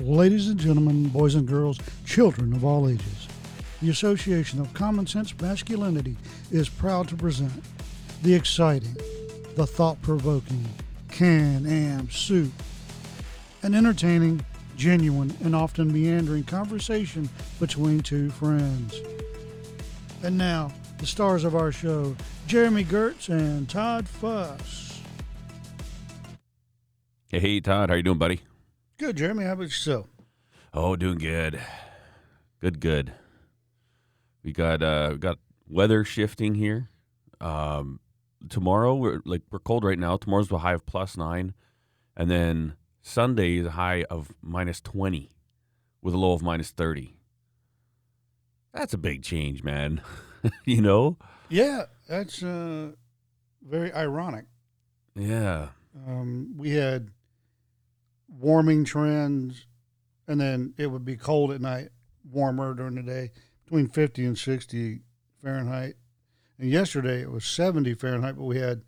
[0.00, 3.28] Ladies and gentlemen, boys and girls, children of all ages,
[3.82, 6.16] the Association of Common Sense Masculinity
[6.50, 7.52] is proud to present
[8.22, 8.96] the exciting,
[9.56, 10.64] the thought provoking
[11.10, 12.52] Can Am Soup,
[13.62, 14.44] an entertaining,
[14.76, 17.28] genuine, and often meandering conversation
[17.58, 19.00] between two friends.
[20.22, 25.00] And now, the stars of our show, Jeremy Gertz and Todd Fuss.
[27.28, 28.40] Hey, Todd, how you doing, buddy?
[29.00, 29.44] Good, Jeremy.
[29.44, 30.08] How about yourself?
[30.74, 31.58] Oh, doing good.
[32.60, 33.14] Good, good.
[34.44, 36.90] We got uh we got weather shifting here.
[37.40, 38.00] Um
[38.50, 40.18] tomorrow we're like we're cold right now.
[40.18, 41.54] Tomorrow's a high of plus 9
[42.14, 45.30] and then Sunday is a high of minus 20
[46.02, 47.16] with a low of minus 30.
[48.74, 50.02] That's a big change, man.
[50.66, 51.16] you know?
[51.48, 52.90] Yeah, that's uh,
[53.66, 54.44] very ironic.
[55.14, 55.68] Yeah.
[56.06, 57.12] Um, we had
[58.38, 59.66] warming trends,
[60.28, 61.88] and then it would be cold at night,
[62.30, 63.30] warmer during the day,
[63.64, 65.00] between 50 and 60
[65.42, 65.94] Fahrenheit.
[66.58, 68.82] And yesterday it was 70 Fahrenheit, but we had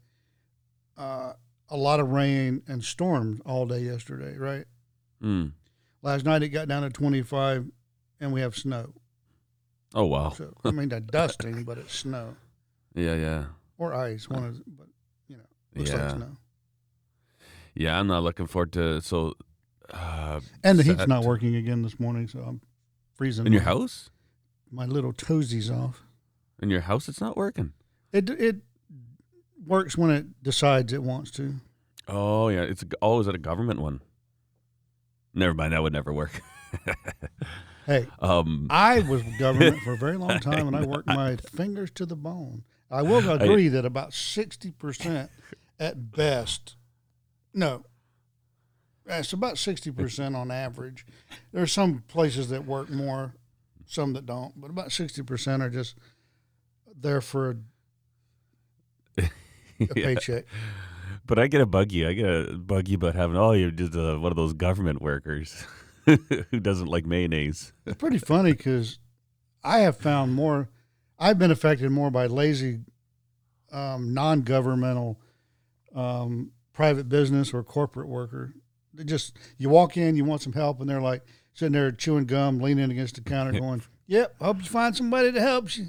[0.96, 1.32] uh,
[1.68, 4.64] a lot of rain and storms all day yesterday, right?
[5.22, 5.52] Mm.
[6.02, 7.70] Last night it got down to 25,
[8.20, 8.92] and we have snow.
[9.94, 10.30] Oh wow.
[10.30, 12.34] So, I mean, not dusting, but it's snow
[12.94, 13.44] Yeah, yeah.
[13.78, 14.28] or ice.
[14.28, 14.86] One of, but
[15.28, 15.42] you know,
[15.76, 16.02] looks Yeah.
[16.06, 16.36] like snow.
[17.74, 19.34] Yeah, I'm not looking forward to so
[19.92, 22.60] uh And the heat's not working again this morning, so I'm
[23.14, 23.46] freezing.
[23.46, 24.10] in your house?
[24.70, 26.02] My little toesies off.
[26.60, 27.72] In your house it's not working.
[28.12, 28.56] It it
[29.66, 31.56] works when it decides it wants to.
[32.08, 34.00] Oh yeah, it's oh is it a government one?
[35.34, 36.42] Never mind, that would never work.
[37.86, 41.90] Hey, um, I was government for a very long time, and I worked my fingers
[41.92, 42.62] to the bone.
[42.90, 45.30] I will agree that about sixty percent,
[45.80, 46.76] at best,
[47.54, 47.84] no,
[49.06, 51.06] it's about sixty percent on average.
[51.52, 53.34] There are some places that work more,
[53.86, 55.96] some that don't, but about sixty percent are just
[56.94, 59.30] there for a, a
[59.78, 59.86] yeah.
[59.94, 60.44] paycheck.
[61.26, 62.06] But I get a buggy.
[62.06, 65.64] I get a buggy about having oh you're just uh, one of those government workers
[66.04, 67.72] who doesn't like mayonnaise.
[67.86, 68.98] It's pretty funny because
[69.62, 70.68] I have found more.
[71.18, 72.80] I've been affected more by lazy,
[73.70, 75.20] um, non-governmental,
[75.94, 78.54] um, private business or corporate worker.
[78.94, 81.22] They just you walk in, you want some help, and they're like
[81.54, 85.40] sitting there chewing gum, leaning against the counter, going, "Yep, hope you find somebody that
[85.40, 85.86] helps you.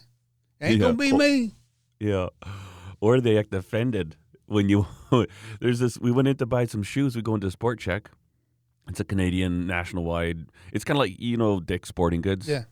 [0.62, 0.88] Ain't Yeah.
[0.88, 1.52] gonna be me."
[2.00, 2.28] Yeah,
[3.00, 4.88] or they act offended when you.
[5.60, 5.98] there's this.
[6.00, 7.16] We went in to buy some shoes.
[7.16, 8.08] We go into Sport Chek.
[8.90, 10.48] It's a Canadian national wide.
[10.74, 12.48] It's kind of like you know Dick's Sporting Goods.
[12.48, 12.64] Yeah.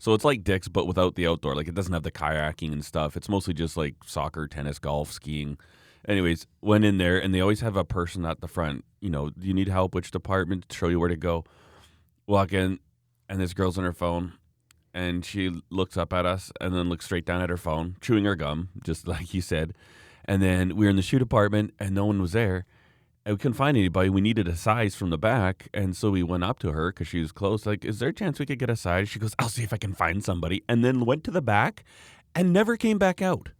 [0.00, 1.56] So it's like Dick's, but without the outdoor.
[1.56, 3.16] Like it doesn't have the kayaking and stuff.
[3.16, 5.58] It's mostly just like soccer, tennis, golf, skiing.
[6.08, 8.84] Anyways, went in there and they always have a person at the front.
[9.00, 9.94] You know, you need help?
[9.94, 10.68] Which department?
[10.70, 11.44] To show you where to go.
[12.26, 12.78] Walk in,
[13.28, 14.32] and this girl's on her phone,
[14.94, 18.24] and she looks up at us and then looks straight down at her phone, chewing
[18.24, 19.74] her gum, just like you said.
[20.24, 22.64] And then we were in the shoe department, and no one was there.
[23.24, 24.08] And we couldn't find anybody.
[24.08, 25.68] We needed a size from the back.
[25.74, 27.66] And so we went up to her because she was close.
[27.66, 29.10] Like, is there a chance we could get a size?
[29.10, 30.64] She goes, I'll see if I can find somebody.
[30.66, 31.84] And then went to the back
[32.34, 33.50] and never came back out.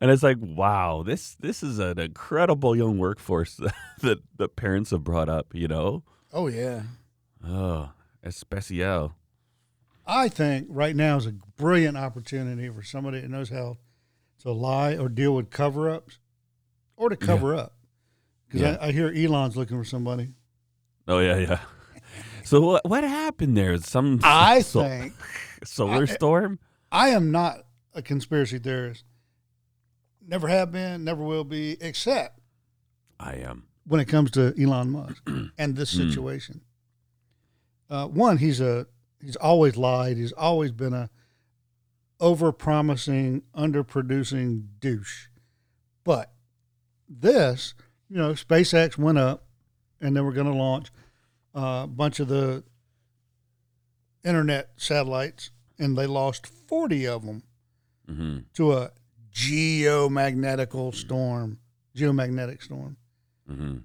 [0.00, 3.56] And it's like, wow, this this is an incredible young workforce
[4.02, 6.02] that, that parents have brought up, you know?
[6.32, 6.82] Oh yeah.
[7.46, 7.90] Oh,
[8.22, 9.14] especial.
[10.06, 13.78] I think right now is a brilliant opportunity for somebody that knows how
[14.40, 16.18] to lie or deal with cover ups
[16.96, 17.72] or to cover up.
[18.46, 18.76] Because Yeah.
[18.80, 20.28] I, I hear Elon's looking for somebody.
[21.08, 21.58] Oh, yeah, yeah.
[22.44, 23.76] So what what happened there?
[23.78, 25.14] Some I so- think
[25.64, 26.58] solar I- storm?
[26.92, 27.64] I am not
[27.94, 29.04] a conspiracy theorist.
[30.26, 32.40] Never have been, never will be, except
[33.20, 33.68] I am.
[33.86, 35.22] when it comes to Elon Musk
[35.58, 36.08] and this Mm.
[36.08, 36.60] situation.
[37.88, 38.86] Uh, one, he's a
[39.22, 40.16] he's always lied.
[40.16, 41.08] He's always been a
[42.18, 45.28] over promising, underproducing douche.
[46.02, 46.32] But
[47.08, 47.74] this,
[48.08, 49.44] you know, SpaceX went up,
[50.00, 50.88] and they were going to launch
[51.54, 52.64] uh, a bunch of the
[54.24, 57.42] internet satellites, and they lost forty of them
[58.08, 58.90] hmm to a
[59.36, 61.58] geomagnetical storm,
[61.94, 62.96] geomagnetic storm.
[63.46, 63.78] hmm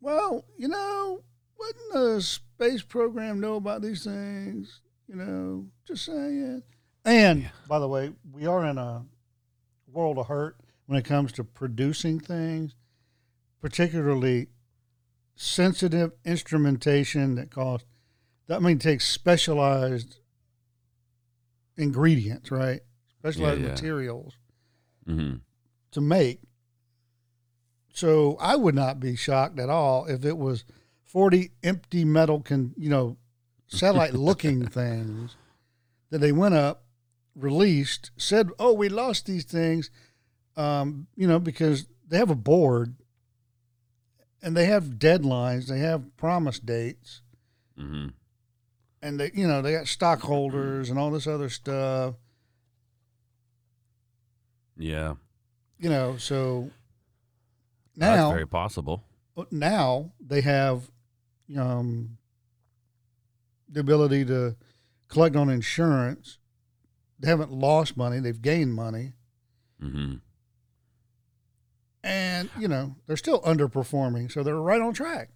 [0.00, 1.22] Well, you know,
[1.58, 4.82] wouldn't the space program know about these things?
[5.08, 6.62] You know, just saying.
[7.04, 9.04] And by the way, we are in a
[9.90, 10.56] world of hurt
[10.86, 12.74] when it comes to producing things,
[13.62, 14.48] particularly
[15.34, 17.86] sensitive instrumentation that costs.
[18.48, 20.18] That I mean takes specialized
[21.78, 22.80] ingredients, right?
[23.20, 23.68] Specialized yeah.
[23.68, 24.34] materials
[25.06, 25.34] hmm
[25.92, 26.40] to make.
[27.92, 30.64] So I would not be shocked at all if it was
[31.04, 33.16] 40 empty metal can, you know,
[33.68, 35.36] satellite looking things
[36.10, 36.84] that they went up,
[37.36, 39.90] released, said, "Oh, we lost these things."
[40.56, 42.96] Um, you know, because they have a board
[44.42, 47.22] and they have deadlines, they have promise dates,
[47.76, 48.08] hmm
[49.02, 52.14] and they, you know, they got stockholders and all this other stuff.
[54.76, 55.14] Yeah.
[55.78, 56.70] You know, so
[57.96, 59.04] That's now very possible.
[59.50, 60.90] now they have
[61.58, 62.16] um,
[63.68, 64.56] the ability to
[65.08, 66.38] collect on insurance.
[67.18, 69.12] They haven't lost money; they've gained money,
[69.80, 70.14] hmm
[72.02, 75.30] and you know they're still underperforming, so they're right on track.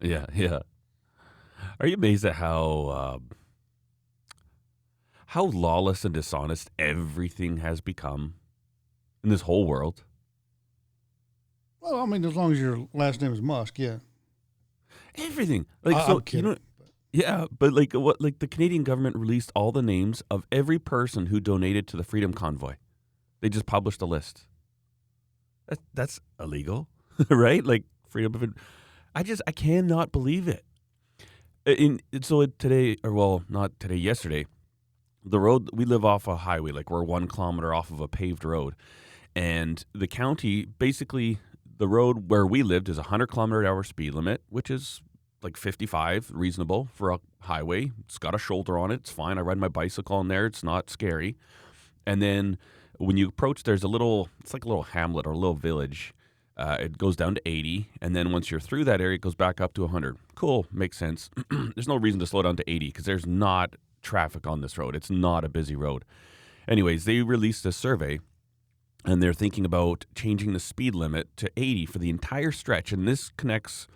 [0.00, 0.60] Yeah, yeah.
[1.80, 3.30] Are you amazed at how um,
[5.26, 8.34] how lawless and dishonest everything has become
[9.24, 10.04] in this whole world?
[11.80, 13.96] Well, I mean, as long as your last name is Musk, yeah.
[15.16, 15.66] Everything.
[15.82, 16.44] Like I- so, I'm kidding.
[16.46, 16.58] you know,
[17.12, 18.20] yeah, but like what?
[18.20, 22.04] Like the Canadian government released all the names of every person who donated to the
[22.04, 22.74] Freedom Convoy.
[23.40, 24.46] They just published a list.
[25.68, 26.88] That, that's illegal,
[27.30, 27.64] right?
[27.64, 28.54] Like freedom of.
[29.14, 30.64] I just I cannot believe it.
[31.66, 34.46] In so today, or well, not today, yesterday,
[35.24, 38.44] the road we live off a highway, like we're one kilometer off of a paved
[38.44, 38.74] road,
[39.34, 41.38] and the county basically
[41.78, 45.02] the road where we lived is a hundred kilometer an hour speed limit, which is
[45.42, 47.92] like 55, reasonable for a highway.
[48.00, 49.00] It's got a shoulder on it.
[49.00, 49.38] It's fine.
[49.38, 50.46] I ride my bicycle on there.
[50.46, 51.36] It's not scary.
[52.06, 52.58] And then
[52.98, 56.14] when you approach, there's a little, it's like a little hamlet or a little village.
[56.56, 57.90] Uh, it goes down to 80.
[58.00, 60.16] And then once you're through that area, it goes back up to 100.
[60.34, 60.66] Cool.
[60.72, 61.28] Makes sense.
[61.50, 64.96] there's no reason to slow down to 80 because there's not traffic on this road.
[64.96, 66.04] It's not a busy road.
[66.66, 68.20] Anyways, they released a survey
[69.04, 72.92] and they're thinking about changing the speed limit to 80 for the entire stretch.
[72.92, 73.86] And this connects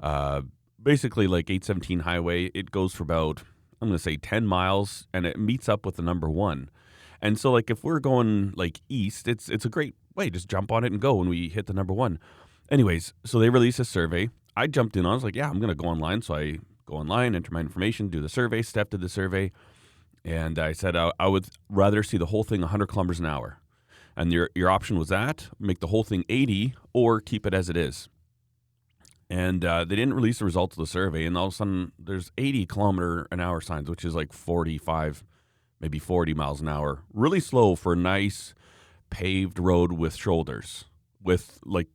[0.00, 0.42] uh,
[0.82, 2.46] basically like 817 highway.
[2.46, 3.42] It goes for about,
[3.80, 6.70] I'm going to say 10 miles and it meets up with the number one.
[7.20, 10.28] And so like if we're going like east, it's it's a great way.
[10.28, 12.18] Just jump on it and go when we hit the number one.
[12.70, 14.28] Anyways, so they released a survey.
[14.56, 15.06] I jumped in.
[15.06, 16.22] I was like, yeah, I'm going to go online.
[16.22, 18.62] So I go online, enter my information, do the survey.
[18.62, 19.52] Steph did the survey,
[20.24, 23.58] and I said I, I would rather see the whole thing 100 kilometers an hour.
[24.16, 27.68] And your your option was that make the whole thing 80 or keep it as
[27.68, 28.08] it is.
[29.30, 31.92] And uh, they didn't release the results of the survey, and all of a sudden
[31.98, 35.24] there's 80 kilometer an hour signs, which is like 45,
[35.80, 37.02] maybe 40 miles an hour.
[37.12, 38.54] Really slow for a nice
[39.10, 40.84] paved road with shoulders,
[41.22, 41.88] with like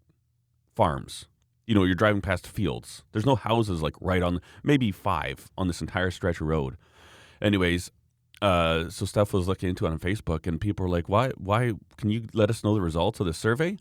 [0.75, 1.27] farms.
[1.67, 3.03] You know, you're driving past fields.
[3.11, 6.77] There's no houses like right on, maybe five on this entire stretch of road.
[7.41, 7.91] Anyways,
[8.41, 11.29] uh, so Steph was looking into it on Facebook, and people were like, "Why?
[11.31, 11.73] Why?
[11.97, 13.77] Can you let us know the results of the survey?"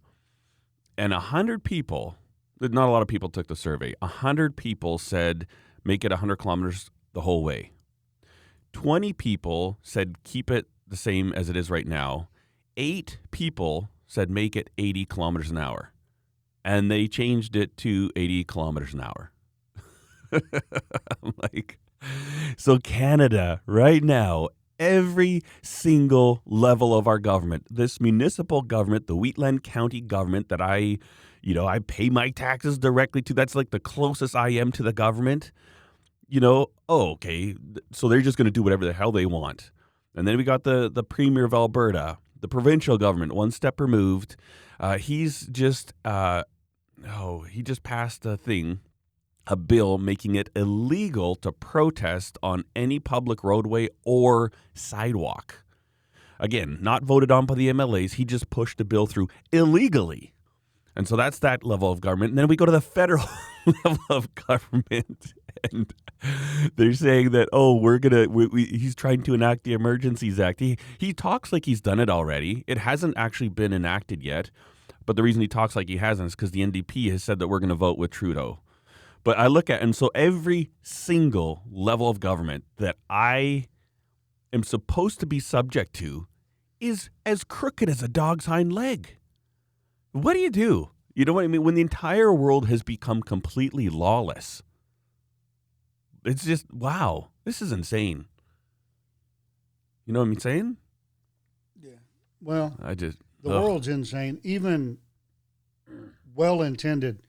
[0.96, 2.16] And a hundred people,
[2.60, 3.94] not a lot of people took the survey.
[4.02, 5.46] A hundred people said,
[5.84, 7.70] "Make it hundred kilometers the whole way."
[8.72, 12.28] Twenty people said, "Keep it the same as it is right now."
[12.76, 15.92] Eight people said, "Make it eighty kilometers an hour,"
[16.64, 19.30] and they changed it to eighty kilometers an hour.
[20.32, 21.78] I'm like,
[22.56, 24.48] so Canada right now,
[24.78, 30.98] every single level of our government, this municipal government, the Wheatland County government that I,
[31.42, 33.34] you know, I pay my taxes directly to.
[33.34, 35.52] That's like the closest I am to the government.
[36.28, 37.56] You know, oh, okay,
[37.90, 39.70] so they're just going to do whatever the hell they want.
[40.14, 44.36] And then we got the the premier of Alberta, the provincial government, one step removed.
[44.78, 46.44] Uh, he's just, uh,
[47.08, 48.80] oh, he just passed a thing
[49.48, 55.64] a bill making it illegal to protest on any public roadway or sidewalk.
[56.38, 58.14] Again, not voted on by the MLAs.
[58.14, 60.34] He just pushed a bill through illegally.
[60.94, 62.30] And so that's that level of government.
[62.30, 63.28] And then we go to the federal
[63.84, 65.34] level of government.
[65.72, 65.92] And
[66.76, 70.38] they're saying that, oh, we're going to, we, we, he's trying to enact the Emergencies
[70.38, 70.60] Act.
[70.60, 72.64] He, he talks like he's done it already.
[72.66, 74.50] It hasn't actually been enacted yet.
[75.06, 77.48] But the reason he talks like he hasn't is because the NDP has said that
[77.48, 78.60] we're going to vote with Trudeau.
[79.28, 83.66] But I look at and so every single level of government that I
[84.54, 86.28] am supposed to be subject to
[86.80, 89.18] is as crooked as a dog's hind leg.
[90.12, 90.92] What do you do?
[91.12, 91.62] You know what I mean?
[91.62, 94.62] When the entire world has become completely lawless,
[96.24, 98.24] it's just wow, this is insane.
[100.06, 100.78] You know what I'm saying?
[101.82, 102.00] Yeah.
[102.40, 103.62] Well, I just the ugh.
[103.62, 104.40] world's insane.
[104.42, 104.96] Even
[106.34, 107.20] well-intended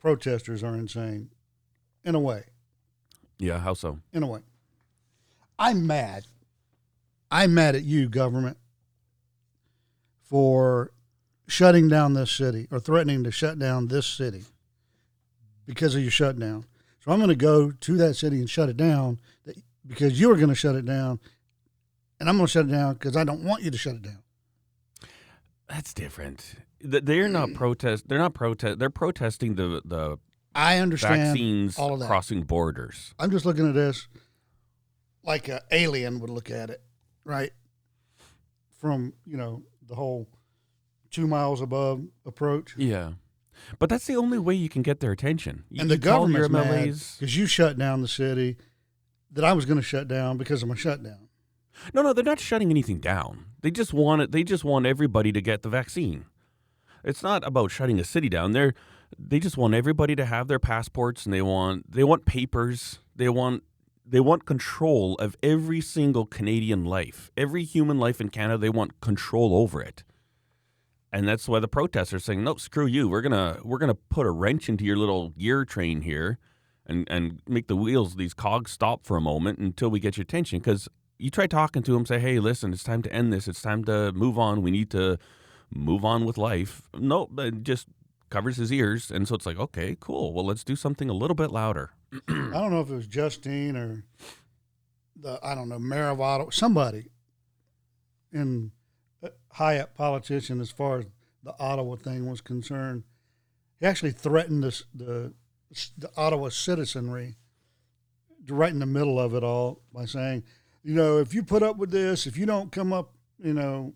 [0.00, 1.30] protesters are insane,
[2.04, 2.44] in a way.
[3.38, 3.58] yeah.
[3.58, 3.98] How so?
[4.12, 4.40] In a way.
[5.58, 6.26] I'm mad.
[7.30, 8.56] I'm mad at you, government,
[10.22, 10.92] for
[11.46, 14.44] shutting down this city or threatening to shut down this city
[15.66, 16.64] because of your shutdown.
[17.00, 19.18] So I'm going to go to that city and shut it down
[19.86, 21.20] because you are going to shut it down,
[22.20, 24.02] and I'm going to shut it down because I don't want you to shut it
[24.02, 24.22] down.
[25.68, 26.54] That's different.
[26.80, 28.08] Th- They're not protest.
[28.08, 28.78] They're not protest.
[28.78, 30.18] They're protesting the the
[30.54, 32.06] I understand vaccines all of that.
[32.06, 33.14] crossing borders.
[33.18, 34.08] I'm just looking at this
[35.24, 36.82] like an alien would look at it,
[37.24, 37.50] right?
[38.80, 40.28] From you know the whole
[41.10, 43.12] two miles above approach, Yeah,
[43.78, 45.64] but that's the only way you can get their attention.
[45.70, 48.56] You, and the you call your government's mad because you shut down the city
[49.32, 51.28] that I was going to shut down because of my shutdown.
[51.92, 53.46] No, no, they're not shutting anything down.
[53.62, 54.32] They just want it.
[54.32, 56.26] They just want everybody to get the vaccine.
[57.08, 58.52] It's not about shutting a city down.
[58.52, 58.74] They're
[59.18, 63.00] they just want everybody to have their passports and they want they want papers.
[63.16, 63.62] They want
[64.06, 67.30] they want control of every single Canadian life.
[67.34, 70.04] Every human life in Canada, they want control over it.
[71.10, 73.08] And that's why the protesters are saying, "No, screw you.
[73.08, 76.38] We're gonna we're gonna put a wrench into your little gear train here,
[76.84, 80.24] and and make the wheels these cogs stop for a moment until we get your
[80.24, 83.48] attention." Because you try talking to them, say, "Hey, listen, it's time to end this.
[83.48, 84.60] It's time to move on.
[84.60, 85.18] We need to
[85.70, 87.86] move on with life." No, but just
[88.30, 90.32] covers his ears, and so it's like, okay, cool.
[90.32, 91.90] Well, let's do something a little bit louder.
[92.28, 94.04] I don't know if it was Justine or
[95.16, 97.10] the I don't know mayor of Ottawa, somebody
[98.32, 98.72] in
[99.22, 101.06] uh, high up politician as far as
[101.42, 103.04] the Ottawa thing was concerned.
[103.80, 105.34] He actually threatened this, the
[105.98, 107.36] the Ottawa citizenry
[108.48, 110.44] right in the middle of it all by saying,
[110.82, 113.92] you know, if you put up with this, if you don't come up, you know,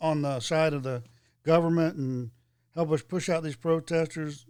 [0.00, 1.02] on the side of the
[1.44, 2.30] government and
[2.74, 4.46] help us push out these protesters,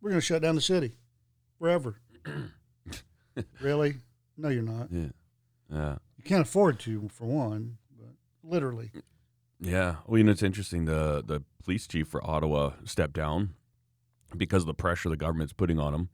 [0.00, 0.94] we're going to shut down the city
[1.58, 1.96] forever.
[3.60, 3.96] really?
[4.36, 4.88] No, you're not.
[4.90, 5.08] Yeah,
[5.72, 5.96] yeah.
[6.16, 8.90] You can't afford to, for one, but literally.
[9.60, 9.96] Yeah.
[10.06, 10.84] Well, you know, it's interesting.
[10.84, 13.54] The the police chief for Ottawa stepped down
[14.36, 16.08] because of the pressure the government's putting on him.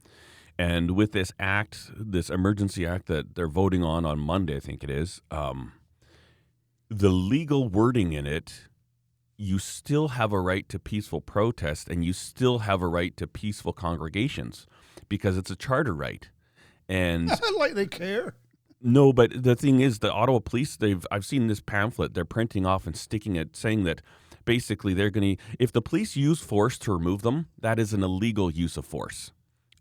[0.57, 4.83] And with this act, this emergency act that they're voting on on Monday, I think
[4.83, 5.73] it is, um,
[6.89, 8.67] the legal wording in it,
[9.37, 13.27] you still have a right to peaceful protest and you still have a right to
[13.27, 14.65] peaceful congregations
[15.09, 16.29] because it's a charter right.
[16.87, 18.35] And like they care.
[18.81, 22.65] no, but the thing is, the Ottawa police, they've, I've seen this pamphlet they're printing
[22.65, 24.01] off and sticking it saying that
[24.45, 28.03] basically they're going to, if the police use force to remove them, that is an
[28.03, 29.31] illegal use of force.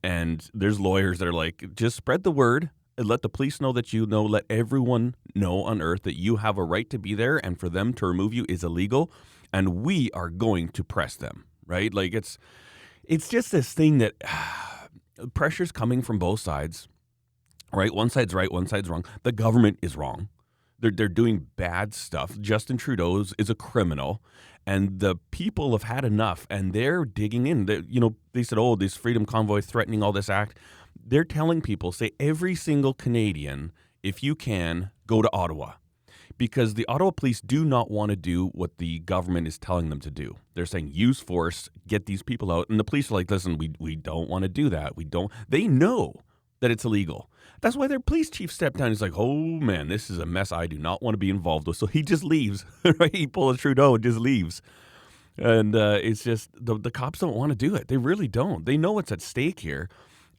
[0.02, 3.92] And there's lawyers that are like, just spread the word let the police know that
[3.92, 7.44] you know, let everyone know on earth that you have a right to be there
[7.44, 9.10] and for them to remove you is illegal.
[9.52, 11.92] And we are going to press them, right?
[11.92, 12.38] Like it's,
[13.04, 14.14] it's just this thing that
[15.34, 16.88] pressure's coming from both sides
[17.74, 17.94] right?
[17.94, 19.04] One side's right, one side's wrong.
[19.22, 20.28] The government is wrong.
[20.78, 22.38] They're, they're doing bad stuff.
[22.40, 24.22] Justin Trudeau is a criminal,
[24.66, 27.66] and the people have had enough, and they're digging in.
[27.66, 30.58] They, you know, they said, "Oh, this Freedom Convoy threatening all this act."
[31.06, 35.74] They're telling people, say every single Canadian, if you can, go to Ottawa,
[36.38, 40.00] because the Ottawa police do not want to do what the government is telling them
[40.00, 40.36] to do.
[40.54, 43.72] They're saying use force, get these people out, and the police are like, "Listen, we
[43.78, 44.96] we don't want to do that.
[44.96, 46.14] We don't." They know
[46.60, 47.30] that it's illegal.
[47.60, 48.88] That's why their police chief stepped down.
[48.88, 50.52] He's like, "Oh man, this is a mess.
[50.52, 52.64] I do not want to be involved with." So he just leaves.
[53.12, 54.62] He pulls a Trudeau and just leaves.
[55.36, 57.88] And uh, it's just the the cops don't want to do it.
[57.88, 58.64] They really don't.
[58.64, 59.88] They know what's at stake here,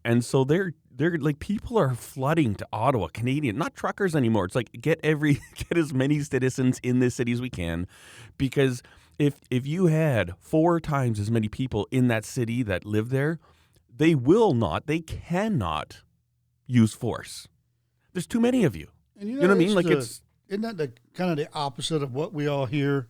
[0.05, 4.45] and so they're they're like people are flooding to Ottawa, Canadian, not truckers anymore.
[4.45, 7.87] It's like get every get as many citizens in this city as we can,
[8.37, 8.81] because
[9.19, 13.39] if if you had four times as many people in that city that live there,
[13.93, 16.01] they will not, they cannot
[16.67, 17.47] use force.
[18.13, 18.87] There's too many of you.
[19.19, 19.75] And You know what I mean?
[19.75, 23.07] Like the- it's isn't that the kind of the opposite of what we all hear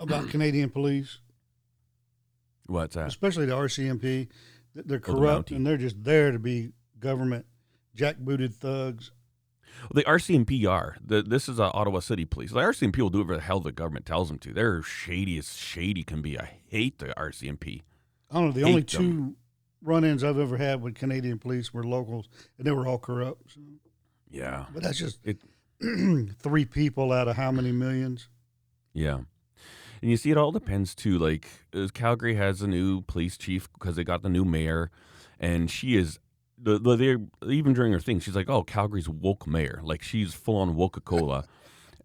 [0.00, 1.18] about Canadian police,
[2.66, 3.08] what's that?
[3.08, 4.28] especially the RCMP?
[4.74, 7.46] They're Oh, the corrupt and they're just there to be government
[7.96, 9.10] jackbooted thugs.
[9.94, 10.96] The RCMP are.
[11.04, 12.50] The, this is uh, Ottawa City Police.
[12.52, 14.52] The RCMP will do whatever the hell the government tells them to.
[14.52, 16.38] They're shady as shady can be.
[16.38, 17.82] I hate the RCMP.
[18.30, 18.52] I don't know.
[18.52, 18.86] The Hate only them.
[18.86, 19.36] two
[19.82, 23.52] run-ins I've ever had with Canadian police were locals, and they were all corrupt.
[23.54, 23.60] So.
[24.30, 24.66] Yeah.
[24.74, 25.40] But that's just It-
[26.42, 28.28] three people out of how many millions?
[28.92, 29.20] Yeah.
[30.00, 31.18] And you see, it all depends too.
[31.18, 34.90] Like, uh, Calgary has a new police chief because they got the new mayor,
[35.38, 36.18] and she is.
[36.62, 40.56] The, the, even during her thing, she's like, "Oh, Calgary's woke mayor." Like she's full
[40.56, 41.44] on Coca Cola.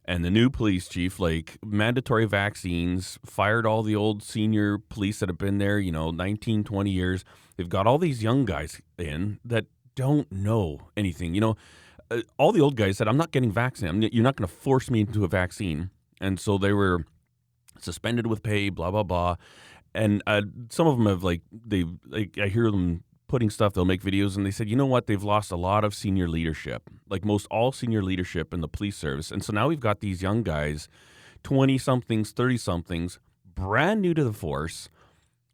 [0.05, 5.29] and the new police chief, like mandatory vaccines, fired all the old senior police that
[5.29, 7.25] have been there, you know, 19, 20 years.
[7.57, 11.33] They've got all these young guys in that don't know anything.
[11.33, 11.57] You know,
[12.11, 14.13] uh, all the old guys said, "I'm not getting vaccinated.
[14.13, 15.89] You're not going to force me into a vaccine."
[16.21, 17.05] And so they were
[17.79, 19.36] suspended with pay, blah blah blah.
[19.94, 23.74] and uh, some of them have like they like I hear them putting stuff.
[23.74, 25.08] They'll make videos, and they said, you know what?
[25.08, 28.98] They've lost a lot of senior leadership, like most all senior leadership in the police
[28.98, 30.88] service, and so now we've got these young guys,
[31.44, 34.89] twenty somethings, thirty somethings, brand new to the force,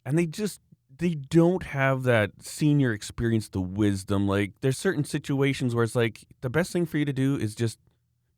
[0.06, 0.60] and they just
[0.98, 4.28] they don't have that senior experience, the wisdom.
[4.28, 7.56] Like there's certain situations where it's like the best thing for you to do is
[7.56, 7.80] just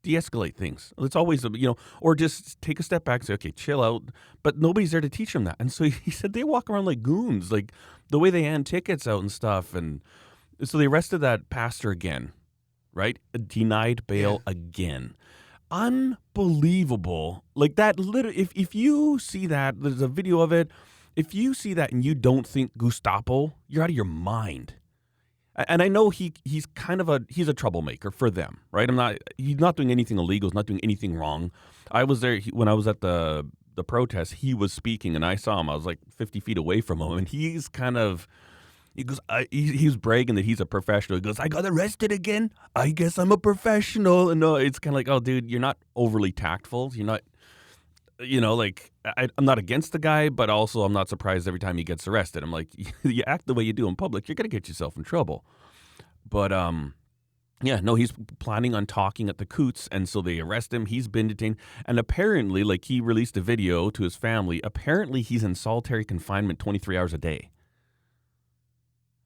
[0.04, 0.94] de-escalate things.
[1.00, 4.04] It's always you know, or just take a step back and say, okay, chill out.
[4.44, 5.56] But nobody's there to teach them that.
[5.60, 7.72] And so he said they walk around like goons, like
[8.10, 9.74] the way they hand tickets out and stuff.
[9.74, 10.02] And
[10.64, 12.34] so they arrested that pastor again,
[12.94, 13.18] right?
[13.48, 15.16] Denied bail again.
[15.72, 17.44] Unbelievable.
[17.56, 20.70] Like that literally if if you see that, there's a video of it.
[21.16, 24.76] If you see that and you don't think Gestapo, you're out of your mind.
[25.56, 28.90] And I know he he's kind of a he's a troublemaker for them, right?
[28.90, 31.52] I'm not he's not doing anything illegal, he's not doing anything wrong.
[31.92, 33.46] I was there he, when I was at the
[33.76, 34.36] the protest.
[34.36, 35.70] He was speaking, and I saw him.
[35.70, 38.28] I was like 50 feet away from him, and he's kind of
[38.96, 39.20] he goes.
[39.28, 41.18] I, he, he was bragging that he's a professional.
[41.18, 42.52] He goes, "I got arrested again.
[42.76, 45.78] I guess I'm a professional." And no, it's kind of like, oh, dude, you're not
[45.96, 46.92] overly tactful.
[46.94, 47.22] You're not
[48.20, 51.60] you know, like I, I'm not against the guy, but also I'm not surprised every
[51.60, 52.44] time he gets arrested.
[52.44, 52.70] I'm like,
[53.04, 55.46] you act the way you do in public, you're gonna get yourself in trouble.
[56.28, 56.94] But um,
[57.62, 60.86] yeah, no, he's planning on talking at the Coutts, and so they arrest him.
[60.86, 64.60] He's been detained, and apparently, like he released a video to his family.
[64.64, 67.50] Apparently, he's in solitary confinement 23 hours a day.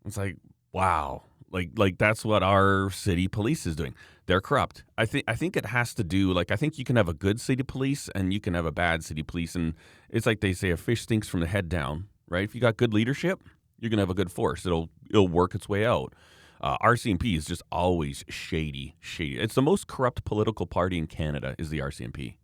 [0.05, 0.37] It's like,
[0.71, 3.93] wow, like like that's what our city police is doing.
[4.25, 4.83] They're corrupt.
[4.97, 7.13] I think I think it has to do like I think you can have a
[7.13, 9.73] good city police and you can have a bad city police, and
[10.09, 12.43] it's like they say a fish stinks from the head down, right?
[12.43, 13.41] If you got good leadership,
[13.79, 14.65] you're gonna have a good force.
[14.65, 16.13] It'll it'll work its way out.
[16.59, 19.39] Uh, RCMP is just always shady, shady.
[19.39, 21.55] It's the most corrupt political party in Canada.
[21.57, 22.35] Is the RCMP?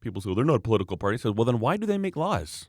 [0.00, 1.18] People say well, they're not a political party.
[1.18, 2.68] So well, then why do they make laws?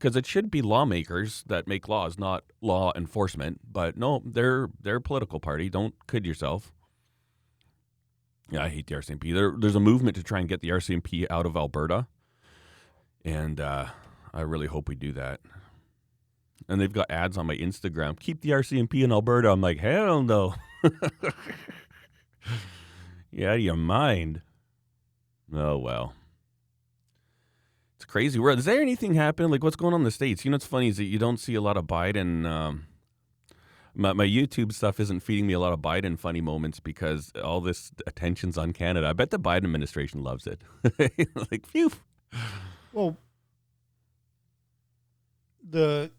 [0.00, 3.60] Because it should be lawmakers that make laws, not law enforcement.
[3.70, 5.68] But no, they're they're a political party.
[5.68, 6.72] Don't kid yourself.
[8.50, 9.34] Yeah, I hate the RCMP.
[9.34, 12.08] There, there's a movement to try and get the RCMP out of Alberta,
[13.24, 13.86] and uh,
[14.32, 15.40] I really hope we do that.
[16.68, 18.18] And they've got ads on my Instagram.
[18.18, 19.50] Keep the RCMP in Alberta.
[19.50, 20.54] I'm like, hell no.
[23.30, 24.40] you out of your mind.
[25.54, 26.14] Oh well.
[28.00, 28.58] It's crazy world.
[28.58, 29.50] Is there anything happening?
[29.50, 30.42] Like what's going on in the States?
[30.42, 32.86] You know what's funny is that you don't see a lot of Biden um
[33.94, 37.60] my, my YouTube stuff isn't feeding me a lot of Biden funny moments because all
[37.60, 39.06] this attention's on Canada.
[39.08, 40.62] I bet the Biden administration loves it.
[41.50, 41.92] like, phew.
[42.94, 43.18] Well,
[45.68, 46.10] the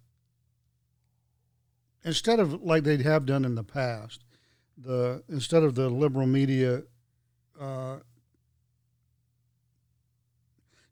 [2.03, 4.23] instead of like they'd have done in the past,
[4.77, 6.83] the instead of the liberal media
[7.59, 7.97] uh,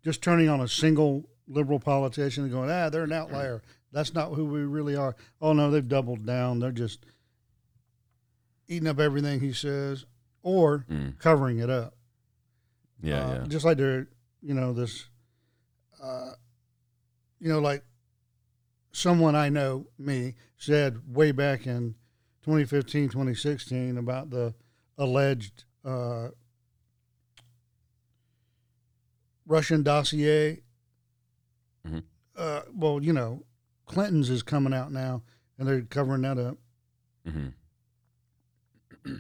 [0.04, 3.62] just turning on a single liberal politician and going, ah, they're an outlier.
[3.92, 5.16] That's not who we really are.
[5.42, 6.60] Oh no, they've doubled down.
[6.60, 7.06] They're just
[8.68, 10.06] eating up everything he says
[10.44, 11.18] or Mm.
[11.20, 11.96] covering it up.
[13.02, 13.46] Yeah, Uh, yeah.
[13.48, 14.08] Just like they're,
[14.42, 15.06] you know, this,
[16.02, 16.34] uh,
[17.40, 17.84] you know, like
[18.92, 21.96] someone I know, me, said way back in
[22.44, 24.54] 2015, 2016 about the
[24.98, 26.30] alleged uh,
[29.50, 30.62] Russian dossier.
[31.86, 32.04] Mhm.
[32.36, 33.44] Uh, well, you know,
[33.88, 35.24] Clinton's is coming out now,
[35.58, 36.58] and they're covering that up.
[37.26, 37.48] hmm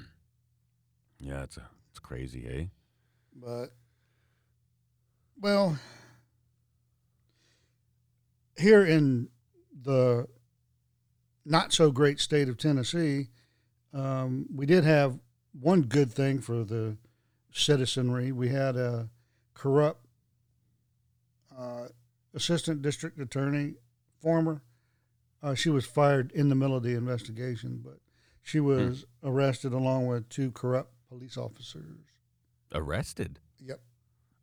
[1.19, 2.65] yeah, it's a, it's crazy, eh?
[3.35, 3.73] But
[5.41, 5.79] well,
[8.55, 9.29] here in
[9.81, 10.27] the
[11.43, 13.29] not so great state of Tennessee,
[13.93, 15.19] um, we did have
[15.59, 16.97] one good thing for the
[17.51, 18.31] citizenry.
[18.31, 19.09] We had a
[19.55, 20.05] corrupt
[22.33, 23.75] assistant district attorney,
[24.21, 24.61] former.
[25.41, 27.97] Uh, she was fired in the middle of the investigation, but
[28.41, 31.85] she was arrested along with two corrupt police officers.
[32.73, 33.39] Arrested.
[33.59, 33.79] Yep.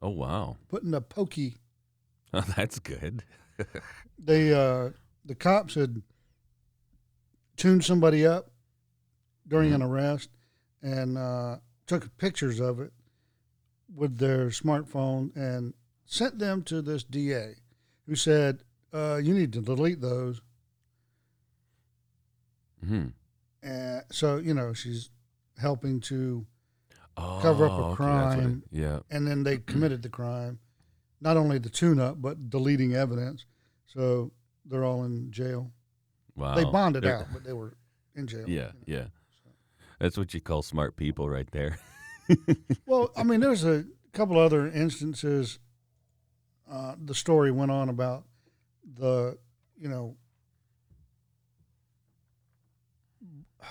[0.03, 0.57] Oh wow.
[0.69, 1.57] Put in a pokey
[2.33, 3.23] Oh, that's good.
[4.19, 4.91] they uh
[5.25, 6.03] the cops had
[7.57, 8.51] tuned somebody up
[9.49, 10.31] during an arrest
[10.83, 12.93] and uh took pictures of it
[13.95, 15.73] with their smartphone and
[16.07, 17.55] sent them to this DA
[18.07, 20.41] who said uh you need to delete those
[22.85, 23.07] hmm
[23.63, 25.11] and so you know she's
[25.59, 26.47] helping to
[27.19, 28.63] Oh, Cover up a okay, that's it- crime.
[28.71, 28.99] yeah.
[29.11, 30.59] and then they committed the crime
[31.23, 33.47] not only the tune up but deleting evidence
[33.87, 34.33] so
[34.67, 35.71] they're all in jail
[36.37, 36.55] Wow.
[36.55, 37.75] they bonded They're- out but they were
[38.15, 39.07] in jail Yeah, yeah.
[39.99, 41.79] That's what you call smart people right there.
[42.87, 45.59] Well, I mean, there's a couple other instances.
[46.71, 48.25] Uh, the story went on about
[48.95, 49.39] the
[49.79, 50.17] you know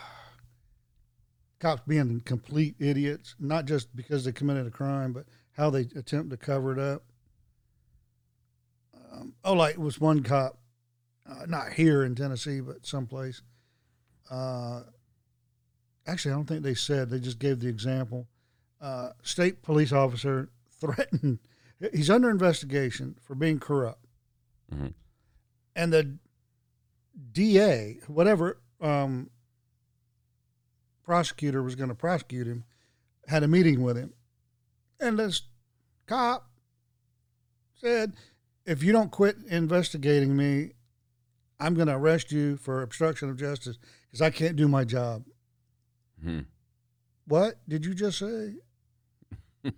[1.60, 6.30] cops being complete idiots, not just because they committed a crime, but how they attempt
[6.30, 7.04] to cover it up.
[9.12, 10.58] Um, oh, like it was one cop,
[11.30, 13.42] uh, not here in Tennessee, but someplace.
[14.30, 14.82] Uh,
[16.08, 17.10] actually, I don't think they said.
[17.10, 18.28] They just gave the example.
[18.82, 21.40] Uh, state police officer threatened.
[21.94, 24.06] He's under investigation for being corrupt,
[24.72, 24.94] Mhm.
[25.76, 26.18] and the
[27.32, 29.30] DA, whatever um,
[31.04, 32.64] prosecutor was going to prosecute him,
[33.28, 34.14] had a meeting with him,
[35.00, 35.44] and this
[36.06, 36.50] cop
[37.74, 38.14] said,
[38.66, 40.74] "If you don't quit investigating me,
[41.60, 45.26] I'm going to arrest you for obstruction of justice because I can't do my job."
[46.22, 46.42] Hmm.
[47.26, 48.56] What did you just say?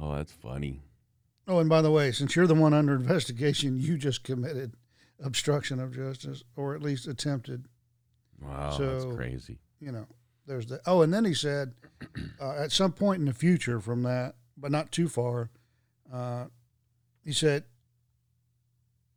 [0.00, 0.82] Oh, that's funny.
[1.48, 4.74] Oh, and by the way, since you're the one under investigation, you just committed
[5.22, 7.66] obstruction of justice, or at least attempted.
[8.40, 9.58] Wow, So- that's crazy.
[9.80, 10.06] You know,
[10.46, 10.80] there's the.
[10.86, 11.74] Oh, and then he said,
[12.40, 15.50] uh, at some point in the future from that, but not too far,
[16.12, 16.46] uh,
[17.24, 17.64] he said,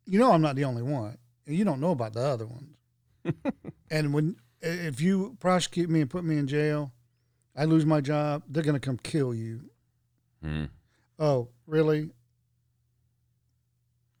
[0.06, 1.16] "You know, I'm not the only one,
[1.46, 2.76] and you don't know about the other ones.
[3.90, 6.92] and when if you prosecute me and put me in jail,
[7.56, 8.42] I lose my job.
[8.48, 9.70] They're going to come kill you."
[10.42, 10.64] Hmm.
[11.18, 12.10] Oh, really?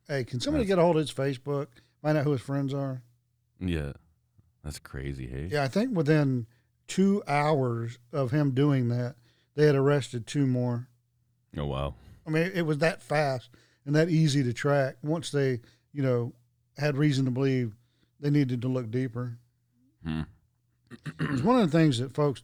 [0.08, 1.68] Hey, can somebody That's- get a hold of his Facebook?
[2.02, 3.02] Find out who his friends are.
[3.60, 3.92] Yeah,
[4.64, 5.26] that's crazy.
[5.26, 5.48] Hey.
[5.50, 6.46] Yeah, I think within
[6.88, 9.16] two hours of him doing that,
[9.54, 10.88] they had arrested two more.
[11.56, 11.94] Oh wow.
[12.26, 13.50] I mean, it was that fast
[13.84, 14.96] and that easy to track.
[15.02, 15.60] Once they,
[15.92, 16.32] you know,
[16.78, 17.76] had reason to believe
[18.18, 19.38] they needed to look deeper.
[20.04, 20.22] Hmm.
[21.20, 22.42] It's one of the things that folks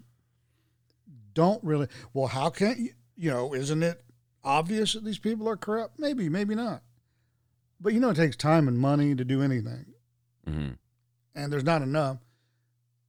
[1.35, 1.89] don't really.
[2.13, 2.91] Well, how can you?
[3.17, 4.03] You know, isn't it
[4.45, 5.99] obvious that these people are corrupt?
[5.99, 6.83] Maybe, maybe not.
[7.81, 9.87] But you know, it takes time and money to do anything,
[10.47, 10.71] hmm
[11.35, 12.17] and there's not enough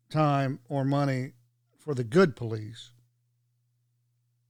[0.09, 1.31] time or money
[1.79, 2.91] for the good police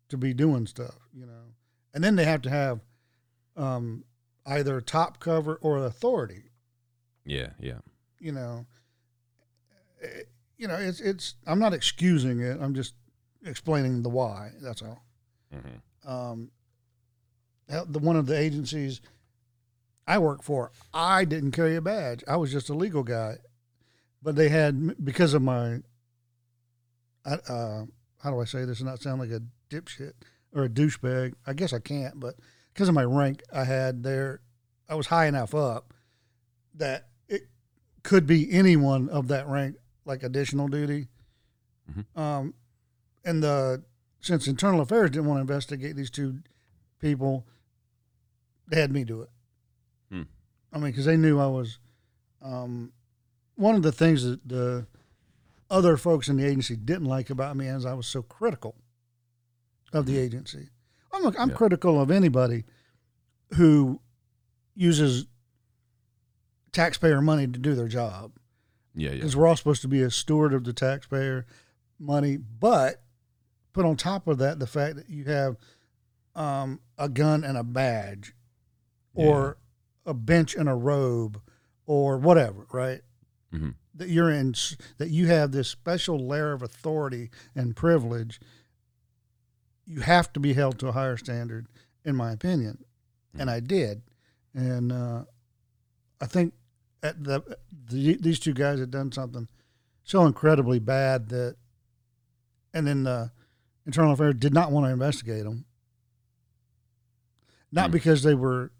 [0.09, 0.97] to be doing stuff.
[1.13, 1.53] You know,
[1.93, 2.79] and then they have to have
[3.55, 4.03] um,
[4.45, 6.45] either top cover or authority.
[7.25, 7.79] Yeah, yeah.
[8.19, 8.65] you know,
[10.01, 10.23] eh,
[10.57, 11.35] you know, it's it's.
[11.45, 12.57] I'm not excusing it.
[12.59, 12.95] I'm just
[13.45, 14.51] explaining the why.
[14.61, 15.03] That's all.
[15.51, 16.51] Hmm Um,
[17.67, 19.01] the one of the agencies
[20.07, 22.23] I work for, I didn't carry a badge.
[22.27, 23.37] I was just a legal guy,
[24.21, 25.79] but they had because of my.
[27.25, 27.85] I, uh,
[28.23, 30.13] how do I say this and not sound like a dipshit
[30.53, 31.33] or a douchebag?
[31.45, 32.35] I guess I can't, but
[32.73, 34.39] because of my rank I had there,
[34.87, 35.93] I was high enough up
[36.75, 37.47] that it
[38.03, 41.09] could be anyone of that rank, like additional duty.
[41.91, 42.17] Mhm.
[42.17, 42.53] Um,
[43.25, 43.83] and the
[44.27, 46.39] since Internal Affairs didn't want to investigate these two
[46.99, 47.45] people,
[48.67, 49.29] they had me do it.
[50.11, 50.23] Hmm.
[50.71, 51.79] I mean, because they knew I was.
[52.41, 52.91] Um,
[53.55, 54.85] one of the things that the
[55.69, 58.75] other folks in the agency didn't like about me is I was so critical
[59.93, 60.69] of the agency.
[61.11, 61.55] I'm I'm Yeah.
[61.55, 62.65] critical of anybody
[63.55, 64.01] who
[64.75, 65.25] uses
[66.71, 68.33] taxpayer money to do their job
[68.93, 69.15] Yeah, yeah.
[69.15, 71.45] because we're all supposed to be a steward of the taxpayer
[71.99, 72.37] money.
[72.37, 73.01] But
[73.77, 75.55] put on top of that the fact that you have
[76.35, 78.33] um, a gun and a badge,
[79.13, 79.57] or
[80.03, 81.39] a bench and a robe,
[81.85, 83.01] or whatever, right?
[83.53, 83.75] Mhm.
[83.93, 84.55] That you're in,
[84.97, 88.39] that you have this special layer of authority and privilege.
[89.85, 91.67] You have to be held to a higher standard,
[92.03, 92.83] in my opinion,
[93.37, 94.01] and I did,
[94.55, 95.25] and uh,
[96.19, 96.55] I think
[97.03, 99.47] at the, the these two guys had done something
[100.03, 101.57] so incredibly bad that,
[102.73, 103.31] and then the
[103.87, 105.65] Internal Affairs did not want to investigate them.
[107.71, 107.93] Not Hmm.
[107.93, 108.71] because they were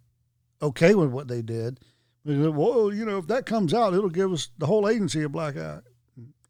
[0.61, 1.79] okay with what they did.
[2.25, 5.23] They said, well, you know, if that comes out, it'll give us the whole agency
[5.23, 5.79] a black eye.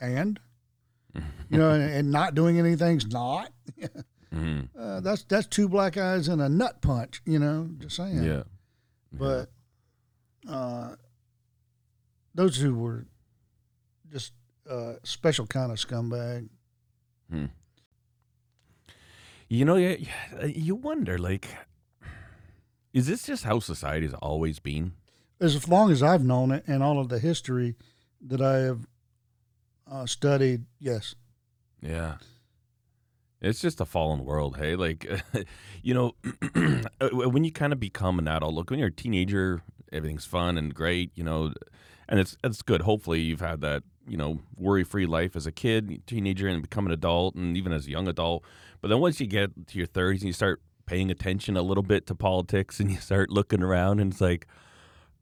[0.01, 0.39] And
[1.49, 3.51] you know, and, and not doing anything's not.
[4.31, 7.21] hmm Uh, that's that's two black eyes and a nut punch.
[7.25, 8.23] You know, just saying.
[8.23, 8.43] Yeah.
[9.13, 9.51] But
[10.49, 10.95] uh,
[12.35, 13.05] those two were
[14.11, 14.33] just
[14.69, 16.49] uh, special kind of scumbag.
[19.49, 21.47] You know, yeah, yeah, you wonder, like,
[22.93, 24.93] is this just how society's always been?
[25.39, 27.75] As long as I've known it and all of the history
[28.21, 28.87] that I have
[29.89, 31.15] uh, studied, yes.
[31.81, 32.15] Yeah.
[33.39, 34.75] It's just a fallen world, hey?
[34.75, 35.07] Like,
[35.81, 36.15] you know,
[37.11, 39.61] when you kind of become an adult, look, when you're a teenager,
[39.93, 41.53] everything's fun and great, you know,
[42.09, 42.81] and it's it's good.
[42.81, 46.91] Hopefully, you've had that, you know, worry-free life as a kid, teenager, and become an
[46.91, 48.43] adult, and even as a young adult.
[48.81, 51.83] But then once you get to your 30s and you start paying attention a little
[51.83, 54.47] bit to politics and you start looking around and it's like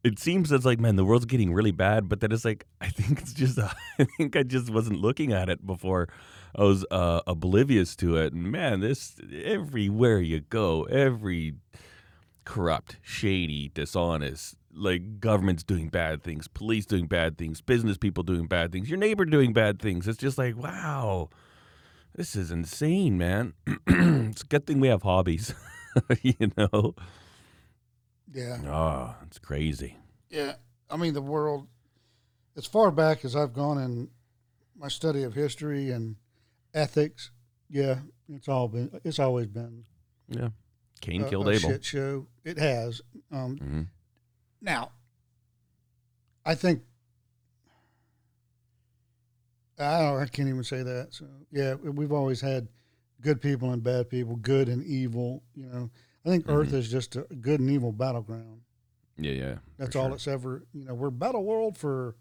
[0.04, 2.88] it seems it's like man the world's getting really bad but then it's like i
[2.88, 6.08] think it's just uh, i think i just wasn't looking at it before
[6.54, 8.32] i was uh, oblivious to it.
[8.32, 11.54] And man this everywhere you go every
[12.44, 18.46] corrupt shady dishonest like government's doing bad things police doing bad things business people doing
[18.46, 20.06] bad things your neighbor doing bad things.
[20.06, 21.28] It's just like wow
[22.16, 23.52] this is insane, man.
[23.86, 25.54] it's a good thing we have hobbies,
[26.22, 26.94] you know.
[28.32, 28.58] Yeah.
[28.66, 29.96] Oh, it's crazy.
[30.30, 30.54] Yeah.
[30.90, 31.68] I mean, the world,
[32.56, 34.08] as far back as I've gone in
[34.76, 36.16] my study of history and
[36.74, 37.30] ethics,
[37.68, 37.98] yeah,
[38.32, 39.84] it's all been, it's always been.
[40.28, 40.48] Yeah.
[41.02, 41.70] Cain a, killed a Abel.
[41.70, 42.26] Shit show.
[42.44, 43.02] It has.
[43.30, 43.82] Um, hmm
[44.62, 44.92] Now,
[46.44, 46.82] I think
[49.78, 50.20] I don't.
[50.22, 51.08] I can't even say that.
[51.14, 52.68] So yeah, we've always had
[53.20, 55.42] good people and bad people, good and evil.
[55.54, 55.90] You know,
[56.24, 56.74] I think Earth Mhm.
[56.74, 58.62] is just a good and evil battleground.
[59.18, 59.58] Yeah, yeah.
[59.78, 60.14] That's all sure.
[60.14, 60.64] it's ever.
[60.74, 62.16] You know, we're battle world for,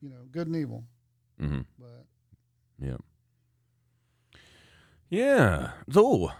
[0.00, 0.84] you know, good and evil.
[1.40, 1.60] Mm-hmm.
[1.78, 2.06] But
[2.78, 2.96] Yeah.
[5.08, 5.72] Yeah.
[5.90, 6.32] So,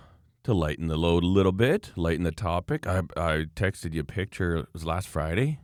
[0.44, 4.04] to lighten the load a little bit, lighten the topic, I I texted you a
[4.04, 4.56] picture.
[4.56, 5.58] It was last Friday.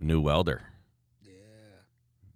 [0.00, 0.62] New welder.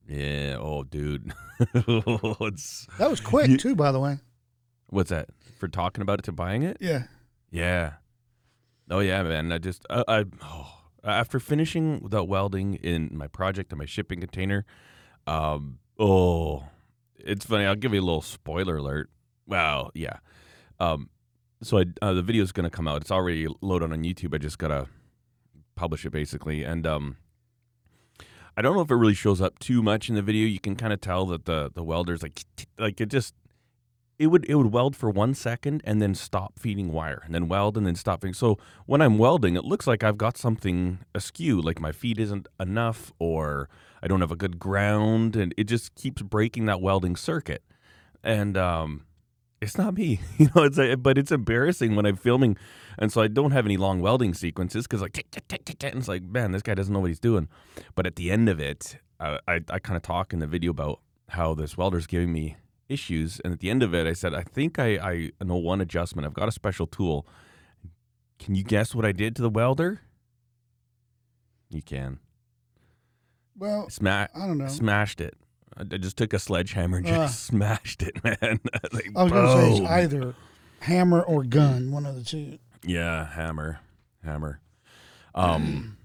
[0.08, 0.56] Yeah.
[0.58, 1.32] Oh, dude.
[1.74, 3.74] it's that was quick You- too.
[3.76, 4.18] By the way.
[4.88, 6.76] what's that for talking about it to buying it?
[6.80, 7.04] Yeah.
[7.50, 7.94] Yeah.
[8.90, 9.52] Oh yeah, man.
[9.52, 10.70] I just I, I oh,
[11.04, 14.64] after finishing the welding in my project in my shipping container,
[15.26, 16.64] um oh,
[17.16, 17.64] it's funny.
[17.64, 19.08] I'll give you a little spoiler alert.
[19.46, 20.18] Well, yeah.
[20.80, 21.08] Um
[21.62, 23.02] so I, uh, the video is going to come out.
[23.02, 24.34] It's already loaded on YouTube.
[24.34, 24.88] I just got to
[25.76, 26.64] publish it basically.
[26.64, 27.16] And um
[28.56, 30.46] I don't know if it really shows up too much in the video.
[30.46, 32.44] You can kind of tell that the the welder's like
[32.78, 33.34] like it just
[34.18, 37.48] it would it would weld for one second and then stop feeding wire and then
[37.48, 38.34] weld and then stop feeding.
[38.34, 42.46] So when I'm welding, it looks like I've got something askew, like my feed isn't
[42.60, 43.68] enough or
[44.02, 47.62] I don't have a good ground, and it just keeps breaking that welding circuit.
[48.22, 49.06] And um,
[49.62, 50.64] it's not me, you know.
[50.64, 52.56] It's a, but it's embarrassing when I'm filming,
[52.98, 55.78] and so I don't have any long welding sequences because like tick, tick, tick, tick,
[55.78, 57.48] tick, it's like man, this guy doesn't know what he's doing.
[57.94, 60.70] But at the end of it, uh, I I kind of talk in the video
[60.70, 62.56] about how this welder's giving me
[62.88, 63.40] issues.
[63.44, 66.26] And at the end of it, I said, I think I, I know one adjustment.
[66.26, 67.26] I've got a special tool.
[68.38, 70.02] Can you guess what I did to the welder?
[71.70, 72.18] You can.
[73.56, 74.66] Well, Sma- I don't know.
[74.68, 75.36] Smashed it.
[75.76, 77.26] I just took a sledgehammer and just Ah.
[77.56, 78.36] smashed it, man.
[78.92, 80.34] like, I was going to say it's either
[80.80, 82.58] hammer or gun, one of the two.
[82.84, 83.80] Yeah, hammer,
[84.24, 84.60] hammer.
[85.34, 85.96] Um,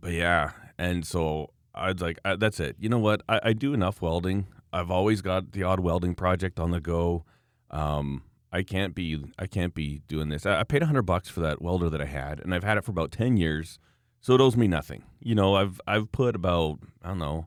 [0.00, 2.76] but yeah, and so I was like, I, that's it.
[2.78, 3.22] You know what?
[3.28, 4.46] I, I do enough welding.
[4.72, 7.24] I've always got the odd welding project on the go.
[7.70, 10.46] Um, I can't be, I can't be doing this.
[10.46, 12.78] I, I paid a hundred bucks for that welder that I had, and I've had
[12.78, 13.78] it for about ten years,
[14.20, 15.04] so it owes me nothing.
[15.20, 17.46] You know, I've I've put about I don't know,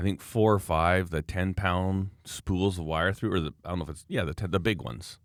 [0.00, 3.68] I think four or five the ten pound spools of wire through, or the I
[3.68, 5.18] don't know if it's yeah the 10, the big ones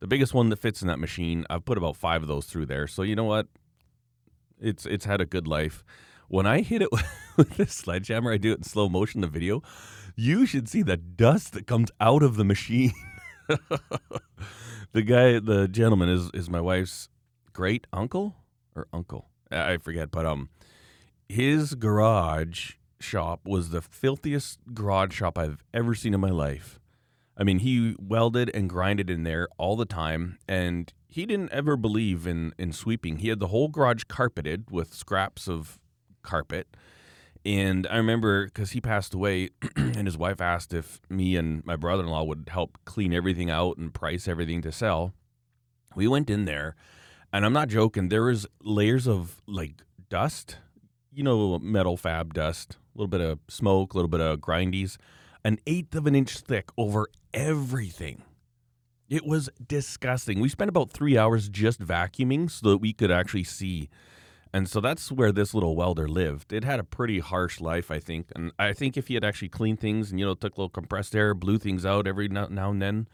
[0.00, 1.46] the biggest one that fits in that machine.
[1.48, 2.86] I've put about five of those through there.
[2.86, 3.48] So you know what?
[4.60, 5.84] It's it's had a good life.
[6.28, 6.88] When I hit it
[7.36, 9.20] with this sledgehammer, I do it in slow motion.
[9.20, 9.62] The video,
[10.14, 12.92] you should see the dust that comes out of the machine.
[14.92, 17.08] the guy, the gentleman, is is my wife's
[17.52, 18.36] great uncle
[18.74, 19.28] or uncle.
[19.50, 20.48] I forget, but um,
[21.28, 26.80] his garage shop was the filthiest garage shop I've ever seen in my life.
[27.36, 31.76] I mean, he welded and grinded in there all the time, and he didn't ever
[31.76, 33.18] believe in in sweeping.
[33.18, 35.78] He had the whole garage carpeted with scraps of
[36.22, 36.76] carpet.
[37.44, 41.76] And I remember because he passed away, and his wife asked if me and my
[41.76, 45.12] brother in law would help clean everything out and price everything to sell.
[45.94, 46.74] We went in there,
[47.32, 48.08] and I'm not joking.
[48.08, 50.56] There was layers of like dust,
[51.12, 54.96] you know, metal fab dust, little bit of smoke, a little bit of grindies,
[55.44, 58.22] an eighth of an inch thick over everything.
[59.08, 60.40] It was disgusting.
[60.40, 63.88] We spent about three hours just vacuuming so that we could actually see.
[64.52, 66.52] And so that's where this little welder lived.
[66.52, 68.28] It had a pretty harsh life, I think.
[68.34, 70.70] And I think if he had actually cleaned things and, you know, took a little
[70.70, 73.06] compressed air, blew things out every now, and then,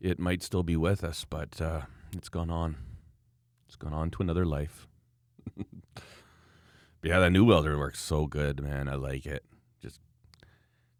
[0.00, 1.24] it might still be with us.
[1.28, 2.76] But uh, it's gone on.
[3.66, 4.86] It's gone on to another life.
[7.06, 8.88] yeah, that new welder works so good, man.
[8.88, 9.44] I like it.
[9.80, 10.00] Just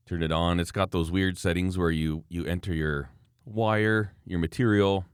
[0.07, 0.61] turn it on.
[0.61, 3.11] It's got those weird settings where you you enter your
[3.45, 5.05] wire, your material,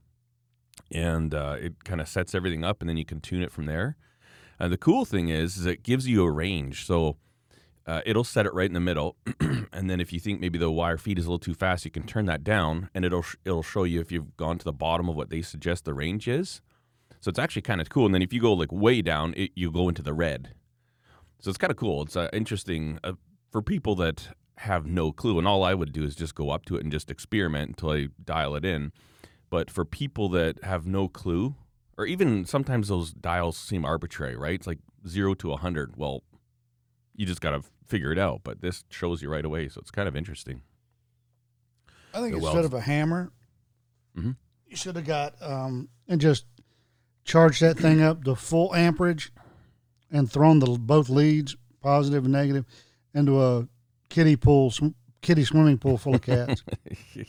[0.91, 3.65] and uh, it kind of sets everything up, and then you can tune it from
[3.65, 3.97] there.
[4.59, 6.85] And the cool thing is, is it gives you a range.
[6.85, 7.17] So
[7.87, 9.15] uh, it'll set it right in the middle,
[9.73, 11.91] and then if you think maybe the wire feed is a little too fast, you
[11.91, 14.71] can turn that down, and it'll sh- it'll show you if you've gone to the
[14.71, 16.61] bottom of what they suggest the range is.
[17.19, 18.05] So it's actually kind of cool.
[18.05, 20.53] And then if you go like way down, it, you go into the red.
[21.43, 22.03] So it's kind of cool.
[22.03, 23.13] It's uh, interesting uh,
[23.51, 24.29] for people that
[24.59, 25.37] have no clue.
[25.37, 27.91] And all I would do is just go up to it and just experiment until
[27.91, 28.93] I dial it in.
[29.49, 31.55] But for people that have no clue,
[31.97, 34.53] or even sometimes those dials seem arbitrary, right?
[34.53, 35.97] It's like zero to 100.
[35.97, 36.23] Well,
[37.13, 38.39] you just got to figure it out.
[38.45, 39.67] But this shows you right away.
[39.67, 40.61] So it's kind of interesting.
[42.13, 42.65] I think The instead welds.
[42.67, 43.33] of a hammer,
[44.17, 44.37] Mhm.
[44.65, 46.45] you should have got um, and just
[47.25, 49.33] charged that thing up to full amperage
[50.13, 52.65] and thrown the both leads, positive and negative,
[53.13, 53.67] into a
[54.09, 56.63] kiddie pool, sw- kiddie swimming pool full of cats.
[57.17, 57.27] right.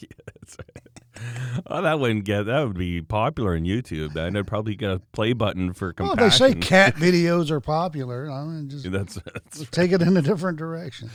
[1.68, 4.16] Oh, that wouldn't get that would be popular on YouTube.
[4.16, 6.47] I'd probably get a play button for well, compassion.
[6.47, 8.29] they say cat videos are popular.
[8.31, 11.11] I mean, just That's that's, take it in a different direction.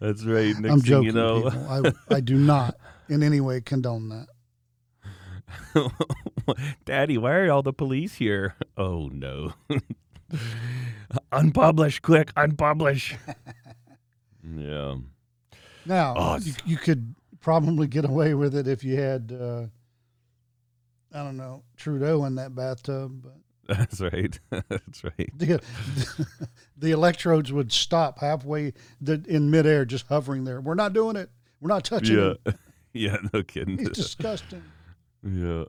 [0.00, 0.56] that's right.
[0.56, 1.92] Next I'm joking, you know, people.
[2.10, 2.76] I, I do not
[3.08, 4.26] in any way condone that.
[6.84, 8.54] Daddy, why are all the police here?
[8.76, 9.54] Oh no.
[11.32, 13.16] unpublish, quick, unpublish.
[14.56, 14.96] yeah.
[15.86, 19.64] Now, Oh, you, you could probably get away with it if you had, uh,
[21.12, 23.22] I don't know, Trudeau in that bathtub.
[23.22, 23.36] But
[23.78, 24.38] That's right.
[24.50, 25.30] That's right.
[25.36, 25.60] the,
[26.76, 30.60] the electrodes would stop halfway the, in midair, just hovering there.
[30.60, 31.30] We're not doing it.
[31.60, 32.34] We're not touching Yeah.
[32.46, 32.56] it.
[32.94, 33.78] Yeah, no kidding.
[33.80, 34.62] It's disgusting.
[35.22, 35.64] Yeah.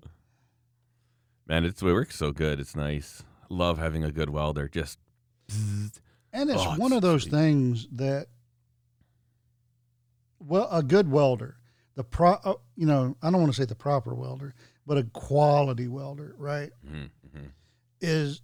[1.48, 2.60] Man, it's it works so good.
[2.60, 3.24] It's nice.
[3.54, 4.68] Love having a good welder.
[4.68, 4.98] Just
[6.34, 7.32] And it's Oh, one it's of those sweet.
[7.32, 8.28] things that,
[10.40, 11.58] well, a good welder,
[11.96, 14.56] the pro, uh, you know, I don't want to say the proper welder,
[14.88, 16.72] but a quality welder, right?
[16.86, 17.52] Mhm, mhm.
[18.02, 18.42] is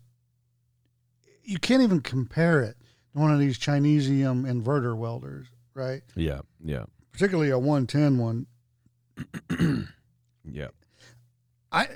[1.44, 2.78] you can't even compare it
[3.14, 6.04] to one of these Chinesium inverter welders, right?
[6.16, 8.46] yeah, yeah, Particularly a 110 one.
[10.46, 10.68] yeah.
[11.72, 11.88] I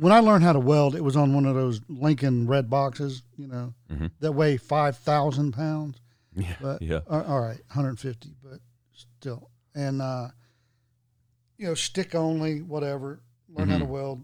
[0.00, 3.22] when I learned how to weld, it was on one of those Lincoln red boxes,
[3.36, 4.10] you know, Mhm.
[4.20, 6.00] that weigh five thousand pounds.
[6.34, 7.00] Yeah, But yeah.
[7.08, 8.60] uh, all right, 150, but
[8.92, 10.30] still, and uh,
[11.58, 13.20] you know, stick only, whatever.
[13.48, 13.88] Learn how to Mhm.
[13.88, 14.22] weld,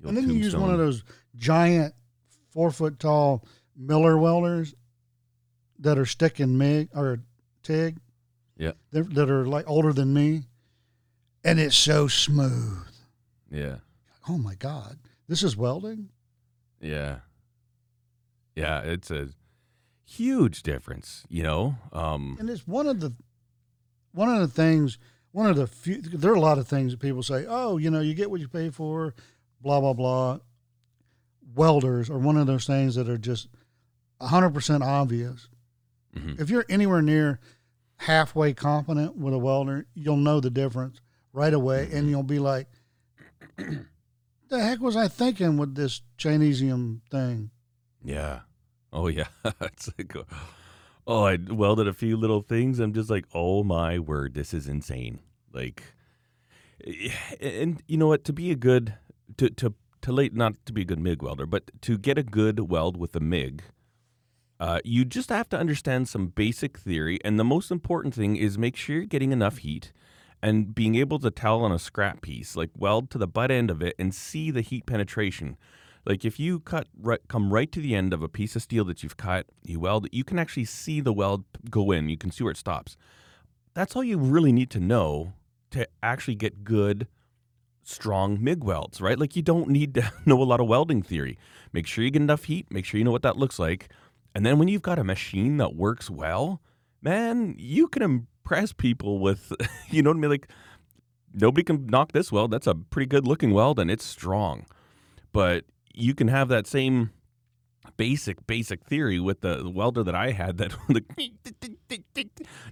[0.00, 1.02] Your and then you use one of those
[1.36, 1.94] giant
[2.50, 3.44] four foot tall
[3.76, 4.74] Miller welders
[5.80, 7.20] that are stick and MIG or
[7.62, 7.98] TIG.
[8.56, 8.72] Yeah.
[8.90, 10.44] That, that are like older than me.
[11.44, 12.84] And it's so smooth.
[13.50, 13.76] Yeah,
[14.28, 14.98] Oh my God.
[15.28, 16.10] This is welding?
[16.80, 17.20] yeah,
[18.54, 18.80] yeah.
[18.82, 19.28] It's a
[20.04, 21.76] huge difference, you know.
[21.92, 23.12] Um, And it's one of the
[24.12, 24.98] one of the things
[25.32, 27.90] one of the few there are a lot of things that people say, Oh, you
[27.90, 29.14] know, you get what you pay for,
[29.60, 30.38] blah blah blah.
[31.54, 33.48] Welders are one of those things that are just
[34.20, 35.48] hundred percent obvious.
[36.16, 36.40] mhm.
[36.40, 37.40] if you're anywhere near
[37.96, 41.00] halfway competent with a welder, you'll know the difference
[41.32, 42.68] right away, and you'll be like,
[44.48, 47.50] "The heck was I thinking with this Chinesium thing?"
[48.02, 48.40] Yeah.
[48.92, 49.28] Oh yeah.
[49.60, 50.14] it's like,
[51.06, 52.78] oh, I welded a few little things.
[52.78, 55.20] I'm just like, oh my word, this is insane.
[55.52, 55.82] Like,
[56.86, 58.24] eh, and you know what?
[58.24, 58.94] To be a good,
[59.38, 62.22] to to to late, not to be a good MIG welder, but to get a
[62.22, 63.62] good weld with a MIG,
[64.60, 67.18] uh, you just have to understand some basic theory.
[67.24, 69.92] And the most important thing is make sure you're getting enough heat
[70.42, 73.70] and being able to tell on a scrap piece, like weld to the butt end
[73.70, 75.56] of it and see the heat penetration.
[76.04, 78.84] Like if you cut right, come right to the end of a piece of steel
[78.86, 82.08] that you've cut, you weld it, you can actually see the weld go in.
[82.08, 82.96] You can see where it stops.
[83.74, 85.32] That's all you really need to know
[85.70, 87.08] to actually get good,
[87.82, 89.18] strong MIG welds, right?
[89.18, 91.38] Like you don't need to know a lot of welding theory.
[91.72, 93.88] Make sure you get enough heat, make sure you know what that looks like.
[94.34, 96.62] And then when you've got a machine that works well,
[97.02, 99.52] man, you can impress people with,
[99.90, 100.30] you know what I mean?
[100.30, 100.48] Like
[101.34, 102.50] nobody can knock this weld.
[102.50, 104.64] That's a pretty good looking weld and it's strong.
[105.32, 107.10] But you can have that same
[107.96, 111.04] basic basic theory with the welder that I had that like,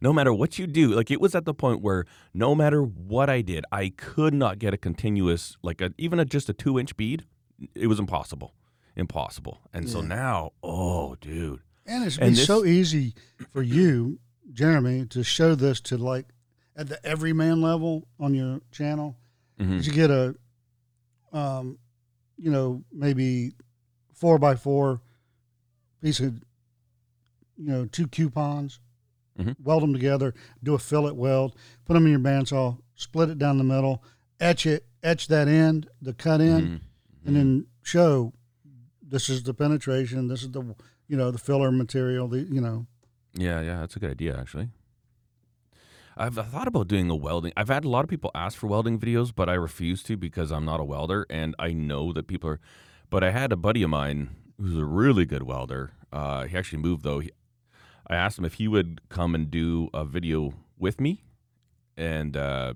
[0.01, 3.29] no matter what you do like it was at the point where no matter what
[3.31, 6.79] I did I could not get a continuous like a, even a just a 2
[6.79, 7.25] inch bead
[7.75, 8.53] it was impossible
[8.95, 13.15] impossible and so now oh dude And it's And be this- so easy
[13.53, 14.21] for you,
[14.53, 16.27] Jeremy, to show this to like
[16.77, 19.17] at the everyman level on your channel.
[19.59, 19.85] Mhm.
[19.85, 20.35] You get a,
[21.33, 21.79] um,
[22.37, 23.53] you know, maybe
[24.15, 25.01] four by four
[26.01, 26.35] piece of,
[27.57, 28.81] you know, two coupons,
[29.39, 29.57] Mhm.
[29.61, 33.59] weld them together, do a fillet weld, put them in your bandsaw, split it down
[33.59, 34.03] the middle,
[34.41, 36.81] etch it, etch that end, the cut in, Mhm.
[37.25, 38.33] and then show
[39.03, 40.75] this is the penetration, this is the,
[41.09, 42.87] you know, the filler material, the, you know,
[43.39, 44.69] Yeah, yeah, that's a good idea actually.
[46.17, 47.53] I've thought about doing a welding.
[47.57, 50.51] I've had a lot of people ask for welding videos, but I refuse to because
[50.51, 52.61] I'm not a welder, and I know that people are.
[53.11, 55.93] But I had a buddy of mine who's a really good welder.
[56.11, 57.19] Uh, he actually moved though.
[57.19, 57.31] He,
[58.07, 61.23] I asked him if he would come and do a video with me,
[61.99, 62.73] and uh,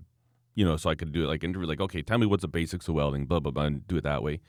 [0.55, 2.49] you know, so I could do it like interview, like, okay, tell me what's the
[2.49, 4.41] basics of welding, blah blah blah, and do it that way.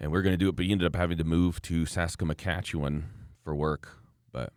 [0.00, 3.04] And we're gonna do it, but he ended up having to move to Saskatchewan
[3.44, 3.98] for work.
[4.32, 4.54] But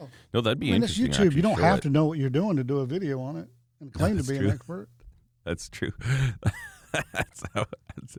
[0.00, 0.08] Oh.
[0.34, 0.98] no, that'd be I mean, it's.
[0.98, 1.34] YouTube.
[1.34, 1.82] You don't have it.
[1.82, 3.48] to know what you're doing to do a video on it
[3.80, 4.48] and claim to be true.
[4.48, 4.88] an expert.
[5.44, 5.92] That's true.
[7.12, 8.18] that's how that's,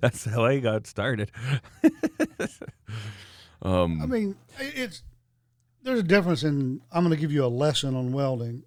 [0.00, 1.30] that's how I got started.
[3.62, 5.02] um, I mean, it's
[5.82, 8.64] there's a difference in I'm going to give you a lesson on welding,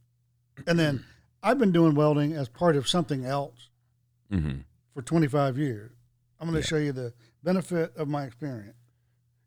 [0.66, 1.03] and then
[1.43, 3.70] I've been doing welding as part of something else
[4.32, 4.64] mhm.
[4.93, 5.91] for 25 years.
[6.39, 6.70] I'm going to Yeah.
[6.70, 8.78] show you the benefit of my experience.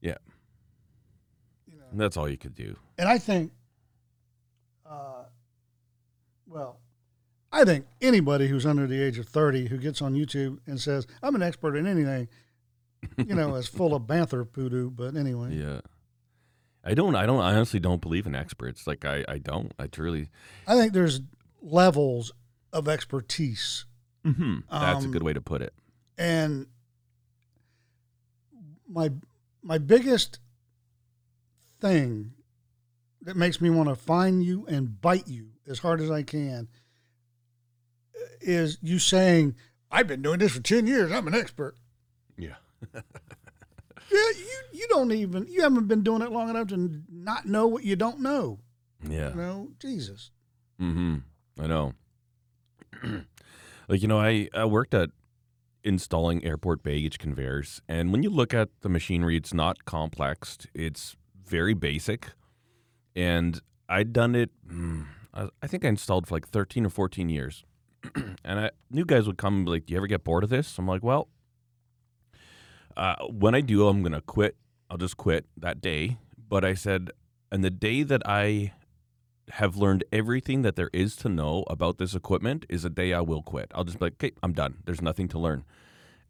[0.00, 0.18] Yeah.
[1.92, 2.76] Know, that's all you could do.
[2.98, 3.52] and I think,
[4.88, 5.24] uh,
[6.46, 6.80] well,
[7.52, 11.06] I think anybody who's under the age of 30 who gets on YouTube and says
[11.22, 12.28] I'm an expert in anything,
[13.16, 14.90] you know, is full of banther poodoo.
[14.90, 15.80] But anyway, Yeah.
[16.82, 17.14] I don't.
[17.14, 17.40] I don't.
[17.40, 18.86] I honestly don't believe in experts.
[18.86, 19.22] Like I.
[19.28, 19.70] I don't.
[19.78, 20.30] I truly.
[20.66, 21.20] I think there's
[21.60, 22.32] levels
[22.72, 23.84] of expertise.
[24.24, 24.60] Mm-hmm.
[24.70, 25.74] That's a Um, good way to put it.
[26.16, 26.66] and
[28.88, 29.10] my
[29.62, 30.38] my biggest
[31.80, 32.32] thing
[33.22, 36.68] that makes me want to find you and bite you as hard as I can
[38.40, 39.54] is you saying
[39.90, 41.76] I've been doing this for 10 years I'm an expert
[42.36, 42.54] Yeah.
[42.94, 43.00] yeah
[44.12, 47.84] you you don't even you haven't been doing it long enough to not know what
[47.84, 48.58] you don't know
[49.08, 49.30] Yeah.
[49.30, 50.30] you know Jesus
[50.80, 51.16] Mm-hmm.
[51.62, 51.92] I know.
[53.88, 55.10] like you know, I, I worked at
[55.84, 60.56] installing airport baggage conveyors, and when you look at the machinery, it's not complex.
[60.72, 61.16] It's
[61.50, 62.32] very basic,
[63.16, 64.50] and I'd done it.
[64.66, 67.64] mm, I, I think I installed for like thirteen or fourteen years,
[68.14, 70.50] and I new guys would come and be like, "Do you ever get bored of
[70.50, 71.28] this?" I'm like, "Well,
[72.96, 74.56] uh, when I do, I'm gonna quit.
[74.88, 77.10] I'll just quit that day." But I said,
[77.52, 78.72] and the day that I
[79.50, 83.20] have learned everything that there is to know about this equipment is a day I
[83.20, 83.70] will quit.
[83.74, 84.78] I'll just be like, okay, I'm done.
[84.84, 85.64] There's nothing to learn.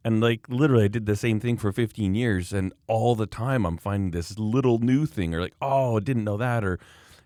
[0.05, 3.67] And like literally, I did the same thing for 15 years, and all the time
[3.67, 6.79] I'm finding this little new thing, or like, oh, I didn't know that, or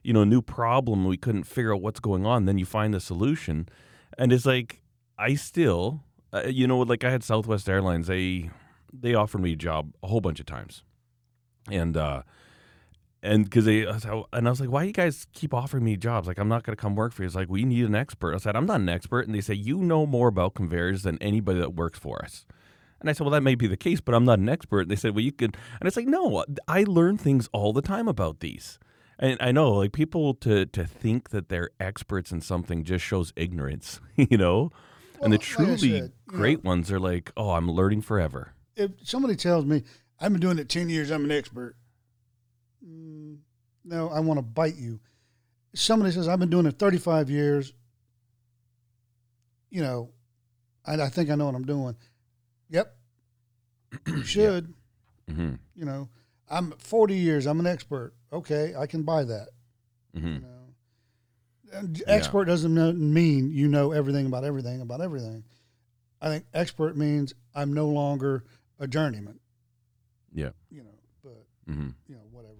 [0.02, 1.04] you know, a new problem.
[1.04, 2.46] We couldn't figure out what's going on.
[2.46, 3.68] Then you find the solution,
[4.18, 4.82] and it's like
[5.18, 6.02] I still,
[6.32, 8.08] uh, you know, like I had Southwest Airlines.
[8.08, 8.50] They
[8.92, 10.82] they offered me a job a whole bunch of times,
[11.70, 12.22] and uh,
[13.24, 16.28] and because they, and I was like, why do you guys keep offering me jobs?
[16.28, 17.26] Like, I'm not going to come work for you.
[17.26, 18.34] It's like, we need an expert.
[18.34, 19.26] I said, I'm not an expert.
[19.26, 22.44] And they say, you know more about conveyors than anybody that works for us.
[23.04, 24.80] And I said, well, that may be the case, but I'm not an expert.
[24.80, 25.58] And they said, well, you could.
[25.78, 28.78] And it's like, no, I learn things all the time about these.
[29.18, 33.30] And I know, like, people to, to think that they're experts in something just shows
[33.36, 34.72] ignorance, you know?
[35.20, 38.54] and the Well, like truly said, know- great ones are like, oh, I'm learning forever.
[38.74, 39.82] if somebody tells me
[40.18, 41.76] I've been doing it 10 years I'm an expert
[42.84, 43.36] mm,
[43.84, 44.98] no I want to bite you
[45.74, 47.72] somebody says I've been doing it 35 years
[49.70, 50.10] you know
[50.86, 51.96] I, I think I know what I'm doing
[52.74, 52.96] yep.
[54.06, 54.74] You should.
[55.32, 56.08] Hmm you know
[56.50, 58.12] I'm 40 years I'm an expert.
[58.32, 59.48] Okay I can buy that.
[60.14, 60.48] Hmm you know?
[61.72, 65.44] And expert doesn't know- mean you know everything about everything about everything.
[66.20, 68.44] I think expert means I'm no longer
[68.78, 69.38] a journeyman.
[70.32, 70.50] Yeah.
[70.70, 72.54] you know but hmm you know, whatever.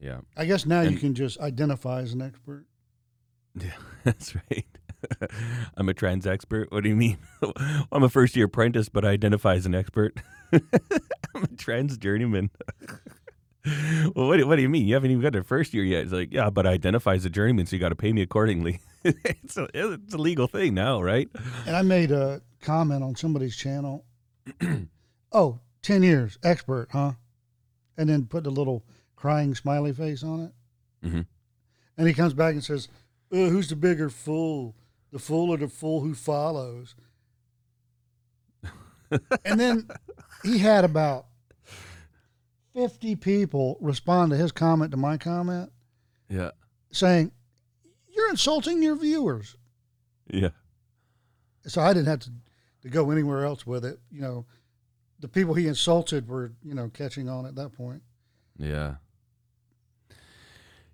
[0.00, 0.20] Yeah.
[0.36, 2.64] I guess now you can just identify as an expert.
[3.60, 3.72] Yeah,
[4.04, 4.64] that's right.
[5.76, 6.70] I'm a trans expert.
[6.72, 7.18] What do you mean?
[7.92, 10.20] I'm a first year apprentice, but I identify as an expert.
[10.52, 12.50] I'm a trans journeyman.
[14.14, 14.86] well, what do, what do you mean?
[14.86, 16.04] You haven't even got to first year yet.
[16.04, 18.22] It's like, yeah, but I identify as a journeyman, so you got to pay me
[18.22, 18.80] accordingly.
[19.04, 21.28] it's, a, it's a legal thing now, right?
[21.66, 24.04] And I made a comment on somebody's channel.
[25.32, 27.12] oh, 10 years, expert, huh?
[27.96, 28.84] And then put the little
[29.16, 31.06] crying smiley face on it.
[31.06, 31.26] Mhm.
[31.96, 32.88] And he comes back and says,
[33.32, 34.74] uh, Who's the bigger fool?
[35.12, 36.94] The fool or the fool who follows?
[39.44, 39.88] and then
[40.42, 41.26] he had about
[42.74, 45.70] 50 people respond to his comment to my comment.
[46.28, 46.50] Yeah.
[46.92, 47.32] saying,
[48.08, 49.56] You're insulting your viewers.
[50.28, 50.50] Yeah.
[51.66, 52.30] So I didn't have to,
[52.82, 53.98] to go anywhere else with it.
[54.12, 54.46] You know,
[55.18, 58.02] the people he insulted were, you know, catching on at that point.
[58.56, 58.94] Yeah.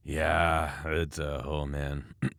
[0.04, 2.04] Yeah, it's uh, oh man.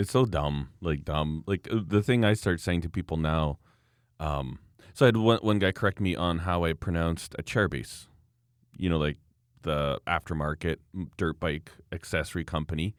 [0.00, 1.44] it's so dumb, like dumb.
[1.46, 3.58] Like uh, the thing I start saying to people now
[4.18, 4.58] um
[4.94, 8.08] so I had one, one guy correct me on how I pronounced Acerbis.
[8.76, 9.18] You know, like
[9.62, 10.76] the aftermarket
[11.16, 12.94] dirt bike accessory company.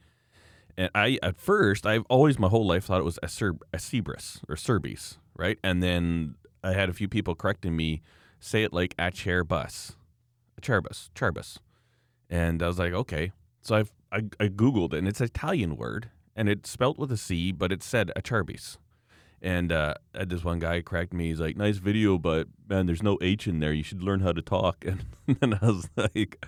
[0.78, 3.78] And I, at first, I've always my whole life thought it was a, Cer- a
[3.80, 5.60] Cerberus or Cerberus, right?
[5.64, 8.02] And then I had a few people correcting me,
[8.40, 9.96] say it like a chair bus,
[10.58, 11.58] a charbus, charbus.
[12.30, 13.32] And I was like, okay.
[13.62, 17.12] So I've, I, I Googled it, and it's an Italian word, and it's spelt with
[17.12, 18.78] a C, but it said a charbis.
[19.42, 21.30] And uh, this one guy cracked me.
[21.30, 23.74] He's like, "Nice video, but man, there's no H in there.
[23.74, 24.86] You should learn how to talk."
[25.28, 26.46] And then I was like,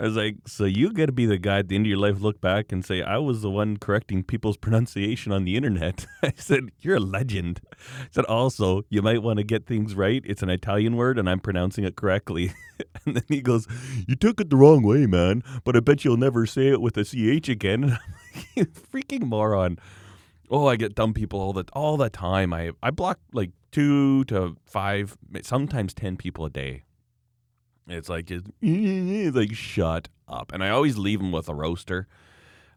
[0.00, 1.98] "I was like, so you got to be the guy at the end of your
[1.98, 6.06] life look back and say I was the one correcting people's pronunciation on the internet."
[6.22, 10.22] I said, "You're a legend." I said, "Also, you might want to get things right.
[10.24, 12.52] It's an Italian word, and I'm pronouncing it correctly."
[13.04, 13.68] and then he goes,
[14.08, 15.42] "You took it the wrong way, man.
[15.64, 17.98] But I bet you'll never say it with a ch again."
[18.56, 19.78] "You freaking moron."
[20.50, 22.52] Oh, I get dumb people all the all the time.
[22.52, 26.84] I I block like two to five, sometimes ten people a day.
[27.90, 32.06] It's like just it's like shut up, and I always leave them with a roaster.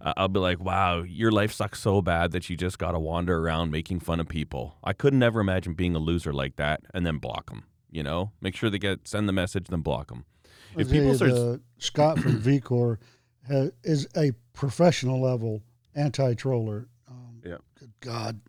[0.01, 2.99] Uh, I'll be like, "Wow, your life sucks so bad that you just got to
[2.99, 6.81] wander around making fun of people." I couldn't ever imagine being a loser like that,
[6.93, 7.63] and then block them.
[7.89, 10.25] You know, make sure they get send the message, then block them.
[10.75, 12.97] If people start, the, Scott from Vehcor
[13.47, 15.61] has, is a professional level
[15.95, 16.87] anti-troller
[17.43, 17.57] yeah.
[17.77, 18.41] Good God.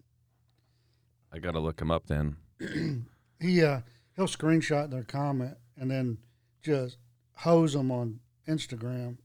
[1.32, 2.36] I got to look him up then.
[3.40, 3.80] he uh
[4.16, 6.18] he'll screenshot their comment and then
[6.64, 6.96] just
[7.34, 9.18] hose them on Instagram.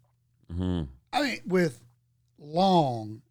[0.51, 0.83] Mm-hmm.
[1.13, 1.81] I mean, with
[2.37, 3.21] long,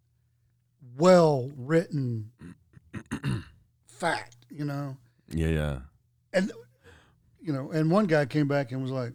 [0.96, 2.30] well written
[3.86, 4.96] fact, you know.
[5.28, 5.78] Yeah, yeah.
[6.32, 6.52] And
[7.40, 9.12] you know, and one guy came back and was like,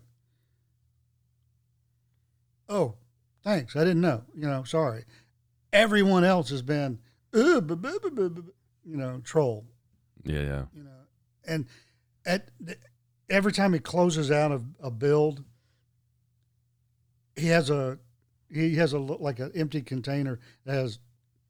[2.70, 2.96] "Oh,
[3.44, 3.76] thanks.
[3.76, 4.24] I didn't know.
[4.36, 5.06] You know, sorry."
[5.72, 7.00] Everyone else has been
[7.34, 9.66] you know, troll.
[10.24, 10.64] Yeah, yeah.
[10.76, 10.90] You know,
[11.48, 11.66] and
[12.26, 12.50] at
[13.34, 15.44] every time he closes out a, a build,
[17.36, 17.98] he has a
[18.50, 21.00] he has a like an empty container that has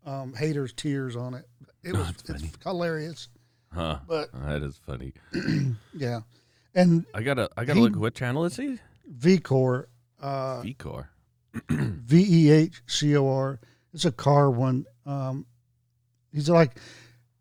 [0.05, 1.45] um, haters' tears on it.
[1.83, 3.27] It was oh, it's hilarious.
[3.71, 3.99] Huh?
[4.07, 5.13] But that is funny.
[5.93, 6.21] yeah,
[6.73, 7.97] and I gotta I gotta he, look.
[7.97, 8.79] What channel is he?
[9.11, 9.85] Vehcor.
[10.21, 11.07] Uh, Vehcor.
[11.69, 13.59] V E H C O R.
[13.93, 14.85] It's a car one.
[15.05, 15.45] Um,
[16.31, 16.77] he's like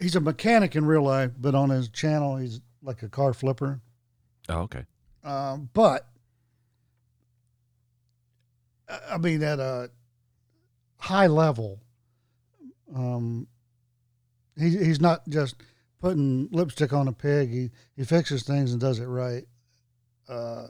[0.01, 3.80] he's a mechanic in real life, but on his channel he's like a car flipper.
[4.49, 4.84] Oh, okay.
[5.24, 6.09] Um, but
[9.11, 9.90] I mean, at a
[10.99, 11.80] high level,
[12.95, 13.47] um,
[14.59, 15.57] he, he's not just
[16.01, 17.51] putting lipstick on a pig.
[17.51, 19.45] He he fixes things and does it right.
[20.28, 20.66] Uh,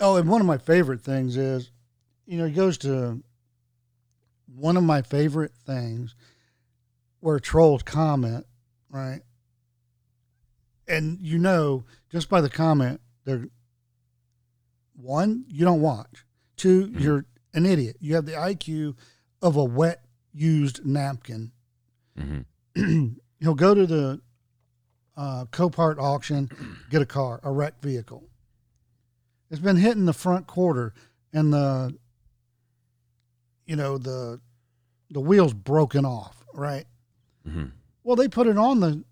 [0.00, 1.70] oh, and one of my favorite things is,
[2.26, 3.22] you know, he goes to
[4.54, 6.14] one of my favorite things
[7.20, 8.46] where trolls comment,
[8.88, 9.20] right?
[10.88, 13.48] And you know, just by the comment, they're
[14.94, 16.24] one, you don't watch.
[16.56, 16.98] 2 you mm-hmm.
[17.00, 17.24] you're
[17.54, 17.96] an idiot.
[18.00, 18.96] You have the IQ
[19.42, 21.52] of a wet used napkin.
[22.18, 23.06] Mm-hmm.
[23.40, 24.20] He'll go to the
[25.16, 26.50] uh, Copart auction,
[26.90, 28.24] get a car, a wrecked vehicle.
[29.50, 30.92] It's been hitting the front quarter,
[31.32, 31.96] and the
[33.64, 34.40] you know the
[35.10, 36.84] the wheels broken off, right?
[37.46, 37.66] Mm-hmm.
[38.02, 39.04] Well, they put it on the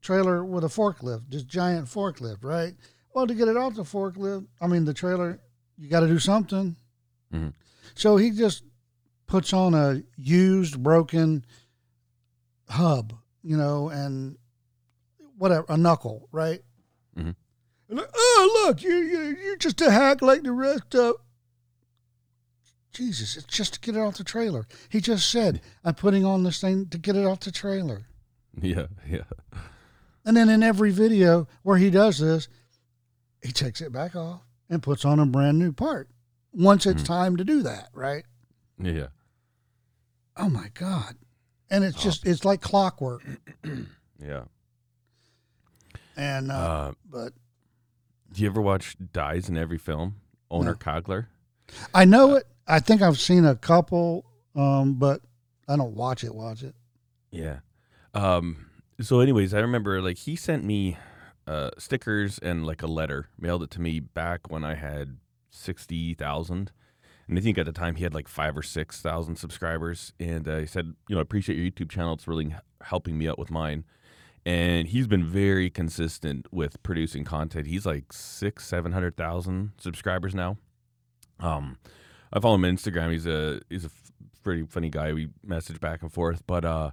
[0.00, 2.74] trailer with a forklift, just giant forklift, right?
[3.14, 5.40] Well, to get it off the forklift, I mean the trailer,
[5.76, 6.76] you got to do something.
[7.32, 7.48] Mm-hmm.
[7.94, 8.64] So he just
[9.26, 11.44] puts on a used, broken
[12.68, 14.36] hub, you know, and
[15.36, 16.60] whatever, a knuckle, right?
[17.16, 17.30] Mm-hmm.
[17.96, 21.16] Like, oh, look, you you you're just a hack like the rest of.
[22.92, 24.66] Jesus, it's just to get it off the trailer.
[24.88, 28.02] He just said, I'm putting on this thing to get it off the trailer.
[28.60, 29.22] Yeah, yeah.
[30.28, 32.48] And then in every video where he does this,
[33.42, 36.10] he takes it back off and puts on a brand new part
[36.52, 37.12] once it's mm-hmm.
[37.14, 38.24] time to do that, right?
[38.78, 39.06] Yeah.
[40.36, 41.14] Oh my God.
[41.70, 43.22] And it's just, it's like clockwork.
[44.22, 44.42] yeah.
[46.14, 47.32] And, uh, uh, but.
[48.30, 50.16] Do you ever watch Dies in Every Film?
[50.50, 50.76] Owner no.
[50.76, 51.28] Cogler?
[51.94, 52.46] I know uh, it.
[52.66, 55.22] I think I've seen a couple, um, but
[55.66, 56.34] I don't watch it.
[56.34, 56.74] Watch it.
[57.30, 57.60] Yeah.
[58.12, 58.67] Um,
[59.00, 60.96] so, anyways, I remember like he sent me
[61.46, 65.18] uh, stickers and like a letter, mailed it to me back when I had
[65.50, 66.72] sixty thousand,
[67.28, 70.12] and I think at the time he had like five or six thousand subscribers.
[70.18, 72.14] And uh, he said, you know, I appreciate your YouTube channel.
[72.14, 73.84] It's really helping me out with mine.
[74.46, 77.66] And he's been very consistent with producing content.
[77.66, 80.56] He's like six, seven hundred thousand subscribers now.
[81.40, 81.78] Um,
[82.32, 83.12] I follow him on Instagram.
[83.12, 83.90] He's a he's a
[84.42, 85.12] pretty funny guy.
[85.12, 86.90] We message back and forth, but uh,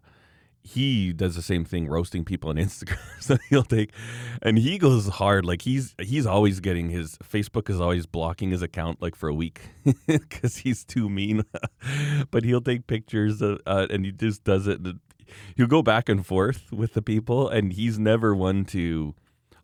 [0.66, 2.98] he does the same thing roasting people on Instagram.
[3.20, 3.92] so he'll take
[4.42, 8.64] and he goes hard like he's he's always getting his Facebook is always blocking his
[8.64, 9.70] account like for a week
[10.30, 11.44] cuz he's too mean.
[12.32, 14.82] but he'll take pictures of, uh, and he just does it
[15.56, 19.14] he'll go back and forth with the people and he's never one to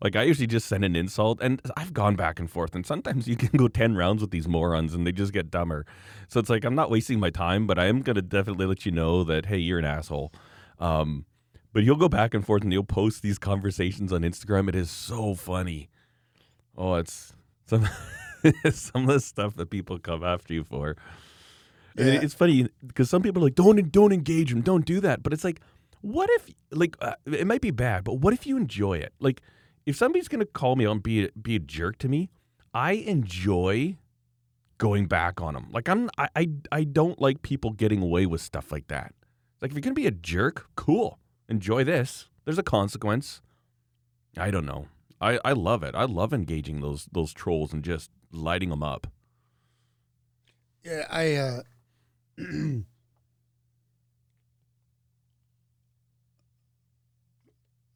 [0.02, 3.26] like I usually just send an insult and I've gone back and forth and sometimes
[3.26, 5.84] you can go 10 rounds with these morons and they just get dumber.
[6.28, 8.92] So it's like I'm not wasting my time, but I am to definitely let you
[8.92, 10.32] know that hey, you're an asshole.
[10.78, 11.26] Um,
[11.72, 14.68] but he'll go back and forth and he'll post these conversations on Instagram.
[14.68, 15.88] It is so funny.
[16.76, 17.32] Oh, it's
[17.66, 17.88] some
[18.70, 20.96] some of the stuff that people come after you for.
[21.96, 22.20] Yeah.
[22.22, 25.32] It's funny because some people are like, "Don't don't engage him, don't do that." But
[25.32, 25.60] it's like,
[26.00, 29.12] what if like uh, it might be bad, but what if you enjoy it?
[29.20, 29.42] Like,
[29.86, 32.30] if somebody's gonna call me on be a, be a jerk to me,
[32.74, 33.96] I enjoy
[34.78, 35.68] going back on them.
[35.70, 39.14] Like I'm I, I I don't like people getting away with stuff like that.
[39.62, 41.20] Like if you're gonna be a jerk, cool.
[41.48, 42.28] Enjoy this.
[42.44, 43.40] There's a consequence.
[44.36, 44.88] I don't know.
[45.20, 45.94] I, I love it.
[45.94, 49.06] I love engaging those those trolls and just lighting them up.
[50.84, 51.62] Yeah, I uh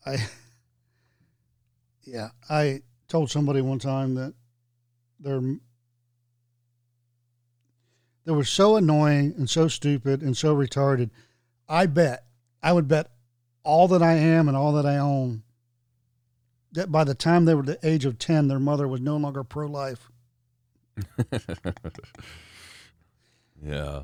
[0.07, 0.19] I
[2.05, 4.35] yeah, I told somebody one time that
[5.19, 5.43] they're
[8.25, 11.11] they were so annoying and so stupid and so retarded
[11.69, 12.25] I bet,
[12.63, 13.11] I would bet
[13.65, 15.43] all that I am and all that I own
[16.77, 19.43] that by the time they were the age of 10, their mother was no longer
[19.43, 20.11] pro life.
[23.65, 24.03] yeah.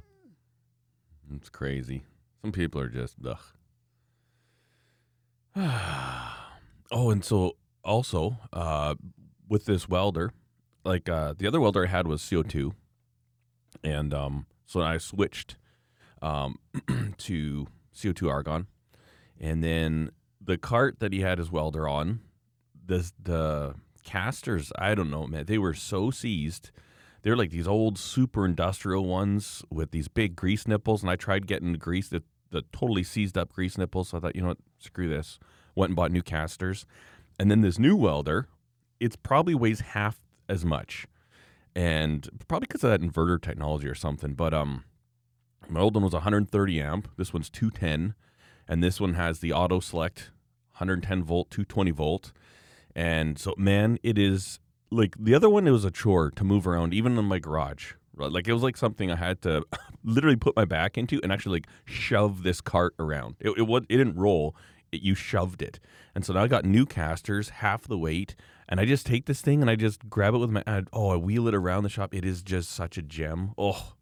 [1.35, 2.03] It's crazy.
[2.41, 3.39] Some people are just, ugh.
[6.91, 8.95] oh, and so also uh,
[9.49, 10.33] with this welder,
[10.83, 12.73] like uh, the other welder I had was CO2.
[13.85, 15.57] And um, so I switched
[16.23, 16.59] um,
[17.19, 18.67] to CO2 argon,
[19.39, 20.11] and then
[20.41, 22.21] the cart that he had his welder on,
[22.87, 26.71] the the casters, I don't know, man, they were so seized.
[27.23, 31.47] They're like these old super industrial ones with these big grease nipples, and I tried
[31.47, 34.09] getting the grease, the, the totally seized up grease nipples.
[34.09, 35.39] So I thought, you know what, screw this.
[35.75, 36.85] Went and bought new casters,
[37.39, 38.49] and then this new welder,
[39.01, 41.07] it's probably weighs half as much,
[41.75, 44.35] and probably because of that inverter technology or something.
[44.35, 44.85] But um,
[45.69, 47.09] my old one was 130 amp.
[47.17, 48.15] This one's 210,
[48.69, 50.31] and this one has the auto select
[50.73, 52.33] 110 volt, 220 volt.
[52.95, 54.59] And so, man, it is
[54.91, 55.67] like the other one.
[55.67, 57.95] It was a chore to move around, even in my garage.
[58.15, 59.65] Like it was like something I had to
[60.05, 63.37] literally put my back into and actually like shove this cart around.
[63.41, 64.55] It it, it didn't roll.
[64.91, 65.81] It, you shoved it,
[66.15, 68.35] and so now I got new casters, half the weight,
[68.69, 70.63] and I just take this thing and I just grab it with my.
[70.93, 72.15] oh, I wheel it around the shop.
[72.15, 73.53] It is just such a gem.
[73.57, 73.95] Oh,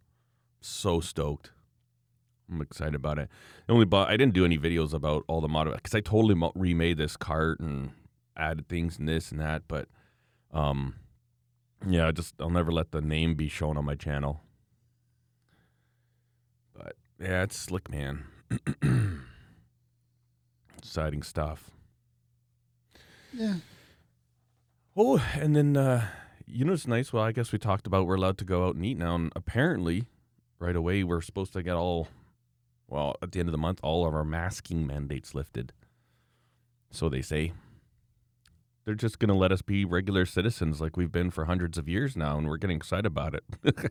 [0.61, 1.51] so stoked.
[2.51, 3.29] I'm excited about it.
[3.69, 4.09] I only bought.
[4.09, 7.17] I didn't do any videos about all the mod because I totally mo- remade this
[7.17, 7.93] cart and
[8.37, 9.63] added things and this and that.
[9.69, 9.89] But,
[10.53, 10.97] um,
[11.87, 14.43] yeah, I just I'll never let the name be shown on my channel.
[16.75, 18.25] But yeah, it's slick, man.
[20.79, 21.71] Exciting stuff.
[23.33, 23.55] Yeah.
[24.97, 26.09] Oh, and then uh,
[26.47, 27.13] you know it's nice.
[27.13, 29.33] Well, I guess we talked about we're allowed to go out and eat now, and
[29.37, 30.07] apparently
[30.61, 32.07] right away we're supposed to get all
[32.87, 35.73] well at the end of the month all of our masking mandates lifted.
[36.93, 37.53] So they say
[38.85, 41.89] they're just going to let us be regular citizens like we've been for hundreds of
[41.89, 43.45] years now and we're getting excited about it.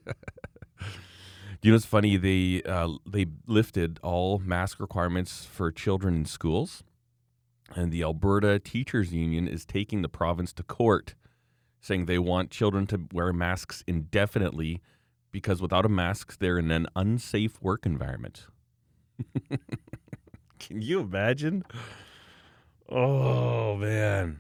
[1.62, 6.84] You know it's funny they uh, they lifted all mask requirements for children in schools
[7.76, 11.16] and the alberta teachers union is taking the province to court
[11.82, 14.82] saying they want children to wear masks indefinitely
[15.32, 18.48] because without a mask, they're in an unsafe work environment.
[20.60, 21.64] Can you imagine?
[22.90, 24.40] Oh, man.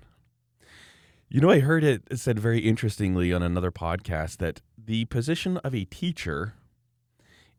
[1.30, 5.76] You know, I heard it said very interestingly on another podcast that the position of
[5.76, 6.56] a teacher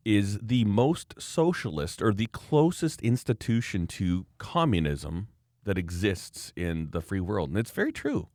[0.05, 5.29] is the most socialist or the closest institution to communism
[5.65, 7.51] that exists in the free world.
[7.51, 8.29] And it's very true,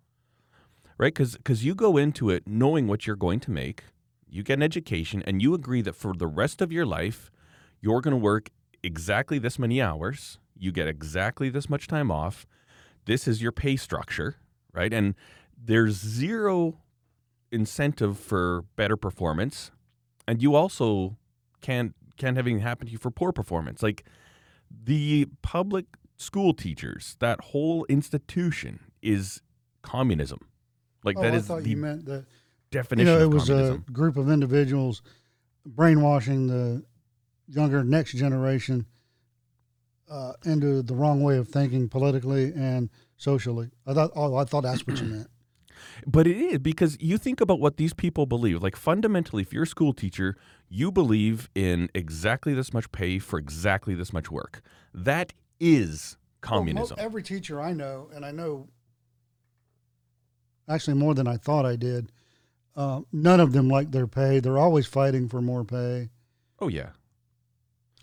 [0.98, 1.14] right?
[1.14, 3.84] Because you go into it knowing what you're going to make
[4.36, 7.32] you get an education, and you agree that for the rest of your life,
[7.80, 8.50] you're going to work
[8.84, 10.40] exactly this many hours.
[10.58, 12.46] You get exactly this much time off.
[13.06, 14.36] This is your pay structure,
[14.74, 14.92] right?
[14.92, 15.16] And
[15.58, 16.80] there's zero
[17.50, 19.72] incentive for better performance.
[20.28, 21.16] And you also
[21.62, 23.82] can't can't have anything happen to you for poor performance.
[23.82, 24.04] Like
[24.70, 25.86] the public
[26.18, 29.42] school teachers, that whole institution is
[29.82, 30.40] communism.
[31.06, 32.26] Like oh, that I is thought the you meant that
[32.76, 33.08] definition.
[33.08, 33.86] You know, it was communism.
[33.88, 35.02] a group of individuals
[35.66, 36.84] brainwashing the
[37.48, 38.86] younger next generation
[40.10, 43.70] uh, into the wrong way of thinking politically and socially.
[43.88, 45.28] I thought, oh, I thought that's what you meant.
[46.06, 48.62] But it is because you think about what these people believe.
[48.62, 50.36] Like fundamentally, if you're a school teacher,
[50.70, 54.62] you believe in exactly this much pay for exactly this much work.
[54.94, 56.96] That is communism.
[56.98, 58.68] Well, every teacher I know, and I know
[60.68, 62.12] actually more than I thought I did,
[62.76, 64.40] uh, none of them like their pay.
[64.40, 66.10] They're always fighting for more pay.
[66.60, 66.90] oh yeah.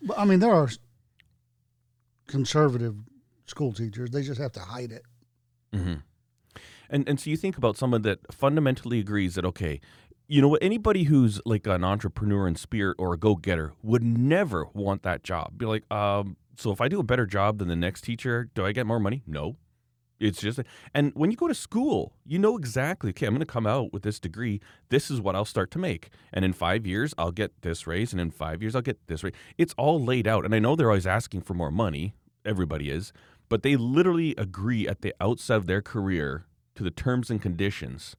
[0.01, 0.69] But I mean, there are
[2.27, 2.95] conservative
[3.45, 4.09] school teachers.
[4.11, 5.03] They just have to hide it.
[5.73, 5.95] hmm
[6.89, 9.79] And and so you think about someone that fundamentally agrees that okay,
[10.27, 10.63] you know what?
[10.63, 15.23] Anybody who's like an entrepreneur in spirit or a go getter would never want that
[15.23, 15.57] job.
[15.57, 18.65] Be like, um, so if I do a better job than the next teacher, do
[18.65, 19.23] I get more money?
[19.27, 19.57] No.
[20.19, 20.59] It's just,
[20.93, 23.09] and when you go to school, you know exactly.
[23.09, 24.61] Okay, I'm going to come out with this degree.
[24.89, 28.13] This is what I'll start to make, and in five years I'll get this raise,
[28.13, 29.33] and in five years I'll get this raise.
[29.57, 32.13] It's all laid out, and I know they're always asking for more money.
[32.45, 33.11] Everybody is,
[33.49, 36.45] but they literally agree at the outset of their career
[36.75, 38.15] to the terms and conditions.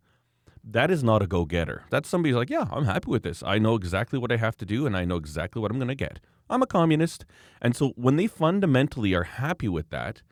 [0.62, 1.84] That is not a go getter.
[1.90, 3.42] That's somebody who's like, yeah, I'm happy with this.
[3.42, 5.88] I know exactly what I have to do, and I know exactly what I'm going
[5.88, 6.20] to get.
[6.51, 7.24] I'm a communist,
[7.62, 10.22] and so when they fundamentally are happy with that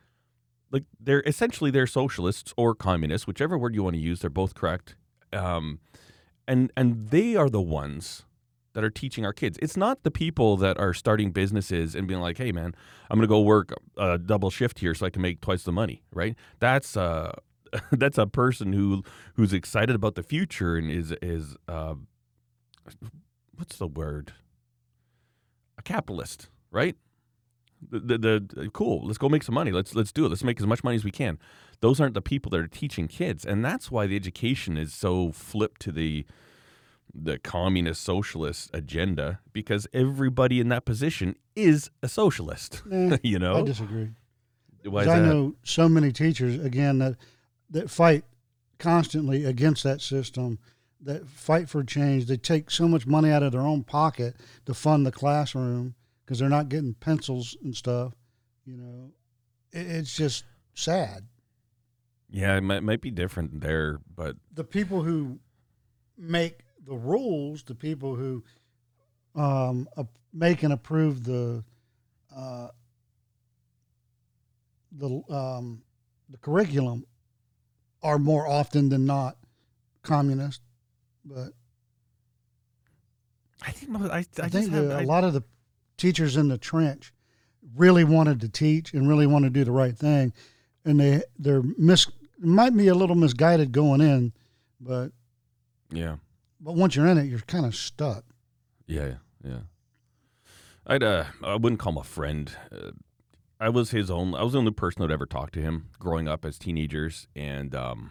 [0.73, 4.21] like they're essentially they're socialists or communists, whichever word you want to use.
[4.21, 4.97] They're both correct,
[5.33, 5.79] um,
[6.49, 8.25] and and they are the ones
[8.73, 9.59] that are teaching our kids.
[9.61, 12.75] It's not the people that are starting businesses and being like, "Hey, man,
[13.11, 15.73] I'm going to go work a double shift here so I can make twice the
[15.73, 16.35] money." Right?
[16.59, 17.33] That's uh,
[17.93, 19.05] that's a person who
[19.35, 21.95] who's excited about the future and is is uh,
[23.55, 24.33] what's the word?
[25.79, 26.97] A capitalist, right?
[27.91, 29.07] The, the, the cool.
[29.07, 29.73] Let's go make some money.
[29.73, 30.29] Let's let's do it.
[30.29, 31.39] Let's make as much money as we can.
[31.81, 35.33] Those aren't the people that are teaching kids, and that's why the education is so
[35.33, 36.25] flipped to the
[37.15, 42.83] the communist socialist agenda because everybody in that position is a socialist.
[42.91, 44.11] Eh, you know, I disagree.
[44.85, 47.17] Why I know so many teachers again that
[47.71, 48.25] that fight
[48.79, 50.59] constantly against that system,
[51.01, 52.27] that fight for change.
[52.27, 56.39] They take so much money out of their own pocket to fund the classroom because
[56.39, 58.13] they're not getting pencils and stuff.
[58.65, 59.13] You know,
[59.73, 60.45] it, it's just
[60.75, 61.27] sad.
[62.31, 65.39] Yeah, it might, might be different there, but The people who
[66.17, 68.43] make the rules, the people who
[69.35, 69.87] um,
[70.33, 71.63] make and approve the
[72.35, 72.69] uh,
[74.93, 75.83] the um,
[76.31, 77.05] the curriculum
[78.03, 79.37] are more often than not
[80.03, 80.61] communist.
[81.25, 81.53] But
[83.65, 85.43] I think mo- I, I, I, think have, the, I- a lot of the
[85.97, 87.13] teachers in the trench
[87.77, 90.33] really wanted to teach and really want to do the right thing,
[90.85, 92.07] and they they're mis
[92.39, 94.33] might be a little misguided going in,
[94.81, 95.13] but
[95.91, 96.17] yeah.
[96.61, 98.25] but once you're in it, you're kind of stuck.
[98.87, 99.15] Yeah, yeah,
[99.45, 99.59] yeah.
[100.87, 102.51] I'd uh, I wouldn't call him a friend.
[102.71, 102.91] Uh,
[103.61, 104.35] I was his own.
[104.35, 107.75] I was the only person that ever talked to him growing up as teenagers, and
[107.75, 108.11] um,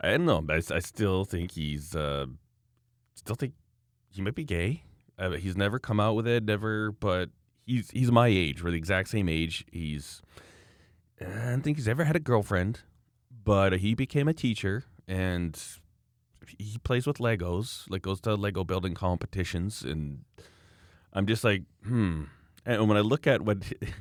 [0.00, 0.44] I don't know.
[0.48, 2.26] I, I still think he's uh,
[3.14, 3.54] still think
[4.10, 4.82] he might be gay.
[5.18, 6.92] Uh, he's never come out with it, never.
[6.92, 7.30] But
[7.66, 8.62] he's he's my age.
[8.62, 9.64] We're the exact same age.
[9.72, 10.22] He's
[11.20, 12.80] I don't think he's ever had a girlfriend,
[13.44, 15.60] but he became a teacher and
[16.58, 20.24] he plays with Legos, like goes to Lego building competitions, and
[21.12, 22.24] I'm just like, hmm.
[22.66, 23.58] And when I look at what,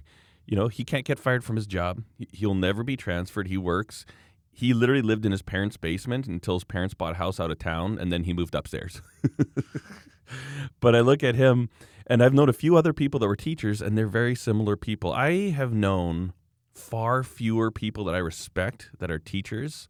[0.45, 2.03] you know, he can't get fired from his job.
[2.17, 3.47] He- He'll never be transferred.
[3.47, 4.05] He works.
[4.51, 7.59] He literally lived in his parents' basement until his parents bought a house out of
[7.59, 9.01] town, and then he moved upstairs.
[10.79, 11.69] but I look at him,
[12.07, 15.13] and I've known a few other people that were teachers, and they're very similar people.
[15.13, 16.33] I have known
[16.73, 19.87] far fewer people that I respect that are teachers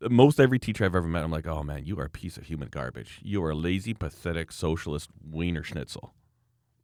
[0.00, 2.44] most every teacher I've ever met, I'm like, oh man, you are a piece of
[2.44, 3.20] human garbage.
[3.22, 6.14] You are a lazy, pathetic, socialist wiener schnitzel.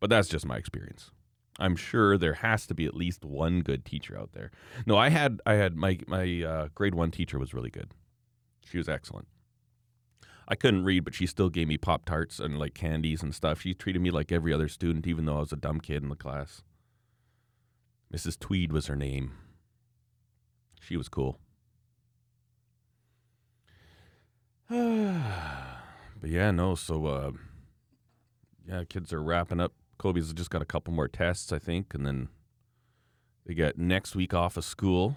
[0.01, 1.11] But that's just my experience.
[1.59, 4.51] I'm sure there has to be at least one good teacher out there.
[4.87, 7.93] No, I had, I had my my uh, grade one teacher was really good.
[8.65, 9.29] She was excellent.
[10.47, 13.63] I couldn't read, but she still gave me pop tarts and like candies and stuff.
[13.63, 16.09] She treated me like every other student, even though I was a dumb kid in
[16.09, 16.63] the class.
[18.13, 18.39] Mrs.
[18.39, 19.33] Tweed was her name.
[20.81, 21.39] She was cool.
[24.69, 24.79] but
[26.25, 26.75] yeah, no.
[26.75, 27.33] So uh,
[28.69, 29.73] yeah, kids are wrapping up.
[29.99, 32.29] Kobe's just got a couple more tests, I think, and then
[33.47, 35.17] they get next week off of school.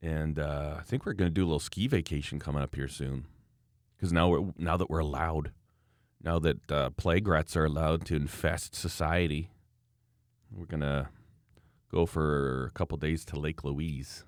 [0.00, 2.88] And uh, I think we're going to do a little ski vacation coming up here
[2.88, 3.26] soon,
[3.96, 5.52] because now we're now that we're allowed,
[6.22, 9.50] now that uh, plague rats are allowed to infest society,
[10.56, 11.08] we're gonna
[11.90, 14.24] go for a couple days to Lake Louise.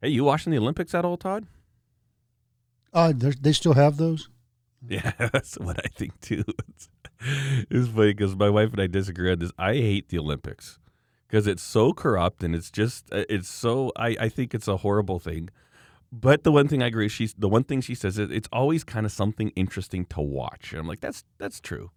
[0.00, 1.46] Hey, you watching the Olympics at all, Todd?
[2.92, 4.28] Uh, they still have those.
[4.86, 6.44] Yeah, that's what I think too.
[6.68, 6.88] It's,
[7.70, 9.50] it's funny because my wife and I disagree on this.
[9.58, 10.78] I hate the Olympics
[11.26, 13.92] because it's so corrupt and it's just uh, it's so.
[13.96, 15.50] I I think it's a horrible thing.
[16.12, 18.84] But the one thing I agree, she's the one thing she says is it's always
[18.84, 20.70] kind of something interesting to watch.
[20.70, 21.90] And I'm like, that's that's true.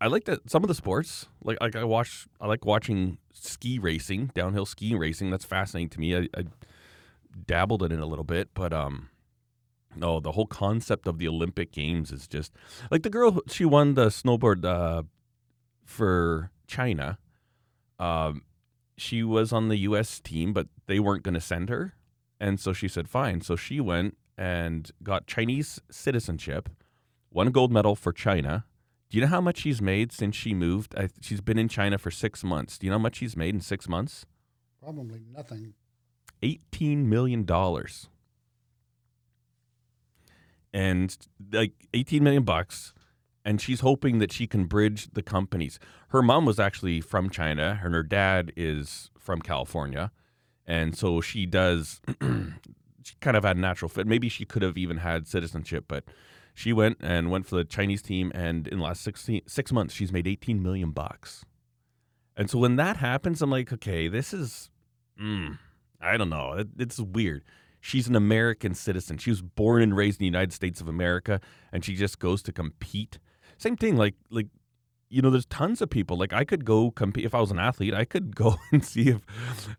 [0.00, 3.78] I like that some of the sports, like like I watch, I like watching ski
[3.78, 5.30] racing, downhill ski racing.
[5.30, 6.16] That's fascinating to me.
[6.16, 6.44] I, I
[7.46, 9.10] dabbled in it a little bit, but um,
[9.94, 12.52] no, the whole concept of the Olympic Games is just
[12.90, 13.40] like the girl.
[13.48, 15.02] She won the snowboard uh,
[15.84, 17.18] for China.
[17.98, 18.42] Um,
[18.96, 20.20] she was on the U.S.
[20.20, 21.94] team, but they weren't going to send her,
[22.38, 26.68] and so she said, "Fine." So she went and got Chinese citizenship,
[27.30, 28.64] won a gold medal for China.
[29.10, 30.94] Do you know how much she's made since she moved?
[30.96, 32.78] I, she's been in China for six months.
[32.78, 34.24] Do you know how much she's made in six months?
[34.82, 35.74] Probably nothing.
[36.42, 38.08] Eighteen million dollars.
[40.72, 41.14] And
[41.52, 42.94] like eighteen million bucks,
[43.44, 45.78] and she's hoping that she can bridge the companies.
[46.08, 50.12] Her mom was actually from China, and her dad is from California,
[50.66, 52.00] and so she does.
[52.20, 54.06] she kind of had a natural fit.
[54.06, 56.04] Maybe she could have even had citizenship, but
[56.54, 59.94] she went and went for the Chinese team, and in the last 16, six months,
[59.94, 61.44] she's made eighteen million bucks.
[62.36, 64.70] And so when that happens, I'm like, okay, this is,
[65.20, 65.58] mm,
[66.00, 67.44] I don't know, it, it's weird.
[67.80, 69.18] She's an American citizen.
[69.18, 71.40] She was born and raised in the United States of America,
[71.72, 73.18] and she just goes to compete.
[73.62, 74.48] Same thing, like like
[75.08, 76.16] you know, there's tons of people.
[76.16, 77.94] Like I could go compete if I was an athlete.
[77.94, 79.20] I could go and see if,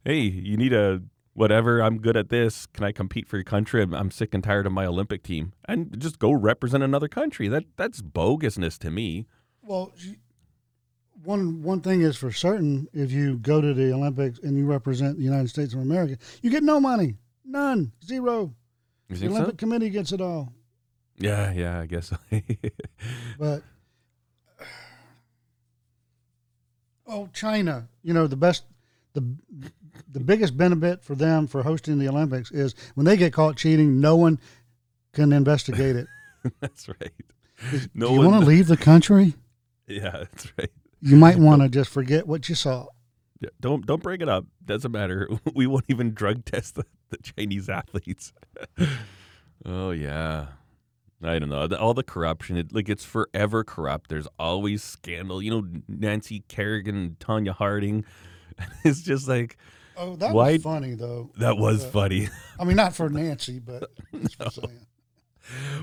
[0.05, 1.01] hey, you need a
[1.33, 1.81] whatever.
[1.81, 2.65] I'm good at this.
[2.67, 3.81] Can I compete for your country?
[3.81, 7.49] I'm, I'm sick and tired of my Olympic team, and just go represent another country.
[7.49, 9.25] That that's bogusness to me.
[9.61, 9.91] Well,
[11.23, 15.17] one one thing is for certain: if you go to the Olympics and you represent
[15.17, 18.53] the United States of America, you get no money, none, zero.
[19.09, 19.37] The think so?
[19.37, 20.53] Olympic Committee gets it all.
[21.17, 22.07] Yeah, yeah, I guess.
[22.07, 22.17] so.
[23.39, 23.63] But
[27.07, 28.63] oh, China, you know the best,
[29.13, 29.23] the
[30.11, 33.99] the biggest benefit for them for hosting the Olympics is when they get caught cheating,
[33.99, 34.39] no one
[35.13, 36.07] can investigate it.
[36.59, 37.11] that's right.
[37.93, 39.33] No Do you want to leave the country?
[39.87, 40.71] Yeah, that's right.
[41.01, 42.87] You might want to just forget what you saw.
[43.39, 44.45] Yeah, don't don't bring it up.
[44.65, 45.29] Doesn't matter.
[45.53, 48.33] We won't even drug test the, the Chinese athletes.
[49.65, 50.47] oh yeah,
[51.25, 51.67] I don't know.
[51.67, 54.09] The- All the corruption, it, like it's forever corrupt.
[54.09, 55.41] There's always scandal.
[55.41, 58.05] You know, Nancy Kerrigan, Tonya Harding.
[58.83, 59.57] It's just like
[59.97, 61.31] Oh, that Why- was funny though.
[61.37, 62.29] that was Uh, funny.
[62.59, 63.89] I mean, not for Nancy, but
[64.51, 64.85] saying.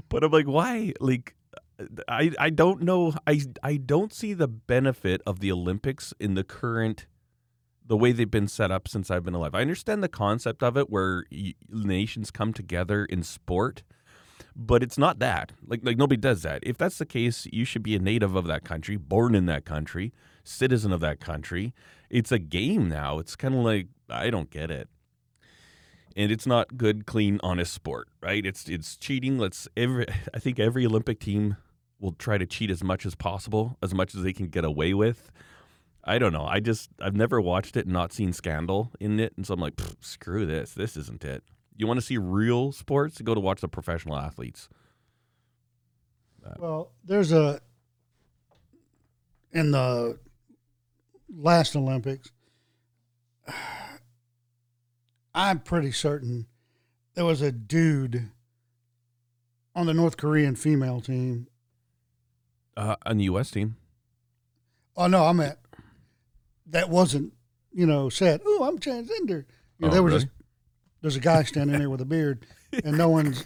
[0.08, 0.92] But I'm like, why?
[1.00, 1.34] Like,
[2.08, 3.12] I I don't know.
[3.26, 7.06] I I don't see the benefit of the Olympics in the current
[7.84, 9.54] the way they've been set up since I've been alive.
[9.54, 11.24] I understand the concept of it, where
[11.68, 13.82] nations come together in sport,
[14.54, 15.52] but it's not that.
[15.66, 16.60] Like like nobody does that.
[16.62, 19.64] If that's the case, you should be a native of that country, born in that
[19.64, 20.12] country,
[20.44, 21.74] citizen of that country.
[22.08, 23.18] It's a game now.
[23.18, 24.88] It's kind of like I don't get it
[26.16, 28.44] and it's not good, clean, honest sport, right?
[28.44, 29.38] It's it's cheating.
[29.38, 31.56] Let's every I think every Olympic team
[31.98, 34.94] will try to cheat as much as possible, as much as they can get away
[34.94, 35.30] with.
[36.02, 36.46] I don't know.
[36.46, 39.60] I just I've never watched it and not seen scandal in it, and so I'm
[39.60, 40.72] like, screw this.
[40.72, 41.44] This isn't it.
[41.80, 43.20] You want to see real sports?
[43.22, 44.68] Go to watch the professional athletes.
[46.58, 47.60] Well, there's a
[49.52, 50.18] in the
[51.34, 52.30] last Olympics.
[55.34, 56.46] I'm pretty certain
[57.14, 58.30] there was a dude
[59.74, 61.46] on the North Korean female team.
[62.76, 63.50] Uh, on the U.S.
[63.50, 63.76] team,
[64.96, 65.58] Oh no, I meant
[66.66, 67.32] that wasn't
[67.72, 68.40] you know said.
[68.44, 69.44] Oh, I'm transgender.
[69.78, 70.24] You know, Oh, there was really?
[70.24, 70.34] just
[71.02, 72.46] there's a guy standing there with a beard,
[72.84, 73.44] and no one's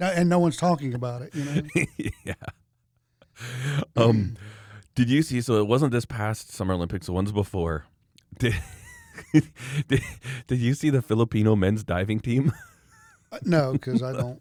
[0.00, 1.34] and no one's talking about it.
[1.34, 1.86] You know.
[2.24, 2.34] yeah.
[3.96, 4.36] Um,
[4.94, 5.40] did you see?
[5.40, 7.06] So it wasn't this past Summer Olympics.
[7.06, 7.86] The ones before.
[8.38, 8.54] Did,
[9.88, 10.02] did,
[10.46, 12.52] did you see the Filipino men's diving team?
[13.32, 14.40] Uh, No, because I don't.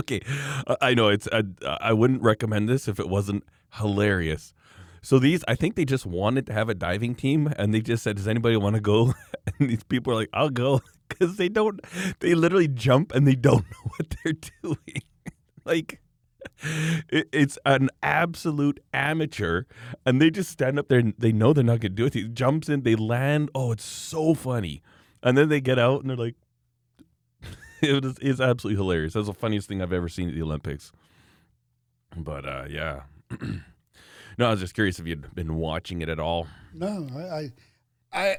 [0.00, 0.20] okay,
[0.66, 1.28] I- I know it's.
[1.30, 1.44] I,
[1.80, 4.52] I wouldn't recommend this if it wasn't hilarious.
[5.04, 8.02] So these, I think they just wanted to have a diving team, and they just
[8.02, 9.14] said, "Does anybody want to go?"
[9.58, 11.78] And these people are like, "I'll go," because they don't.
[12.20, 14.32] They literally jump and they don't know what they're
[14.62, 15.02] doing.
[15.66, 16.00] like,
[17.10, 19.64] it, it's an absolute amateur,
[20.06, 22.14] and they just stand up there and they know they're not gonna do it.
[22.14, 23.50] He jumps in, they land.
[23.54, 24.80] Oh, it's so funny,
[25.22, 26.36] and then they get out and they're like,
[27.82, 29.12] it was it's absolutely hilarious.
[29.12, 30.92] That's the funniest thing I've ever seen at the Olympics.
[32.16, 33.02] But uh, yeah,
[34.38, 36.46] no, I was just curious if you'd been watching it at all.
[36.72, 37.50] No, I, I,
[38.12, 38.36] I,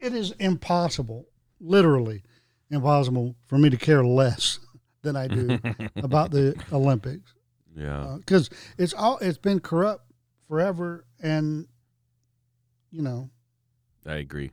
[0.00, 1.26] it is impossible,
[1.60, 2.22] literally
[2.70, 4.58] impossible for me to care less
[5.02, 5.58] than I do
[5.96, 7.34] about the Olympics.
[7.76, 8.02] Yeah.
[8.02, 10.04] Uh, because it's all it's been corrupt
[10.48, 11.66] forever, and
[12.90, 13.30] you know,
[14.06, 14.50] I agree.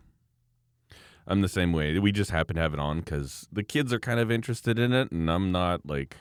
[1.27, 1.97] I'm the same way.
[1.97, 4.93] We just happen to have it on because the kids are kind of interested in
[4.93, 6.17] it, and I'm not like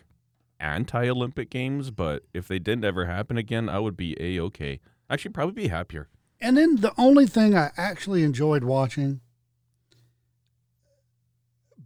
[0.60, 4.80] anti Olympic Games, but if they didn't ever happen again, I would be a okay.
[5.10, 6.08] Actually, probably be happier.
[6.40, 9.20] and then the only thing I actually enjoyed watching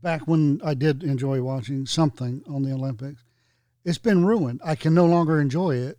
[0.02, 3.24] back when I did enjoy watching something on the Olympics,
[3.84, 4.60] it's been ruined.
[4.64, 5.98] I can no longer enjoy it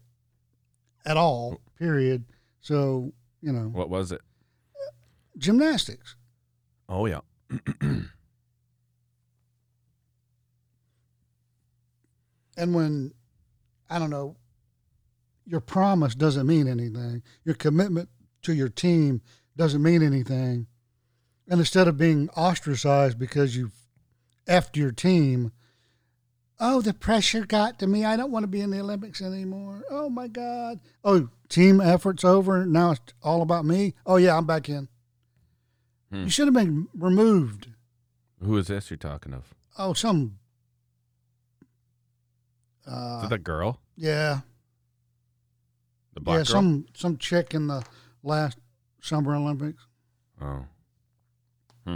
[1.06, 1.60] at all.
[1.78, 2.26] Period.
[2.62, 4.22] So you know, What was it?
[5.38, 6.16] gymnastics.
[6.88, 7.22] Oh yeah.
[12.60, 13.14] And when,
[13.90, 14.36] I don't know,
[15.46, 18.10] your promise doesn't mean anything, your commitment
[18.42, 19.22] to your team
[19.56, 20.68] doesn't mean anything.
[21.48, 23.74] And instead of being ostracized because you've
[24.46, 25.54] effed your team,
[26.60, 28.04] oh, the pressure got to me.
[28.04, 29.84] I don't want to be in the Olympics anymore.
[29.90, 30.82] Oh, my God.
[31.04, 32.66] Oh, team effort's over.
[32.66, 33.96] Now it's all about me.
[34.06, 34.90] Oh, yeah, I'm back in.
[36.12, 36.24] Hmm.
[36.24, 37.70] You should have been removed.
[38.44, 39.56] Who is this you're talking of?
[39.78, 40.39] Oh, some.
[42.88, 43.80] Is Uh, it that girl?
[43.96, 44.42] yeah.
[46.14, 46.46] The black yeah, girl?
[46.46, 47.84] some some chick in the
[48.24, 48.58] last
[49.02, 49.86] Summer Olympics.
[50.42, 50.66] Oh.
[51.86, 51.96] Hmm.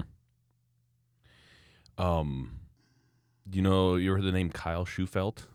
[1.98, 2.60] Um,
[3.52, 5.46] you know, you heard the name Kyle Shewfelt?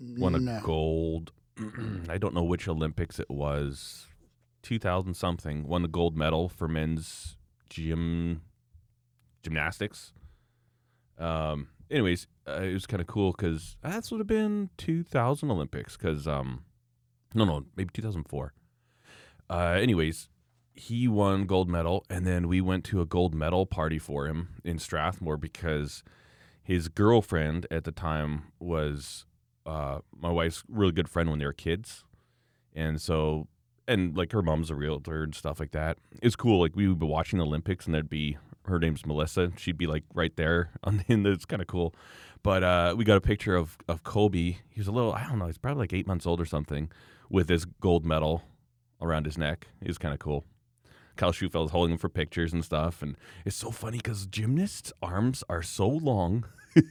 [0.00, 0.60] Won a No.
[0.62, 1.32] gold.
[2.08, 4.06] I don't know which Olympics it was.
[4.62, 5.66] 2000 something.
[5.68, 7.36] Won the gold medal for men's
[7.68, 8.42] gym
[9.42, 10.12] gymnastics.
[11.18, 11.68] Um.
[11.90, 15.96] Anyways, uh, it was kind of cool because that would have been 2000 Olympics.
[15.96, 16.64] Because um,
[17.34, 18.52] no, no, maybe 2004.
[19.50, 19.54] Uh.
[19.54, 20.28] Anyways,
[20.74, 24.48] he won gold medal, and then we went to a gold medal party for him
[24.64, 26.02] in Strathmore because
[26.62, 29.26] his girlfriend at the time was
[29.66, 32.04] uh, my wife's really good friend when they were kids,
[32.74, 33.48] and so
[33.86, 35.98] and like her mom's a realtor and stuff like that.
[36.22, 36.60] It's cool.
[36.60, 39.52] Like we would be watching the Olympics, and there'd be her name's Melissa.
[39.56, 41.26] She'd be like right there on the end.
[41.26, 41.94] It's kind of cool.
[42.44, 44.58] But uh, we got a picture of of Kobe.
[44.68, 46.90] He was a little, I don't know, he's probably like eight months old or something,
[47.28, 48.42] with his gold medal
[49.00, 49.66] around his neck.
[49.80, 50.44] It was kind of cool.
[51.16, 53.16] Kyle Shewfelt holding him for pictures and stuff, and
[53.46, 56.44] it's so funny because gymnasts' arms are so long.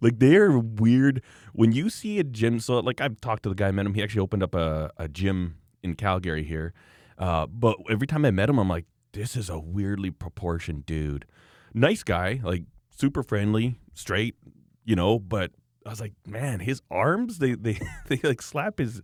[0.00, 1.22] like they are weird.
[1.54, 3.94] When you see a gym, so like I've talked to the guy, I met him.
[3.94, 6.74] He actually opened up a, a gym in Calgary here.
[7.16, 11.24] Uh, but every time I met him, I'm like, this is a weirdly proportioned dude.
[11.72, 12.64] Nice guy, like
[12.96, 14.36] super friendly, straight,
[14.84, 15.18] you know.
[15.18, 15.50] But
[15.84, 17.78] I was like, man, his arms they they
[18.08, 19.02] they like slap his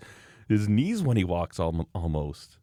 [0.48, 2.58] his knees when he walks al- almost.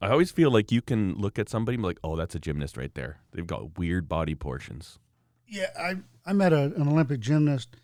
[0.00, 2.38] I always feel like you can look at somebody and be like, oh, that's a
[2.38, 3.18] gymnast right there.
[3.32, 4.98] They've got weird body portions.
[5.46, 7.74] Yeah, I I met a, an Olympic gymnast,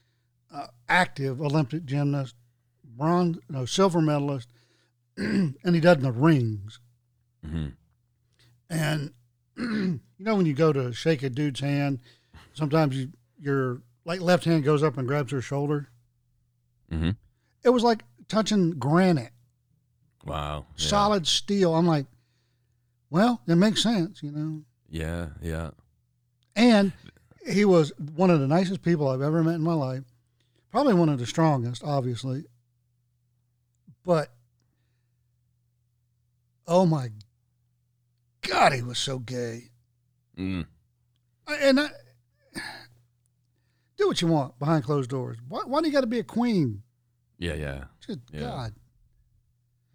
[0.55, 2.37] uh, active Olympic gymnast,
[2.85, 4.49] bronze, no, silver medalist,
[5.17, 6.79] and he does the rings.
[7.45, 7.69] hmm
[8.71, 9.13] And
[9.57, 12.01] you know when you go to shake a dude's hand,
[12.55, 15.89] sometimes you your like left hand goes up and grabs her shoulder.
[16.91, 17.11] hmm
[17.63, 19.33] It was like touching granite,
[20.25, 20.65] Wow.
[20.77, 20.87] Yeah.
[20.89, 21.75] solid steel.
[21.75, 22.07] I'm like,
[23.11, 24.63] well, it makes sense, you know.
[24.89, 25.71] Yeah, yeah.
[26.57, 26.93] And
[27.47, 30.05] he was one of the nicest people I've ever met in my life.
[30.71, 32.45] Probably one of the strongest, obviously.
[34.05, 34.33] But
[36.67, 37.09] oh my
[38.43, 39.71] God, he was so gay.
[40.39, 40.67] Mm.
[41.49, 41.89] And I,
[43.97, 45.39] do what you want behind closed doors.
[45.49, 46.83] Why, why do you got to be a queen?
[47.39, 47.85] Yeah, yeah.
[48.07, 48.41] Just Yeah.
[48.41, 48.75] God.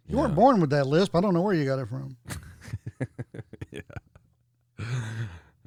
[0.07, 0.21] You yeah.
[0.23, 1.15] weren't born with that lisp.
[1.15, 2.17] I don't know where you got it from.
[3.71, 3.81] Yeah,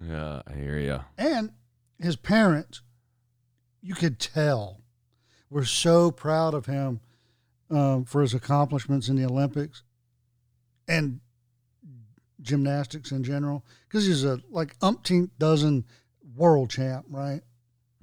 [0.07, 1.01] Yeah, I hear you.
[1.17, 1.53] And
[1.99, 2.83] his parents,
[3.81, 4.81] you could tell,
[5.49, 7.01] were so proud of him
[7.71, 9.83] um, for his accomplishments in the Olympics
[10.89, 11.21] and
[12.41, 15.85] gymnastics in general, because he's a like umpteenth dozen
[16.37, 17.41] world champ, right?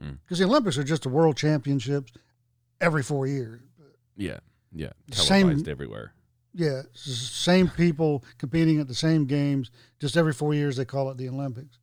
[0.02, 0.18] Mm.
[0.24, 2.12] Because the Olympics are just the world championships
[2.82, 3.62] every four years.
[4.16, 4.40] Yeah,
[4.74, 4.92] yeah.
[5.12, 6.14] Same- Televised everywhere.
[6.54, 9.70] Yeah, same people competing at the same games.
[10.00, 11.78] Just every four years, they call it the Olympics.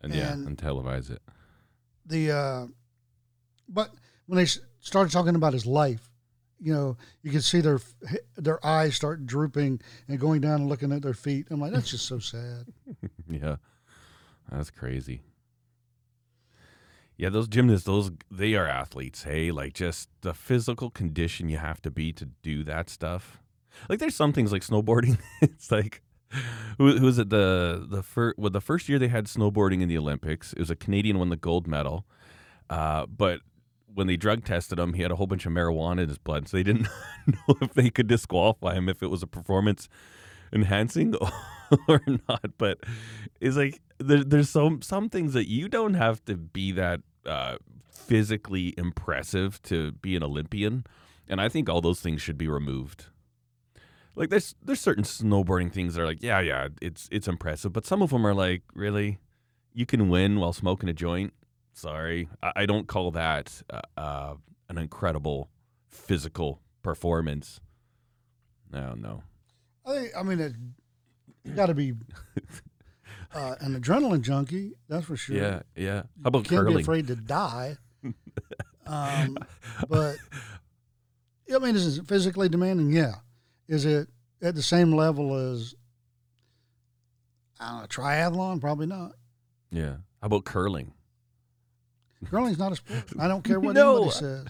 [0.00, 1.20] And, yeah, And- and televise it.
[2.06, 2.66] the uh
[3.68, 3.90] but
[4.26, 4.46] when they
[4.80, 6.08] started talking about his life
[6.58, 7.78] you know you could see their
[8.36, 9.78] their eyes start drooping
[10.08, 12.64] and going down and looking at their feet i'm like that's just so sad
[13.28, 13.56] yeah.
[14.50, 15.20] That's crazy.
[17.18, 19.50] Yeah, those gymnasts, those they are athletes, hey?
[19.50, 23.42] Like just the physical condition you have to be to do that stuff.
[23.88, 25.18] Like there's some things like snowboarding.
[25.42, 26.02] it's like
[26.78, 29.88] who, who was it the the first well, the first year they had snowboarding in
[29.88, 32.06] the Olympics, it was a Canadian won the gold medal.
[32.70, 33.40] Uh, but
[33.92, 36.46] when they drug tested him, he had a whole bunch of marijuana in his blood,
[36.46, 36.86] so they didn't
[37.26, 39.88] know if they could disqualify him if it was a performance
[40.52, 41.14] enhancing
[41.88, 42.58] or not.
[42.58, 42.78] But
[43.40, 47.58] it's like there, there's some some things that you don't have to be that uh,
[47.90, 50.84] physically impressive to be an Olympian,
[51.28, 53.06] and I think all those things should be removed.
[54.16, 57.86] Like there's there's certain snowboarding things that are like yeah yeah it's it's impressive, but
[57.86, 59.18] some of them are like really
[59.72, 61.32] you can win while smoking a joint.
[61.72, 64.34] Sorry, I, I don't call that uh, uh,
[64.68, 65.50] an incredible
[65.86, 67.60] physical performance.
[68.72, 69.22] No, no.
[69.86, 70.54] I think, I mean, it
[71.54, 71.92] got to be
[73.34, 74.72] uh, an adrenaline junkie.
[74.88, 75.36] That's for sure.
[75.36, 76.02] Yeah, yeah.
[76.22, 76.44] How about curling?
[76.44, 76.76] Can't curling?
[76.78, 77.76] be afraid to die.
[78.86, 79.38] um,
[79.88, 80.16] but
[81.54, 82.92] I mean, is it physically demanding?
[82.92, 83.14] Yeah.
[83.68, 84.08] Is it
[84.40, 85.74] at the same level as
[87.60, 88.60] I don't know, triathlon?
[88.60, 89.12] Probably not.
[89.70, 89.96] Yeah.
[90.20, 90.92] How about curling?
[92.30, 93.04] Curling's not a sport.
[93.20, 93.96] I don't care what No.
[93.96, 94.46] anybody says.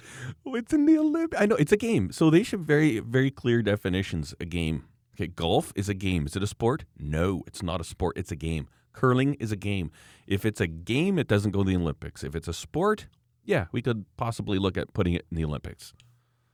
[0.46, 1.40] It's in the Olympics.
[1.42, 4.34] I know it's a game, so they should very, very clear definitions.
[4.40, 4.84] A game.
[5.18, 6.26] Okay, golf is a game.
[6.26, 6.84] Is it a sport?
[6.96, 8.16] No, it's not a sport.
[8.16, 8.68] It's a game.
[8.92, 9.90] Curling is a game.
[10.28, 12.22] If it's a game, it doesn't go to the Olympics.
[12.22, 13.08] If it's a sport,
[13.44, 15.92] yeah, we could possibly look at putting it in the Olympics.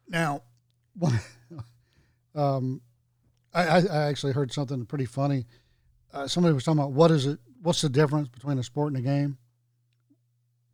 [0.08, 0.44] Now,
[2.34, 2.80] um,
[3.52, 5.44] I, I I actually heard something pretty funny.
[6.10, 7.40] Uh, somebody was talking about what is it?
[7.60, 9.36] What's the difference between a sport and a game?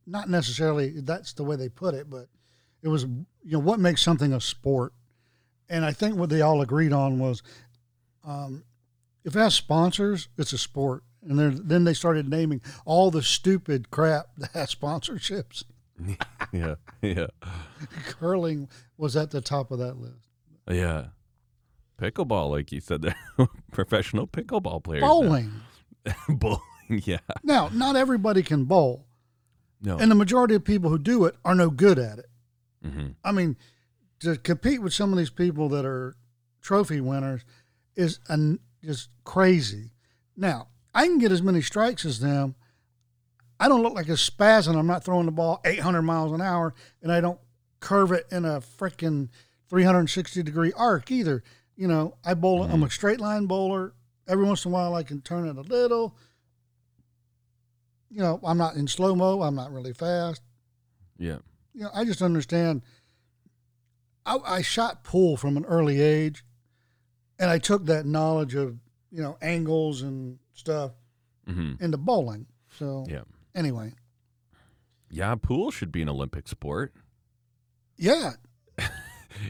[0.07, 2.29] Not necessarily that's the way they put it, but
[2.83, 4.93] it was you know what makes something a sport,
[5.69, 7.43] and I think what they all agreed on was,
[8.25, 8.65] um,
[9.25, 11.03] if it has sponsors, it's a sport.
[11.23, 15.65] And then they started naming all the stupid crap that has sponsorships.
[16.53, 17.27] yeah, yeah,
[18.07, 20.29] Curling was at the top of that list.
[20.71, 21.07] yeah.
[22.01, 23.03] Pickleball, like you said,
[23.37, 25.03] there, professional pickleball players.
[25.03, 25.53] Bowling.
[26.31, 27.19] Bowling, yeah.
[27.43, 29.05] Now, not everybody can bowl,
[29.83, 29.99] No.
[29.99, 32.31] and the majority of people who do it are no good at it.
[32.83, 33.59] hmm I mean,
[34.21, 36.17] to compete with some of these people that are
[36.63, 37.43] trophy winners
[38.01, 39.91] is an, just crazy.
[40.37, 42.55] Now, I can get as many strikes as them.
[43.61, 46.41] I don't look like a spaz, and I'm not throwing the ball 800 miles an
[46.41, 47.39] hour, and I don't
[47.79, 49.29] curve it in a freaking
[49.69, 51.43] 360 degree arc either.
[51.77, 52.63] You know, I bowl.
[52.63, 52.85] I'm mm-hmm.
[52.85, 53.95] a straight line bowler.
[54.27, 56.17] Every once in a while, I can turn it a little.
[58.11, 59.43] You know, I'm not in slow mo.
[59.43, 60.43] I'm not really fast
[61.19, 61.39] Yeah.
[61.75, 62.83] you know, I just understand.
[64.27, 66.45] I, I shot pool from an early age,
[67.41, 68.79] and I took that knowledge of
[69.11, 70.93] you know angles and stuff
[71.49, 72.47] hmm into bowling.
[72.79, 73.23] So Yeah.
[73.55, 73.95] anyway,
[75.11, 76.93] Yeah, pool should be an Olympic sport.
[77.97, 78.33] yeah,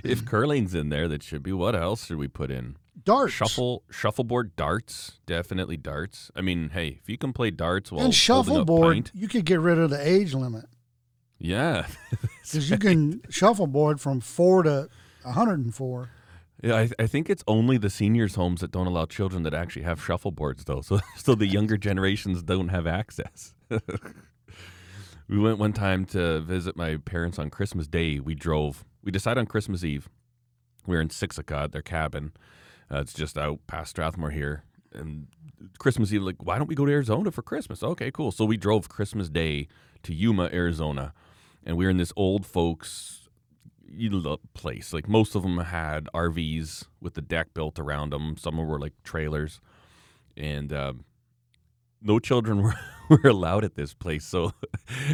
[0.05, 1.53] If curling's in there, that should be.
[1.53, 2.77] What else should we put in?
[3.03, 5.19] darts, Shuffle, shuffleboard, darts.
[5.27, 6.31] Definitely darts.
[6.37, 9.11] I mean, hey, if you can play darts while and shuffleboard.
[9.15, 10.67] You could get rid of the age limit
[11.39, 11.87] yeah,
[12.43, 14.89] because you can shuffleboard from four to
[15.23, 16.11] 104.
[16.63, 16.77] Yeah.
[16.77, 20.03] I, I think it's only the seniors' homes that don't allow children that actually have
[20.05, 20.83] shuffleboards, though.
[20.91, 23.55] So, so the younger generations don't have access.
[25.29, 28.19] we went one time to visit my parents on Christmas Day.
[28.19, 28.85] We drove.
[29.03, 30.09] We decided on Christmas Eve.
[30.87, 32.33] We were in Siksika at their cabin.
[32.91, 34.65] Uh, it's just out past Strathmore here.
[34.93, 35.29] And
[35.79, 37.83] Christmas Eve, like, why don't we go to Arizona for Christmas?
[37.83, 38.33] Okay, cool.
[38.33, 39.69] So we drove Christmas Day
[40.03, 41.13] to Yuma, Arizona.
[41.65, 43.20] And we were in this old folks
[44.55, 44.93] place.
[44.93, 48.37] Like most of them had RVs with the deck built around them.
[48.37, 49.61] Some were like trailers.
[50.37, 51.05] And um,
[52.01, 52.75] no children were,
[53.09, 54.25] were allowed at this place.
[54.25, 54.53] So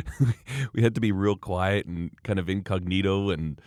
[0.73, 3.31] we had to be real quiet and kind of incognito.
[3.31, 3.61] And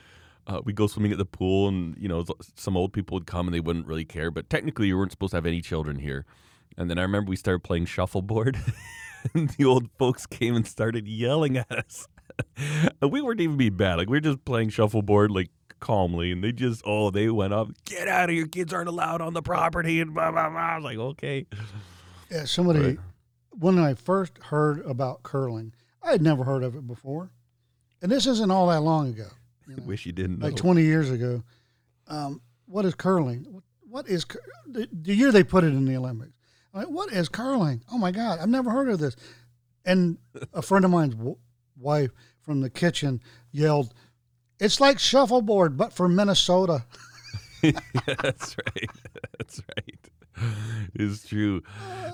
[0.48, 1.68] uh, we'd go swimming at the pool.
[1.68, 2.26] And, you know,
[2.56, 4.32] some old people would come and they wouldn't really care.
[4.32, 6.26] But technically, you weren't supposed to have any children here.
[6.78, 8.58] And then I remember we started playing shuffleboard.
[9.34, 12.08] and the old folks came and started yelling at us.
[13.02, 13.96] we weren't even being bad.
[13.96, 15.50] Like, we were just playing shuffleboard, like,
[15.80, 16.32] calmly.
[16.32, 18.48] And they just, oh, they went up, get out of here.
[18.48, 20.02] Kids aren't allowed on the property.
[20.02, 20.60] And blah, blah, blah.
[20.60, 21.46] I was like, okay.
[22.30, 22.98] Yeah, somebody.
[23.52, 25.74] When I first heard about curling,
[26.04, 27.32] I had never heard of it before,
[28.02, 29.28] and this isn't all that long ago.
[29.68, 29.84] you know.
[29.84, 30.46] Wish you didn't know.
[30.48, 31.44] like 20 years ago.
[32.08, 33.62] Um, what is curling?
[33.90, 36.32] What- is cur- the, the year they put it in the Olympics?
[36.74, 37.82] I'm like, what is curling?
[37.92, 39.16] Oh my God, I've never heard of this.
[39.84, 40.20] And
[40.54, 41.16] a friend of mine's
[41.80, 42.12] wife
[42.42, 43.94] from the kitchen yelled,
[44.60, 46.86] "It's like shuffleboard, but for Minnesota."
[47.62, 48.90] That's right.
[49.38, 50.10] That's right.
[50.94, 51.62] It's true.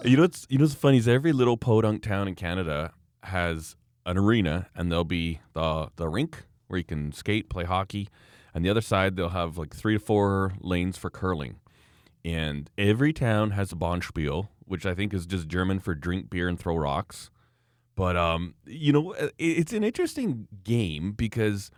[0.03, 2.93] You know what's you know what's funny is every little podunk town in Canada
[3.23, 3.75] has
[4.05, 8.09] an arena, and there'll be the the rink where you can skate, play hockey,
[8.53, 11.57] and the other side they'll have like three to four lanes for curling.
[12.23, 16.47] And every town has a Bonspiel, which I think is just German for drink beer
[16.47, 17.29] and throw rocks.
[17.95, 21.71] But um, you know, it- it's an interesting game because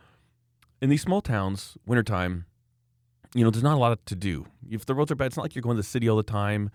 [0.81, 2.45] in these small towns, wintertime,
[3.35, 4.45] you know, there's not a lot to do.
[4.69, 6.23] If the roads are bad, it's not like you're going to the city all the
[6.23, 6.69] time.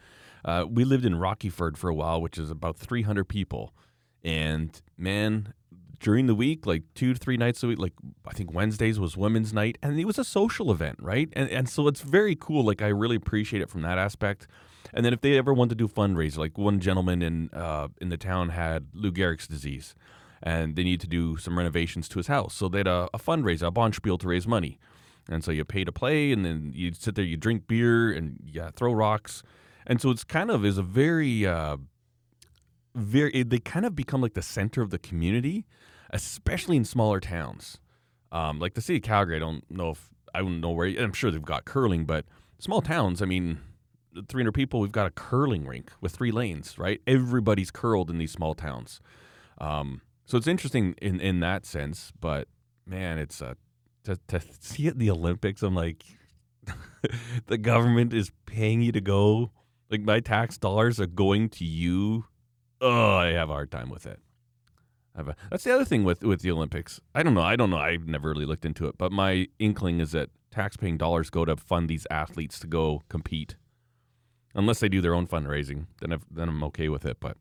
[0.44, 3.72] Uh, we lived in Rockyford for a while, which is about 300 people,
[4.24, 5.54] and man,
[6.00, 7.92] during the week, like two to three nights a week, like
[8.26, 11.28] I think Wednesdays was women's night, and it was a social event, right?
[11.34, 12.64] And and so it's very cool.
[12.64, 14.48] Like I really appreciate it from that aspect.
[14.94, 18.10] And then if they ever want to do fundraiser, like one gentleman in uh, in
[18.10, 19.94] the town had Lou Gehrig's disease,
[20.42, 23.18] and they need to do some renovations to his house, so they had a, a
[23.18, 24.78] fundraiser, a bonspiel to raise money.
[25.28, 28.38] And so you pay to play, and then you sit there, you drink beer, and
[28.44, 29.42] you throw rocks.
[29.86, 31.76] And so it's kind of is a very, uh,
[32.94, 33.42] very.
[33.42, 35.64] They kind of become like the center of the community,
[36.10, 37.78] especially in smaller towns.
[38.32, 40.88] Um, like the city of Calgary, I don't know if I don't know where.
[40.88, 42.24] I'm sure they've got curling, but
[42.58, 43.22] small towns.
[43.22, 43.60] I mean,
[44.28, 44.80] 300 people.
[44.80, 46.78] We've got a curling rink with three lanes.
[46.78, 49.00] Right, everybody's curled in these small towns.
[49.58, 52.12] Um, so it's interesting in in that sense.
[52.20, 52.48] But
[52.86, 53.56] man, it's a
[54.04, 56.04] to, to see it in the Olympics, I'm like,
[57.46, 59.52] the government is paying you to go.
[59.90, 62.26] Like my tax dollars are going to you.
[62.80, 64.20] Oh, I have a hard time with it.
[65.14, 67.00] A, that's the other thing with with the Olympics.
[67.14, 67.42] I don't know.
[67.42, 67.78] I don't know.
[67.78, 71.56] I've never really looked into it, but my inkling is that tax-paying dollars go to
[71.56, 73.56] fund these athletes to go compete.
[74.54, 77.18] Unless they do their own fundraising, then I've, then I'm okay with it.
[77.20, 77.36] But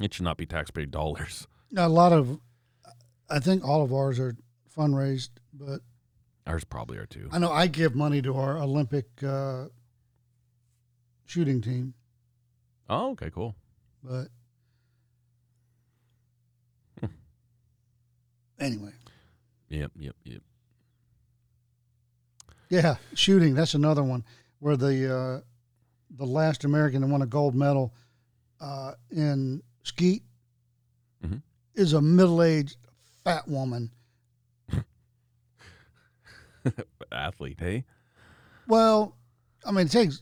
[0.00, 1.46] it should not be tax-paid dollars.
[1.76, 2.38] A lot of,
[3.30, 4.36] I think all of ours are
[4.76, 5.80] fundraised, but
[6.46, 7.28] Ours probably are too.
[7.32, 9.66] I know I give money to our Olympic uh,
[11.24, 11.94] shooting team,
[12.88, 13.54] Oh, okay, cool.
[14.02, 14.26] but
[17.00, 17.06] Hmm.
[18.60, 18.90] anyway,
[19.70, 20.42] Yep, yep, yep.
[22.68, 23.54] yeah, shooting.
[23.54, 24.22] That's another one
[24.60, 25.40] where the uh,
[26.16, 27.92] the last American to win a gold medal
[28.60, 30.22] uh, in skeet
[31.24, 31.42] Mhm.
[31.74, 32.76] is a middle aged
[33.24, 33.90] fat woman.
[37.12, 37.84] Athlete, hey?
[38.66, 39.16] Well,
[39.66, 40.20] I mean, it takes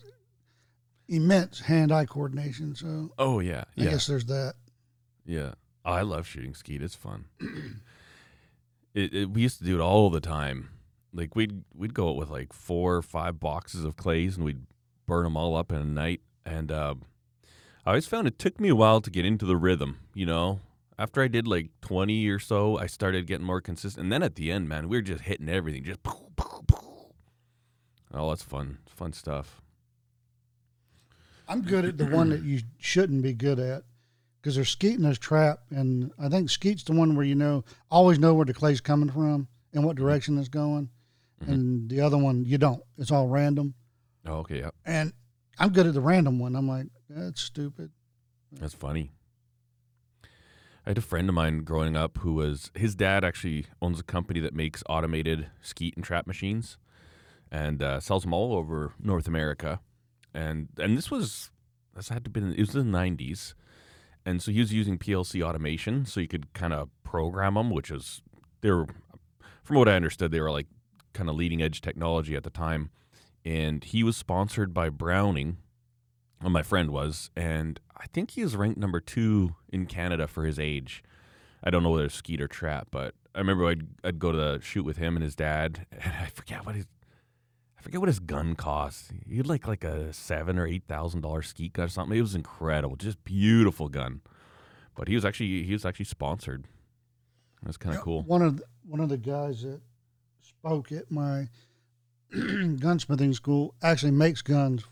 [1.09, 4.55] immense hand eye coordination, so Oh yeah, I yeah, guess there's that.
[5.25, 5.53] yeah.
[5.85, 6.83] Oh, I love shooting skeet.
[6.83, 7.25] It's fun.
[8.95, 10.71] it, it, we used to do it all the time.
[11.13, 14.63] Like we'd we'd go out with like four or five boxes of clays and we'd
[15.07, 16.21] burn them all up in a night.
[16.45, 16.95] And uh,
[17.85, 19.99] I always found it took me a while to get into the rhythm.
[20.15, 20.61] You know,
[20.99, 24.05] after I did like twenty or so, I started getting more consistent.
[24.05, 26.03] And then at the end, man, we were just hitting everything, just.
[26.03, 26.83] poof, poof, poof.
[28.15, 29.63] Oh, that's fun, fun stuff.
[31.49, 33.83] I'm good at the one that you shouldn't be good at
[34.41, 37.65] because there's skeet and there's trap, and I think skeet's the one where you know
[37.91, 40.91] always know where the clay's coming from and what direction it's going,
[41.47, 42.83] and the other one you don't.
[42.99, 43.75] It's all random,
[44.27, 45.13] Oh, okay, yeah, and
[45.59, 46.55] I'm good at the random one.
[46.57, 47.91] I'm like that's stupid.
[48.53, 49.13] that's funny.
[50.85, 54.05] I had a friend of mine growing up who was his dad actually owns a
[54.05, 56.79] company that makes automated skeet and trap machines,
[57.51, 59.81] and uh, sells them all over North America,
[60.35, 61.51] and and this was
[61.95, 63.55] this had to been it was in the nineties,
[64.25, 67.91] and so he was using PLC automation, so you could kind of program them, which
[67.91, 68.23] is
[68.61, 68.87] they were,
[69.63, 70.67] from what I understood, they were like
[71.13, 72.91] kind of leading edge technology at the time,
[73.45, 75.59] and he was sponsored by Browning.
[76.41, 80.45] Well, my friend was, and I think he was ranked number two in Canada for
[80.45, 81.03] his age.
[81.63, 84.39] I don't know whether it's skeet or trap, but I remember I'd I'd go to
[84.39, 86.87] the shoot with him and his dad, and I forget what his
[87.79, 89.13] I forget what his gun cost.
[89.29, 92.19] He had like like a seven or eight thousand dollar skeet gun or something.
[92.19, 94.21] It was incredible, just beautiful gun.
[94.97, 96.67] But he was actually he was actually sponsored.
[97.63, 98.23] That's kind of Yeah, cool.
[98.23, 99.81] One of the, one of the guys that
[100.43, 101.49] spoke at my
[102.81, 104.85] gunsmithing school actually makes guns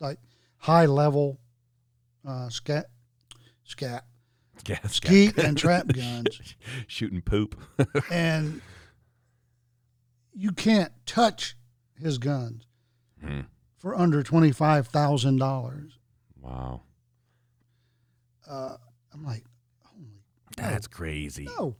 [0.00, 0.18] like
[0.58, 1.38] high level
[2.26, 2.86] uh, scat
[3.64, 4.04] scat
[4.66, 6.40] Yeah, skeet and trap guns,
[6.86, 7.58] shooting poop.
[8.10, 8.60] and
[10.32, 11.56] you can't touch
[12.00, 12.66] his guns
[13.24, 13.42] Hmm.
[13.76, 15.98] for under twenty five thousand dollars.
[16.40, 16.82] Wow,
[18.48, 18.76] Uh,
[19.12, 19.44] I'm like,
[19.84, 20.22] holy
[20.56, 21.44] that's crazy.
[21.58, 21.76] no!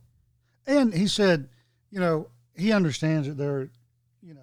[0.65, 1.49] And he said,
[1.91, 3.69] you know, he understands that they're,
[4.23, 4.41] you know,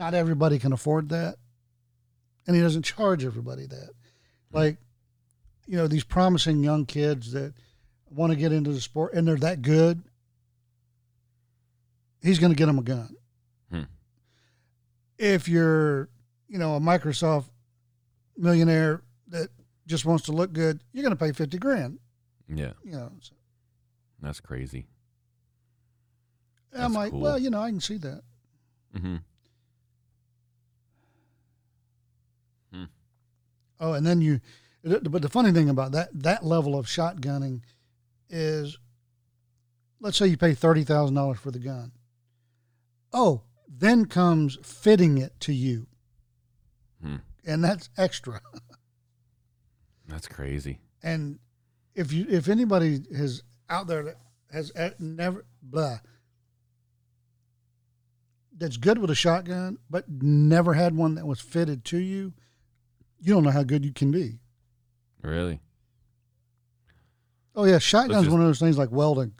[0.00, 1.36] not everybody can afford that,
[2.46, 3.90] and he doesn't charge everybody that.
[4.50, 4.78] Like,
[5.66, 7.52] you know, these promising young kids that
[8.10, 10.02] want to get into the sport and they're that good,
[12.22, 13.14] he's going to get them a gun.
[13.70, 13.82] Hmm.
[15.18, 16.08] If you're,
[16.48, 17.44] you know, a Microsoft
[18.36, 19.50] millionaire that
[19.86, 21.98] just wants to look good, you're going to pay 50 grand.
[22.52, 23.34] Yeah, You know, so
[24.20, 24.86] that's crazy.
[26.76, 27.20] I'm like, cool.
[27.20, 28.22] well, you know, I can see that.
[28.98, 29.16] hmm
[33.80, 34.40] Oh, and then you,
[34.84, 37.62] But the funny thing about that that level of shotgunning
[38.28, 38.78] is,
[40.00, 41.92] let's say you pay thirty thousand dollars for the gun.
[43.12, 45.86] Oh, then comes fitting it to you,
[47.02, 47.16] Hmm.
[47.44, 48.40] and that's extra.
[50.08, 50.80] That's crazy.
[51.04, 51.38] And
[51.94, 54.16] if you if anybody has out there that
[54.52, 55.98] has e- never blah
[58.56, 62.32] that's good with a shotgun, but never had one that was fitted to you,
[63.20, 64.38] you don't know how good you can be.
[65.22, 65.60] Really?
[67.54, 69.34] Oh yeah, shotgun's just- one of those things like welding.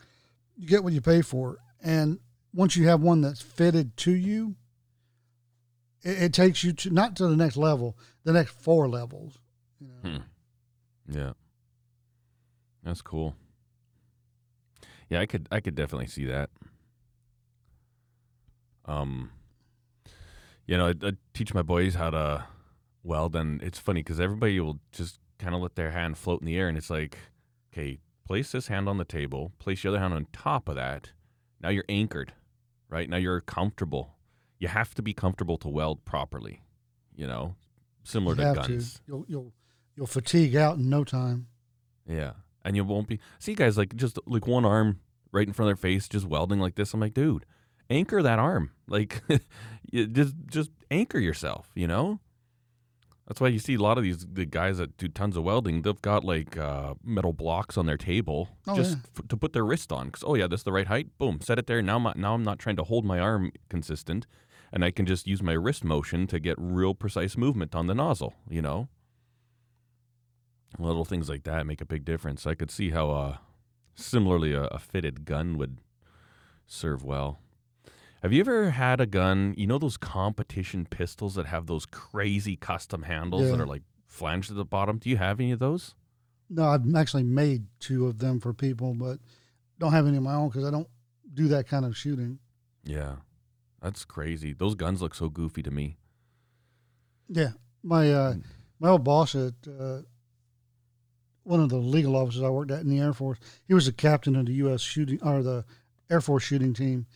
[0.57, 2.19] You get what you pay for, and
[2.53, 4.57] once you have one that's fitted to you,
[6.03, 9.39] it, it takes you to not to the next level, the next four levels.
[9.81, 10.11] You know?
[10.11, 10.23] Hmm.
[11.09, 11.33] Yeah.
[12.83, 13.35] That's cool.
[15.09, 16.51] Yeah, I could I could definitely see that.
[18.85, 19.31] Um
[20.67, 22.45] you know, I, I teach my boys how to
[23.03, 26.47] weld then it's funny cuz everybody will just kind of let their hand float in
[26.47, 27.19] the air and it's like,
[27.73, 31.13] okay, place this hand on the table, place your other hand on top of that.
[31.61, 32.33] Now you're anchored,
[32.89, 33.09] right?
[33.09, 34.17] Now you're comfortable.
[34.59, 36.63] You have to be comfortable to weld properly,
[37.15, 37.57] you know,
[38.05, 38.95] similar You to guns.
[38.95, 39.01] to.
[39.07, 39.53] You'll you'll
[39.97, 41.47] you'll fatigue out in no time.
[42.07, 42.33] Yeah.
[42.65, 45.01] And you won't be see guys like just like one arm
[45.33, 46.93] right in front of their face, just welding like this.
[46.93, 47.47] I'm like, dude,
[47.89, 48.73] anchor that arm.
[48.87, 49.23] Like
[49.93, 52.21] just just anchor yourself, you know?
[53.31, 55.83] That's why you see a lot of these the guys that do tons of welding,
[55.83, 59.03] they've got like uh, metal blocks on their table Oh, just yeah.
[59.17, 60.11] f- to put their wrist on.
[60.11, 61.17] Cause oh yeah, this is the right height.
[61.17, 61.81] Boom, set it there.
[61.81, 64.27] Now I'm now I'm not trying to hold my arm consistent,
[64.73, 67.95] and I can just use my wrist motion to get real precise movement on the
[67.95, 68.35] nozzle.
[68.49, 68.89] You know,
[70.77, 72.49] little things like that make a big difference.
[72.49, 73.37] I could see how uh,
[73.95, 75.79] similarly a, a fitted gun would
[76.67, 77.39] serve well.
[78.23, 79.55] Have you ever had a gun?
[79.57, 84.51] You know those competition pistols that have those crazy custom handles that are like flanged
[84.51, 84.99] at the bottom?
[84.99, 85.95] Do you have any of those?
[86.51, 89.21] No, I've actually made two of them for people, but
[89.79, 90.89] don't have any of my own because I don't
[91.33, 92.39] do that kind of shooting.
[92.85, 93.17] Yeah,
[93.81, 94.53] that's crazy.
[94.53, 95.97] Those guns look so goofy to me.
[97.29, 97.51] Yeah,
[97.83, 98.35] my uh,
[98.81, 100.01] my old boss at uh,
[101.45, 103.93] one of the legal offices I worked at in the Air Force, he was the
[103.93, 104.83] captain of the U.S.
[104.83, 105.65] shooting or the
[106.11, 107.07] Air Force shooting team.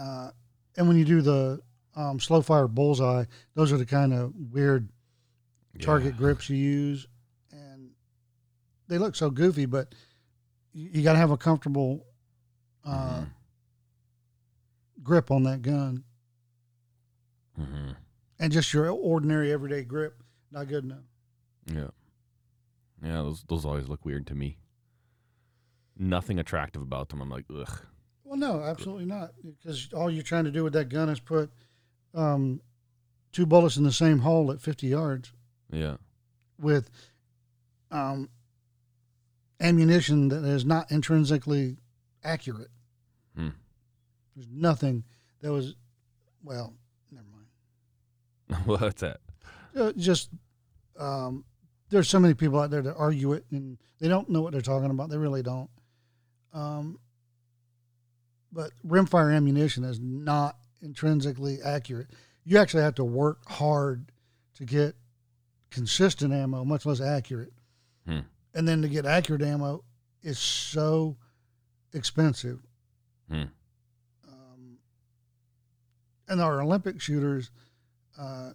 [0.00, 0.30] Uh,
[0.76, 1.60] and when you do the
[1.96, 3.24] um, slow fire bullseye,
[3.54, 4.88] those are the kind of weird
[5.80, 6.18] target Yeah.
[6.18, 7.06] grips you use,
[7.52, 7.90] and
[8.88, 9.66] they look so goofy.
[9.66, 9.94] But
[10.72, 12.06] you, you got to have a comfortable
[12.84, 13.30] uh, Mhm.
[15.02, 16.02] grip on that gun,
[17.58, 17.96] Mhm.
[18.38, 21.04] and just your ordinary everyday grip not good enough.
[21.66, 21.90] Yeah.
[23.02, 24.58] Yeah, those those always look weird to me.
[25.96, 27.20] Nothing attractive about them.
[27.20, 27.86] I'm like, ugh.
[28.30, 31.50] Well, no, absolutely not, because all you're trying to do with that gun is put
[32.14, 32.60] um,
[33.32, 35.32] two bullets in the same hole at 50 yards
[35.72, 35.96] Yeah.
[36.56, 36.90] with
[37.90, 38.28] um,
[39.60, 41.78] ammunition that is not intrinsically
[42.22, 42.70] accurate.
[43.34, 43.48] Hmm.
[44.36, 45.02] There's nothing
[45.40, 45.74] that was,
[46.44, 46.72] well,
[47.10, 48.64] never mind.
[48.80, 49.18] What's that?
[49.74, 50.30] Uh, just
[50.96, 51.44] um,
[51.88, 54.60] there's so many people out there that argue it and they don't know what they're
[54.60, 55.10] talking about.
[55.10, 55.68] They really don't.
[56.52, 57.00] Um,
[58.52, 62.08] but rimfire ammunition is not intrinsically accurate.
[62.44, 64.10] You actually have to work hard
[64.56, 64.96] to get
[65.70, 67.52] consistent ammo, much less accurate.
[68.06, 68.20] Hmm.
[68.54, 69.84] And then to get accurate ammo
[70.22, 71.16] is so
[71.92, 72.60] expensive.
[73.30, 73.44] Hmm.
[74.26, 74.78] Um,
[76.28, 77.50] and our Olympic shooters,
[78.18, 78.50] uh,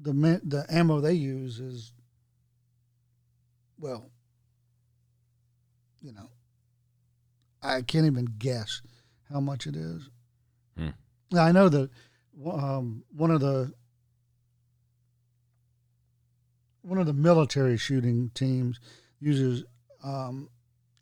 [0.00, 0.12] the
[0.44, 1.92] the ammo they use is,
[3.78, 4.10] well,
[6.00, 6.30] you know,
[7.62, 8.82] I can't even guess
[9.32, 10.08] how much it is.
[10.76, 10.90] Hmm.
[11.30, 11.90] Now, I know that
[12.50, 13.72] um, one of the
[16.82, 18.78] one of the military shooting teams
[19.20, 19.64] uses
[20.04, 20.48] um,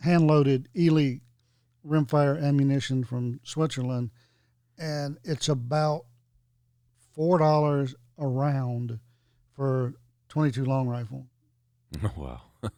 [0.01, 1.21] hand loaded elite
[1.87, 4.11] rimfire ammunition from Switzerland,
[4.79, 6.07] and it's about
[7.15, 8.99] four dollars a round
[9.55, 9.95] for
[10.29, 11.27] twenty two long rifle,
[12.03, 12.41] Oh, wow.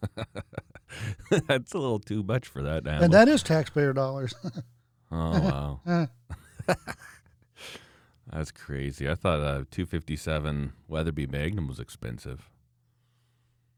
[1.47, 3.05] That's a little too much for that ammo.
[3.05, 4.35] and that is taxpayer dollars.
[5.11, 6.09] oh wow.
[6.69, 6.75] Uh,
[8.33, 9.09] That's crazy.
[9.09, 12.51] I thought a 257 Weatherby Magnum was expensive.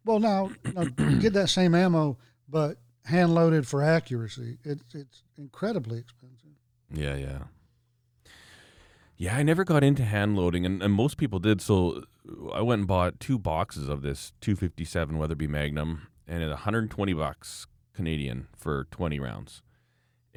[0.07, 2.17] well, now, now you get that same ammo,
[2.49, 4.57] but hand loaded for accuracy.
[4.65, 6.49] It's it's incredibly expensive.
[6.91, 7.39] Yeah, yeah.
[9.19, 11.61] Yeah, I never got into hand loading, and, and most people did.
[11.61, 12.05] So
[12.55, 17.67] I went and bought two boxes of this 257 Weatherby Magnum, and at 120 bucks
[17.93, 19.61] Canadian for 20 rounds.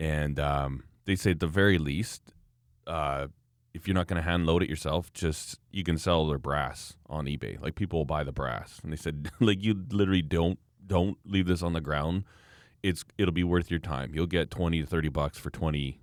[0.02, 2.34] And um, they say at the very least,
[2.88, 3.28] uh,
[3.72, 6.96] if you're not going to hand load it yourself, just you can sell their brass
[7.08, 7.62] on eBay.
[7.62, 11.46] Like people will buy the brass, and they said like you literally don't don't leave
[11.46, 12.24] this on the ground.
[12.82, 14.12] It's it'll be worth your time.
[14.16, 16.02] You'll get twenty to thirty bucks for twenty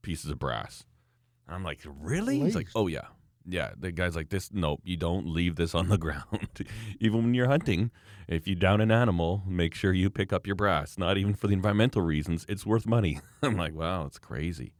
[0.00, 0.84] pieces of brass.
[1.46, 2.40] And I'm like, really?
[2.40, 3.08] He's like, oh yeah,
[3.48, 3.70] yeah.
[3.78, 4.50] The guy's like, this.
[4.52, 6.66] Nope, you don't leave this on the ground.
[7.00, 7.90] even when you're hunting,
[8.28, 10.98] if you down an animal, make sure you pick up your brass.
[10.98, 12.44] Not even for the environmental reasons.
[12.48, 13.20] It's worth money.
[13.42, 14.72] I'm like, wow, it's crazy.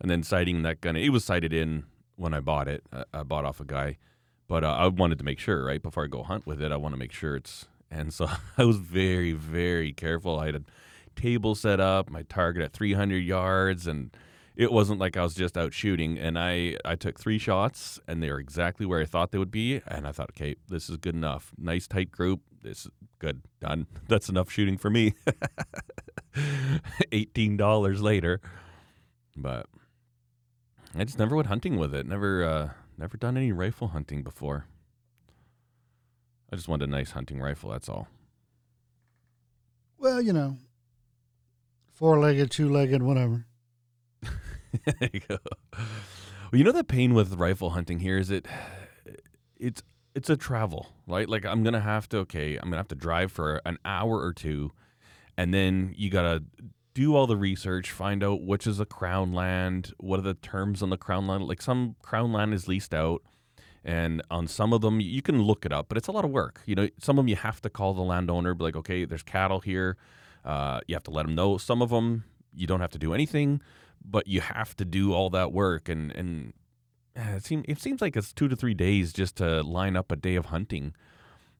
[0.00, 1.84] And then sighting that gun, it was sighted in
[2.16, 2.84] when I bought it.
[2.92, 3.98] I, I bought off a guy,
[4.46, 6.76] but uh, I wanted to make sure, right before I go hunt with it, I
[6.76, 7.66] want to make sure it's.
[7.90, 8.28] And so
[8.58, 10.38] I was very, very careful.
[10.38, 10.62] I had a
[11.20, 14.10] table set up, my target at 300 yards, and
[14.56, 16.18] it wasn't like I was just out shooting.
[16.18, 19.50] And I, I took three shots, and they were exactly where I thought they would
[19.50, 19.80] be.
[19.86, 21.52] And I thought, okay, this is good enough.
[21.56, 22.40] Nice tight group.
[22.62, 23.42] This is good.
[23.60, 23.86] Done.
[24.08, 25.14] That's enough shooting for me.
[26.34, 28.40] $18 later.
[29.36, 29.66] But
[30.94, 32.06] I just never went hunting with it.
[32.06, 34.66] Never, uh, never done any rifle hunting before.
[36.52, 37.70] I just wanted a nice hunting rifle.
[37.70, 38.08] That's all.
[39.98, 40.56] Well, you know,
[41.92, 43.46] four legged, two legged, whatever.
[44.84, 45.38] there you go.
[45.72, 48.46] Well, you know the pain with rifle hunting here is it,
[49.58, 49.82] it's
[50.14, 51.28] it's a travel, right?
[51.28, 54.32] Like I'm gonna have to okay, I'm gonna have to drive for an hour or
[54.32, 54.72] two,
[55.36, 56.42] and then you gotta
[56.94, 60.82] do all the research, find out which is a crown land, what are the terms
[60.82, 61.44] on the crown land.
[61.44, 63.22] Like some crown land is leased out,
[63.84, 66.30] and on some of them you can look it up, but it's a lot of
[66.30, 66.62] work.
[66.66, 69.22] You know, some of them you have to call the landowner, be like, okay, there's
[69.22, 69.96] cattle here.
[70.44, 71.58] Uh, you have to let them know.
[71.58, 72.24] Some of them
[72.54, 73.60] you don't have to do anything,
[74.04, 76.52] but you have to do all that work, and and
[77.16, 80.10] eh, it seems it seems like it's two to three days just to line up
[80.12, 80.94] a day of hunting.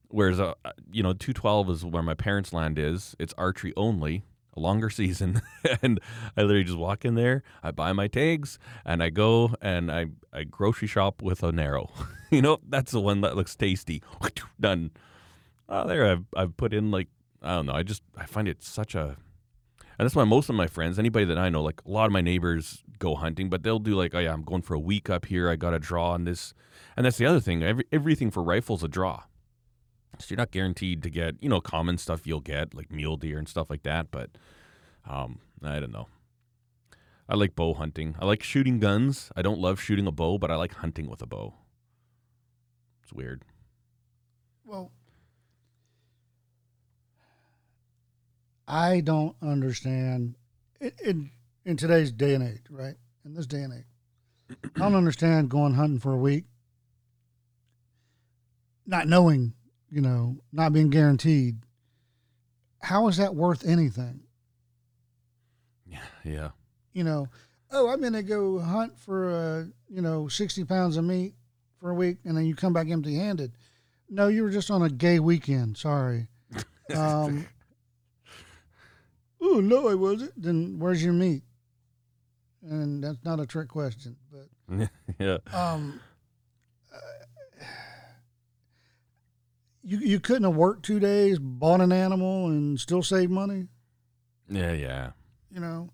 [0.09, 0.55] Whereas, uh,
[0.91, 3.15] you know, two twelve is where my parents' land is.
[3.17, 4.23] It's archery only,
[4.55, 5.41] a longer season,
[5.81, 5.99] and
[6.35, 7.43] I literally just walk in there.
[7.63, 11.91] I buy my tags, and I go and I I grocery shop with an arrow.
[12.29, 14.03] you know, that's the one that looks tasty.
[14.59, 14.91] Done.
[15.69, 17.07] Oh, there I've I've put in like
[17.41, 17.73] I don't know.
[17.73, 19.15] I just I find it such a
[20.01, 22.11] and that's why most of my friends, anybody that I know, like a lot of
[22.11, 25.11] my neighbors go hunting, but they'll do like, oh yeah, I'm going for a week
[25.11, 25.47] up here.
[25.47, 26.55] I got a draw on this,
[26.97, 27.61] and that's the other thing.
[27.61, 29.25] Every, everything for rifles a draw.
[30.17, 33.37] So you're not guaranteed to get, you know, common stuff you'll get like mule deer
[33.37, 34.09] and stuff like that.
[34.09, 34.31] But
[35.07, 36.07] um, I don't know.
[37.29, 38.15] I like bow hunting.
[38.19, 39.31] I like shooting guns.
[39.35, 41.53] I don't love shooting a bow, but I like hunting with a bow.
[43.03, 43.43] It's weird.
[44.65, 44.91] Well,
[48.71, 50.35] I don't understand
[50.79, 51.31] in, in
[51.65, 52.95] in today's day and age, right?
[53.25, 56.45] In this day and age, I don't understand going hunting for a week,
[58.87, 59.53] not knowing,
[59.91, 61.57] you know, not being guaranteed.
[62.81, 64.21] How is that worth anything?
[65.85, 66.49] Yeah, yeah,
[66.93, 67.27] You know,
[67.71, 71.33] oh, I'm going to go hunt for, uh, you know, 60 pounds of meat
[71.77, 73.51] for a week and then you come back empty handed.
[74.09, 75.77] No, you were just on a gay weekend.
[75.77, 76.27] Sorry.
[76.93, 77.47] Um,
[79.41, 80.33] oh, no, I wasn't.
[80.41, 81.43] Then where's your meat?
[82.63, 84.15] And that's not a trick question.
[84.31, 84.89] But
[85.19, 85.37] yeah.
[85.51, 85.99] um,
[86.93, 87.63] uh,
[89.83, 93.67] you, you couldn't have worked two days, bought an animal, and still save money,
[94.49, 95.11] Yeah, yeah,
[95.49, 95.89] you know?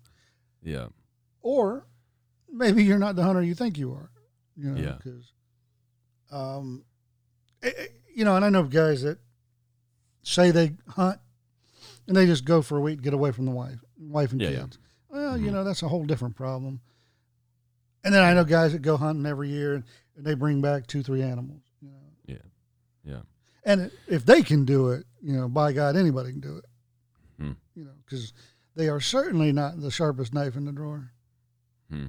[0.62, 0.88] yeah.
[1.40, 1.86] or
[2.50, 4.10] maybe you're not the hunter you think you are.
[4.56, 4.96] You know, Yeah.
[4.96, 5.32] because,
[6.30, 6.84] um,
[7.62, 9.18] eh, eh, you know, and I know guys that
[10.22, 11.20] say they hunt
[12.08, 14.48] and they just go for a week, get away from the wife, wife and Yeah,
[14.50, 14.60] yeah.
[14.62, 14.78] kids.
[15.08, 15.52] Well, you Mhm.
[15.52, 16.80] know, that's a whole different problem.
[18.04, 19.84] And then I know guys that go hunting every year and
[20.16, 21.62] they bring back two, three animals.
[21.80, 22.36] You know, Yeah.
[23.04, 23.22] Yeah.
[23.64, 26.64] and if they can do it, you know, by God, anybody can do it.
[27.38, 27.52] Hmm.
[27.74, 28.32] You know, because
[28.74, 31.12] they are certainly not the sharpest knife in the drawer.
[31.90, 32.06] Hmm.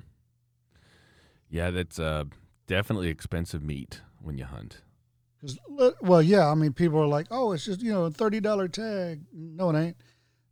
[1.50, 2.26] Yeah, that's uh,
[2.68, 4.82] definitely expensive meat when you hunt.
[5.42, 5.60] Because,
[6.02, 9.22] well, yeah, I mean, people are like, oh, it's just, you know, a $30 tag.
[9.34, 9.98] No, it ain't.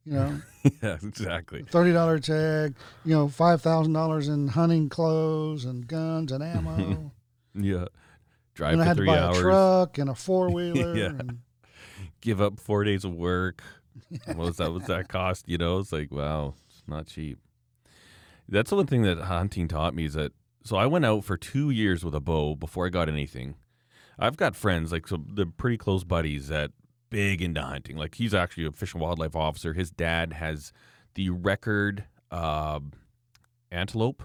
[0.05, 0.41] You know,
[0.81, 1.63] yeah, exactly.
[1.63, 7.11] $30 tag, you know, $5,000 in hunting clothes and guns and ammo.
[7.59, 7.85] Yeah.
[8.53, 9.37] Drive and I for had to three buy hours.
[9.37, 10.95] a truck and a four wheeler.
[10.95, 11.05] Yeah.
[11.07, 11.39] and,
[12.21, 13.63] Give up four days of work.
[14.25, 14.71] what was that?
[14.71, 15.49] What's that cost?
[15.49, 17.39] You know, it's like wow, it's not cheap.
[18.47, 20.33] That's the one thing that hunting taught me is that.
[20.63, 23.55] So I went out for two years with a bow before I got anything.
[24.19, 26.71] I've got friends like so they're pretty close buddies that
[27.09, 27.97] big into hunting.
[27.97, 29.73] Like he's actually a fish and wildlife officer.
[29.73, 30.71] His dad has
[31.13, 32.79] the record uh,
[33.71, 34.23] antelope.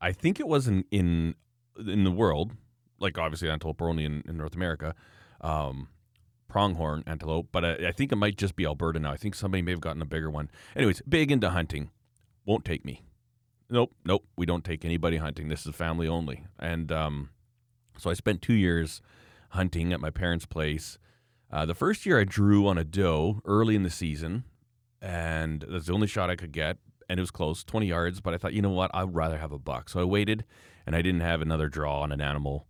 [0.00, 1.34] I think it was in in
[1.78, 2.52] in the world.
[2.98, 4.94] Like obviously antelope are only in, in North America.
[5.40, 5.88] Um,
[6.48, 9.12] pronghorn antelope, but I, I think it might just be Alberta now.
[9.12, 10.50] I think somebody may have gotten a bigger one.
[10.74, 11.90] Anyways, big into hunting.
[12.44, 13.02] Won't take me.
[13.68, 15.48] nope, nope, we don't take anybody hunting.
[15.48, 16.46] This is family only.
[16.58, 17.30] And um,
[17.98, 19.00] so I spent two years
[19.50, 20.98] hunting at my parents' place.
[21.50, 24.44] Uh, the first year I drew on a doe early in the season,
[25.00, 26.78] and that's the only shot I could get.
[27.08, 28.20] And it was close, 20 yards.
[28.20, 28.90] But I thought, you know what?
[28.92, 29.88] I'd rather have a buck.
[29.88, 30.44] So I waited,
[30.86, 32.66] and I didn't have another draw on an animal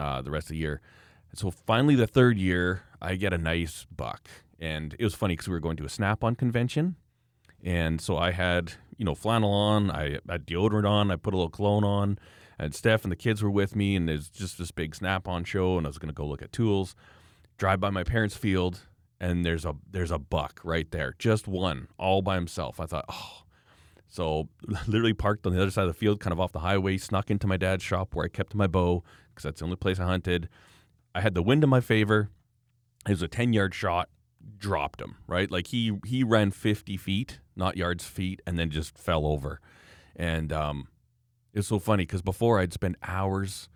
[0.00, 0.80] uh, the rest of the year.
[1.34, 4.28] So finally, the third year, I get a nice buck.
[4.58, 6.96] And it was funny because we were going to a Snap-on convention.
[7.62, 11.36] And so I had, you know, flannel on, I had deodorant on, I put a
[11.36, 12.18] little cologne on,
[12.58, 15.78] and Steph and the kids were with me, and there's just this big Snap-on show,
[15.78, 16.94] and I was gonna go look at tools,
[17.56, 18.80] drive by my parents' field,
[19.20, 22.80] and there's a there's a buck right there, just one, all by himself.
[22.80, 23.42] I thought, oh.
[24.10, 24.48] So
[24.86, 27.30] literally parked on the other side of the field, kind of off the highway, snuck
[27.30, 30.04] into my dad's shop where I kept my bow, because that's the only place I
[30.04, 30.48] hunted.
[31.14, 32.30] I had the wind in my favor.
[33.06, 34.08] It was a 10 yard shot,
[34.56, 35.50] dropped him, right?
[35.50, 39.60] Like he he ran 50 feet, not yards, feet, and then just fell over.
[40.16, 40.88] And um,
[41.58, 43.68] it was so funny because before I'd spend hours,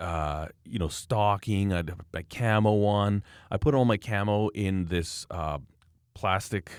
[0.00, 1.72] uh, you know, stalking.
[1.72, 3.22] I'd have my camo on.
[3.52, 5.58] I put all my camo in this uh,
[6.14, 6.72] plastic,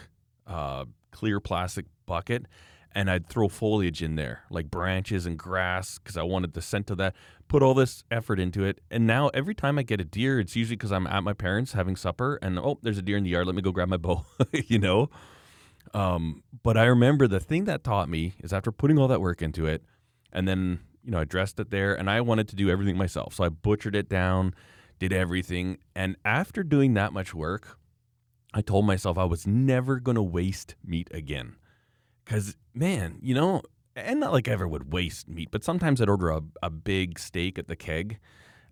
[0.45, 2.47] uh, clear plastic bucket,
[2.93, 6.89] and I'd throw foliage in there, like branches and grass, because I wanted the scent
[6.89, 7.15] of that.
[7.47, 10.57] Put all this effort into it, and now every time I get a deer, it's
[10.57, 13.29] usually because I'm at my parents having supper, and oh, there's a deer in the
[13.29, 13.45] yard.
[13.45, 15.09] Let me go grab my bow, you know.
[15.93, 19.41] Um, but I remember the thing that taught me is after putting all that work
[19.41, 19.83] into it,
[20.31, 23.33] and then you know I dressed it there, and I wanted to do everything myself,
[23.35, 24.53] so I butchered it down,
[24.99, 27.77] did everything, and after doing that much work,
[28.53, 31.55] I told myself I was never gonna waste meat again.
[32.25, 33.61] Cause man, you know,
[33.95, 37.19] and not like I ever would waste meat, but sometimes I'd order a, a big
[37.19, 38.19] steak at the keg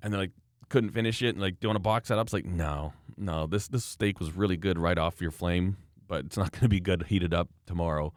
[0.02, 0.32] and then like
[0.70, 2.28] couldn't finish it and like do you want to box set up.
[2.28, 5.78] It's like, no, no, this this steak was really good right off your flame,
[6.08, 8.14] but it's not gonna be good heated up tomorrow.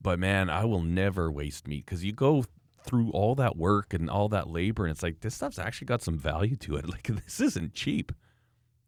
[0.00, 2.44] But man, I will never waste meat because you go
[2.84, 6.02] through all that work and all that labor and it's like this stuff's actually got
[6.02, 6.86] some value to it.
[6.88, 8.12] Like this isn't cheap.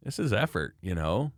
[0.03, 1.33] This is effort, you know?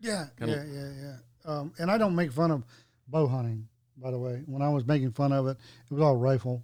[0.00, 1.16] Yeah, Kinda- yeah, yeah, yeah.
[1.46, 2.64] Um, and I don't make fun of
[3.08, 4.42] bow hunting, by the way.
[4.46, 5.56] When I was making fun of it,
[5.90, 6.62] it was all rifle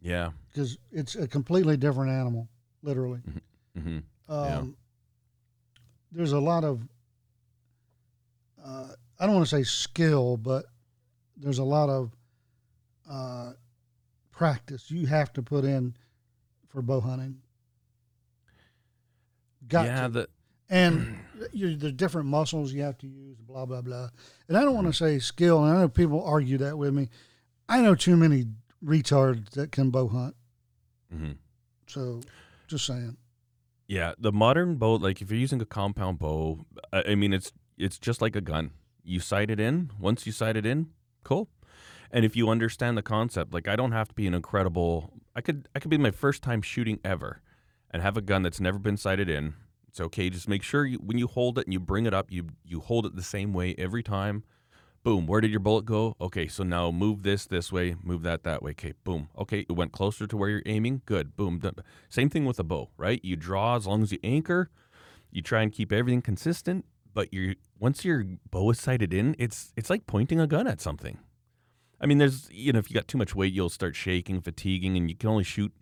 [0.00, 0.30] Yeah.
[0.50, 2.48] because it's a completely different animal,
[2.82, 3.20] literally.
[3.76, 3.98] hmm
[4.28, 4.64] Um, Yeah.
[6.12, 6.86] There's a lot of,
[8.62, 8.88] uh,
[9.18, 10.66] I don't want to say skill, but
[11.36, 12.12] there's a lot of
[13.10, 13.52] uh,
[14.30, 15.94] practice you have to put in
[16.68, 17.38] for bow hunting.
[19.68, 20.08] Got yeah, to.
[20.08, 20.28] the
[20.68, 21.18] and
[21.52, 24.08] you, there's different muscles you have to use, blah blah blah.
[24.48, 27.08] And I don't want to say skill, and I know people argue that with me.
[27.68, 28.46] I know too many
[28.84, 30.34] retards that can bow hunt,
[31.14, 31.36] mhm.
[31.86, 32.20] so
[32.66, 33.16] just saying.
[33.86, 37.52] Yeah, the modern bow, like if you're using a compound bow, I I mean it's
[37.76, 38.72] it's just like a gun.
[39.04, 39.90] You sight it in.
[40.00, 40.88] Once you sight it in,
[41.24, 41.48] cool.
[42.12, 45.14] And if you understand the concept, like I don't have to be an incredible.
[45.34, 47.40] I could I could be my first time shooting ever,
[47.90, 49.54] and have a gun that's never been sighted in.
[49.88, 50.30] It's okay.
[50.30, 52.80] Just make sure you, when you hold it and you bring it up, you you
[52.80, 54.44] hold it the same way every time.
[55.04, 55.26] Boom.
[55.26, 56.14] Where did your bullet go?
[56.20, 58.70] Okay, so now move this this way, move that that way.
[58.72, 59.28] Okay, boom.
[59.36, 61.02] Okay, it went closer to where you're aiming.
[61.06, 61.34] Good.
[61.34, 61.60] Boom.
[62.08, 63.20] Same thing with a bow, right?
[63.24, 64.70] You draw as long as you anchor.
[65.30, 66.84] You try and keep everything consistent,
[67.14, 70.80] but you once your bow is sighted in, it's it's like pointing a gun at
[70.80, 71.18] something.
[72.02, 74.96] I mean, there's you know if you got too much weight, you'll start shaking, fatiguing,
[74.96, 75.72] and you can only shoot.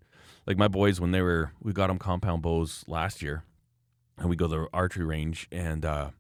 [0.47, 3.45] Like my boys, when they were, we got them compound bows last year,
[4.19, 6.11] and we go to the archery range, and uh,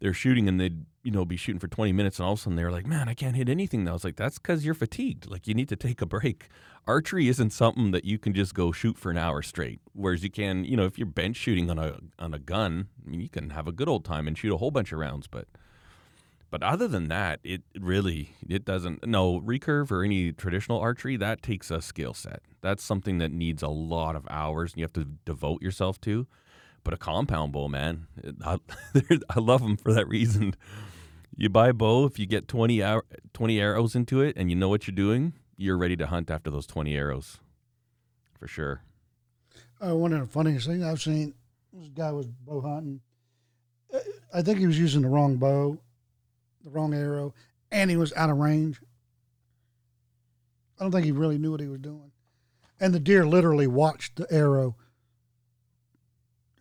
[0.00, 2.42] they're shooting, and they'd you know be shooting for 20 minutes, and all of a
[2.42, 3.92] sudden they're like, "Man, I can't hit anything." now.
[3.92, 5.30] I was like, "That's because you're fatigued.
[5.30, 6.48] Like you need to take a break."
[6.86, 9.80] Archery isn't something that you can just go shoot for an hour straight.
[9.94, 13.10] Whereas you can, you know, if you're bench shooting on a on a gun, I
[13.10, 15.26] mean, you can have a good old time and shoot a whole bunch of rounds,
[15.26, 15.46] but.
[16.52, 19.06] But other than that, it really it doesn't.
[19.06, 22.42] No recurve or any traditional archery that takes a skill set.
[22.60, 26.26] That's something that needs a lot of hours and you have to devote yourself to.
[26.84, 28.58] But a compound bow, man, it- I,
[29.30, 30.54] I love them for that reason.
[31.34, 34.56] You buy a bow if you get 20, hour, 20 arrows into it and you
[34.56, 37.38] know what you're doing, you're ready to hunt after those 20 arrows.
[38.38, 38.82] For sure.
[39.82, 41.32] Uh, one of the funniest things I've seen,
[41.72, 43.00] this guy was bow hunting.
[43.94, 44.00] Uh,
[44.34, 45.78] I think he was using the wrong bow,
[46.64, 47.34] the wrong arrow,
[47.70, 48.80] and he was out of range.
[50.78, 52.10] I don't think he really knew what he was doing.
[52.80, 54.76] And the deer literally watched the arrow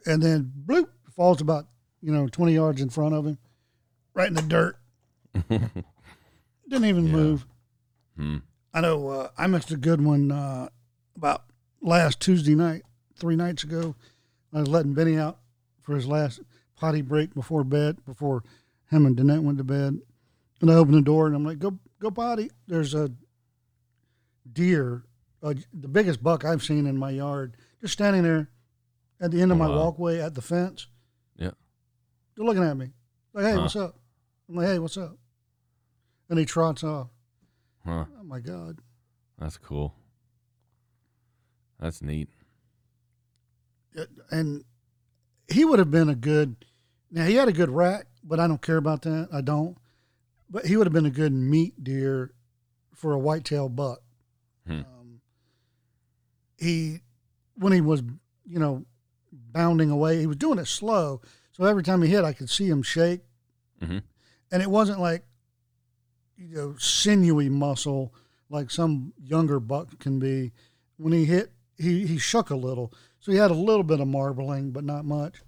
[0.05, 1.65] and then bloop falls about,
[2.01, 3.37] you know, 20 yards in front of him,
[4.13, 4.77] right in the dirt.
[5.49, 7.11] Didn't even Yeah.
[7.11, 7.45] move.
[8.17, 8.37] Hmm.
[8.73, 10.69] I know uh, I missed a good one uh,
[11.15, 11.43] about
[11.81, 12.83] last Tuesday night,
[13.17, 13.95] three nights ago.
[14.53, 15.39] I was letting Benny out
[15.81, 16.39] for his last
[16.75, 18.43] potty break before bed, before
[18.91, 19.99] him and Danette went to bed.
[20.61, 22.51] And I opened the door and I'm like, go go potty.
[22.67, 23.09] There's a
[24.53, 25.05] deer,
[25.41, 28.49] uh, the biggest buck I've seen in my yard, just standing there
[29.19, 29.77] at the end of Oh, my wow.
[29.77, 30.87] walkway at the fence.
[31.37, 31.51] Yeah.
[32.35, 32.91] They're looking at me.
[33.33, 33.61] Like, hey, Huh.
[33.61, 33.95] what's up?
[34.49, 35.17] I'm like, hey, what's up?
[36.29, 37.09] And he trots off.
[37.85, 38.05] Huh.
[38.19, 38.79] Oh my God.
[39.39, 39.95] That's cool.
[41.79, 42.29] That's neat.
[44.29, 44.63] And
[45.51, 46.65] he would have been a good,
[47.11, 49.29] now he had a good rack, but I don't care about that.
[49.31, 49.77] I don't.
[50.49, 52.33] But he would have been a good meat deer
[52.93, 54.01] for a whitetail buck.
[54.67, 54.81] Hmm.
[54.81, 55.21] Um,
[56.57, 56.99] he,
[57.55, 58.03] when he was,
[58.45, 58.85] you know,
[59.31, 61.21] bounding away, he was doing it slow.
[61.53, 63.21] So every time he hit, I could see him shake.
[63.81, 63.99] hmm
[64.51, 65.23] And it wasn't like,
[66.37, 68.13] you know, sinewy muscle
[68.49, 70.51] like some younger buck can be.
[70.97, 72.93] When he hit, he, he shook a little.
[73.19, 75.41] So he had a little bit of marbling, but not much.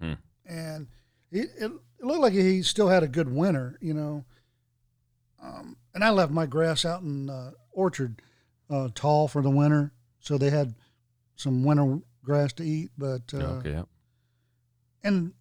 [0.00, 0.14] Hmm.
[0.46, 0.86] And
[1.30, 1.72] he, it,
[2.04, 4.26] it looked like he still had a good winter, you know.
[5.42, 8.20] Um, and I left my grass out in uh, orchard
[8.68, 9.90] uh, tall for the winter,
[10.20, 10.74] so they had
[11.36, 12.90] some winter grass to eat.
[12.98, 13.70] But uh, okay.
[13.70, 13.84] Yeah.
[15.02, 15.32] and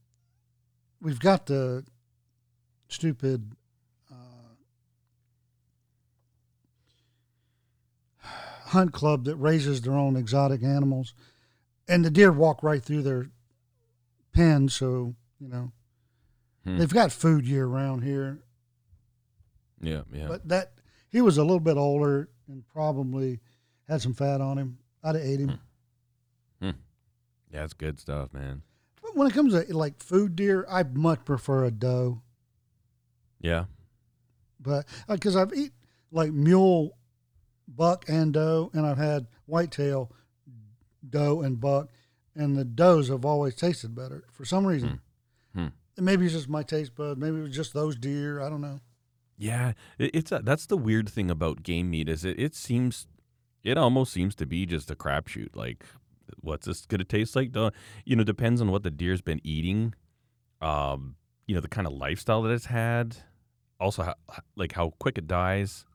[1.01, 1.83] we've got the
[2.87, 3.51] stupid
[4.09, 4.45] uh,
[8.67, 11.13] hunt club that raises their own exotic animals,
[11.89, 13.31] and the deer walk right through their
[14.31, 14.69] pen.
[14.69, 15.73] So you know
[16.63, 16.77] Hmm.
[16.77, 18.43] they've got food year round here.
[19.81, 20.01] Yeah.
[20.13, 20.27] Yeah.
[20.27, 20.73] But that
[21.09, 23.39] he was a little bit older and probably
[23.87, 24.77] had some fat on him.
[25.03, 25.59] I'd have ate him.
[26.59, 26.65] Hmm.
[26.69, 26.77] Hmm.
[27.51, 27.63] yeah.
[27.63, 28.61] It's good stuff, man.
[29.01, 32.21] But when it comes to like food deer, I much prefer a doe.
[33.41, 33.65] Yeah.
[34.61, 35.73] but uh, because I've eaten
[36.11, 36.95] like mule,
[37.67, 40.11] buck, and doe, and I've had whitetail,
[41.09, 41.89] doe, and buck,
[42.35, 44.89] and the does have always tasted better for some reason.
[44.89, 44.95] Hmm.
[45.97, 47.17] Maybe it's just my taste bud.
[47.17, 48.41] Maybe it was just those deer.
[48.41, 48.79] I don't know.
[49.37, 53.07] Yeah, it's a, that's the weird thing about game meat is it, it seems
[53.63, 55.55] it almost seems to be just a crapshoot.
[55.55, 55.85] Like,
[56.39, 57.51] what's this gonna taste like?
[57.51, 57.71] Duh.
[58.05, 59.93] You know, depends on what the deer's been eating.
[60.61, 61.15] Um,
[61.47, 63.17] you know, the kind of lifestyle that it's had.
[63.79, 64.15] Also, how,
[64.55, 65.85] like how quick it dies.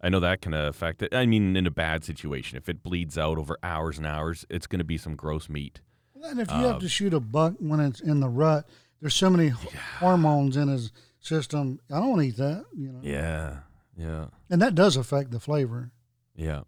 [0.00, 1.14] I know that can affect it.
[1.14, 4.66] I mean, in a bad situation, if it bleeds out over hours and hours, it's
[4.66, 5.80] going to be some gross meat.
[6.24, 8.68] And if you Uh, have to shoot a buck when it's in the rut,
[9.02, 9.54] there's so many h-
[9.98, 11.80] hormones in his system.
[11.90, 12.64] I don't want to eat that.
[12.74, 13.00] You know.
[13.02, 13.58] Yeah,
[13.96, 14.26] yeah.
[14.48, 15.90] And that does affect the flavor.
[16.34, 16.62] Yeah.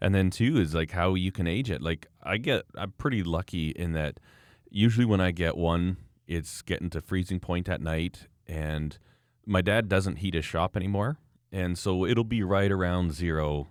[0.00, 1.80] And then too is like how you can age it.
[1.80, 4.20] Like I get I'm pretty lucky in that
[4.70, 5.96] usually when I get one,
[6.26, 8.98] it's getting to freezing point at night and
[9.46, 11.16] my dad doesn't heat his shop anymore.
[11.50, 13.68] And so it'll be right around zero,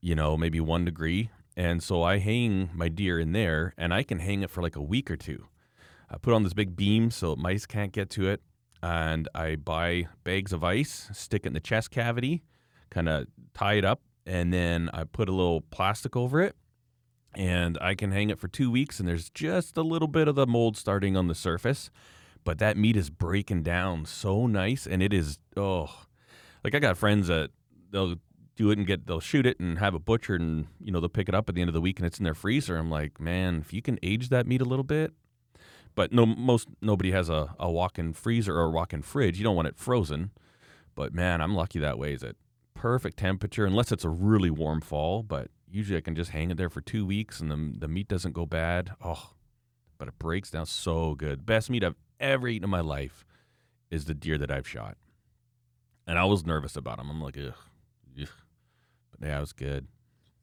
[0.00, 1.30] you know, maybe one degree.
[1.56, 4.76] And so I hang my deer in there and I can hang it for like
[4.76, 5.46] a week or two.
[6.10, 8.42] I put on this big beam so mice can't get to it.
[8.82, 12.42] And I buy bags of ice, stick it in the chest cavity,
[12.90, 16.54] kind of tie it up, and then I put a little plastic over it.
[17.34, 20.36] And I can hang it for two weeks, and there's just a little bit of
[20.36, 21.90] the mold starting on the surface.
[22.44, 26.06] But that meat is breaking down so nice, and it is, oh,
[26.62, 27.50] like I got friends that
[27.90, 28.16] they'll
[28.56, 31.10] do it and get they'll shoot it and have it butchered and you know they'll
[31.10, 32.76] pick it up at the end of the week and it's in their freezer.
[32.76, 35.12] I'm like, man, if you can age that meat a little bit,
[35.96, 39.38] but no most nobody has a, a walk-in freezer or a walk-in fridge.
[39.38, 40.30] You don't want it frozen.
[40.94, 42.12] But man, I'm lucky that way.
[42.12, 42.36] Is at
[42.74, 45.24] perfect temperature unless it's a really warm fall.
[45.24, 48.06] But usually I can just hang it there for two weeks and the the meat
[48.06, 48.92] doesn't go bad.
[49.02, 49.30] Oh,
[49.98, 51.44] but it breaks down so good.
[51.44, 53.24] Best meat I've ever eaten in my life
[53.90, 54.96] is the deer that I've shot.
[56.06, 57.10] And I was nervous about them.
[57.10, 57.54] I'm like, ugh,
[58.20, 58.28] ugh.
[59.18, 59.88] But yeah, it was good.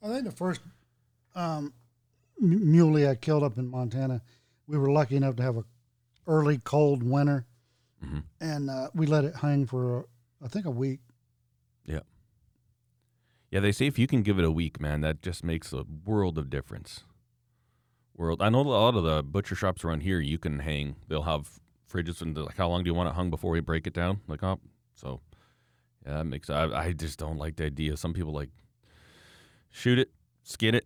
[0.01, 0.61] I think the first
[1.35, 1.73] um,
[2.39, 4.21] muley I killed up in Montana,
[4.67, 5.63] we were lucky enough to have a
[6.27, 7.45] early cold winter,
[8.01, 10.07] hmm and uh, we let it hang for
[10.43, 10.99] I think a week.
[11.85, 12.01] Yeah,
[13.51, 15.85] Yeah, they say if you can give it a week, man, that just makes a
[16.05, 17.03] world of difference.
[18.15, 18.41] World.
[18.41, 20.19] I know a lot of the butcher shops around here.
[20.19, 20.95] You can hang.
[21.07, 21.59] They'll have
[21.91, 24.21] fridges and like, how long do you want it hung before we break it down?
[24.27, 24.59] Like, oh,
[24.93, 25.19] so
[26.05, 26.49] yeah, that makes.
[26.49, 27.97] I, I just don't like the idea.
[27.97, 28.49] Some people like
[29.71, 30.11] shoot it,
[30.43, 30.85] skin it,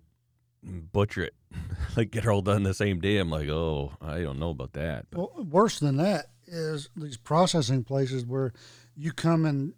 [0.64, 1.34] butcher it,
[1.98, 3.18] like get her all done the same day.
[3.18, 5.07] I'm like, oh, I don't know about that.
[5.11, 8.53] But, Well, worse than that is these processing places where
[8.95, 9.74] you come and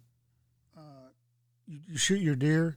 [0.76, 1.10] uh,
[1.66, 2.76] you, you shoot your deer,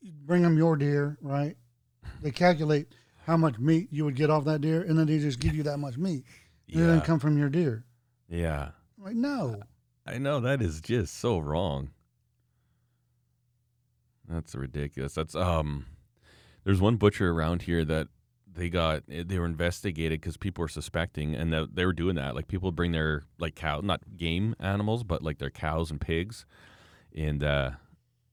[0.00, 1.56] you bring them your deer, right?
[2.22, 2.88] They calculate
[3.26, 5.62] how much meat you would get off that deer, and then they just give you
[5.64, 6.24] that much meat.
[6.68, 7.84] And it yeah, doesn't come from your deer.
[8.28, 8.70] yeah.
[8.98, 9.60] I'm like, no.
[10.06, 11.90] I know that is just so wrong.
[14.28, 15.14] That's ridiculous.
[15.14, 15.86] That's um
[16.64, 18.08] there's one butcher around here that
[18.52, 22.16] they got eh, they were investigated because people were suspecting, and that they were doing
[22.16, 22.34] that.
[22.34, 26.46] Like people bring their like cow, not game animals, but like their cows and pigs,
[27.14, 27.70] and uh,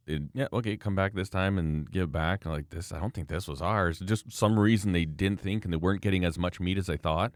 [0.08, 2.46] it, yeah, okay, come back this time and give back.
[2.46, 4.00] I'm like this, I don't think this was ours.
[4.00, 6.98] Just some reason they didn't think, and they weren't getting as much meat as they
[6.98, 7.34] thought,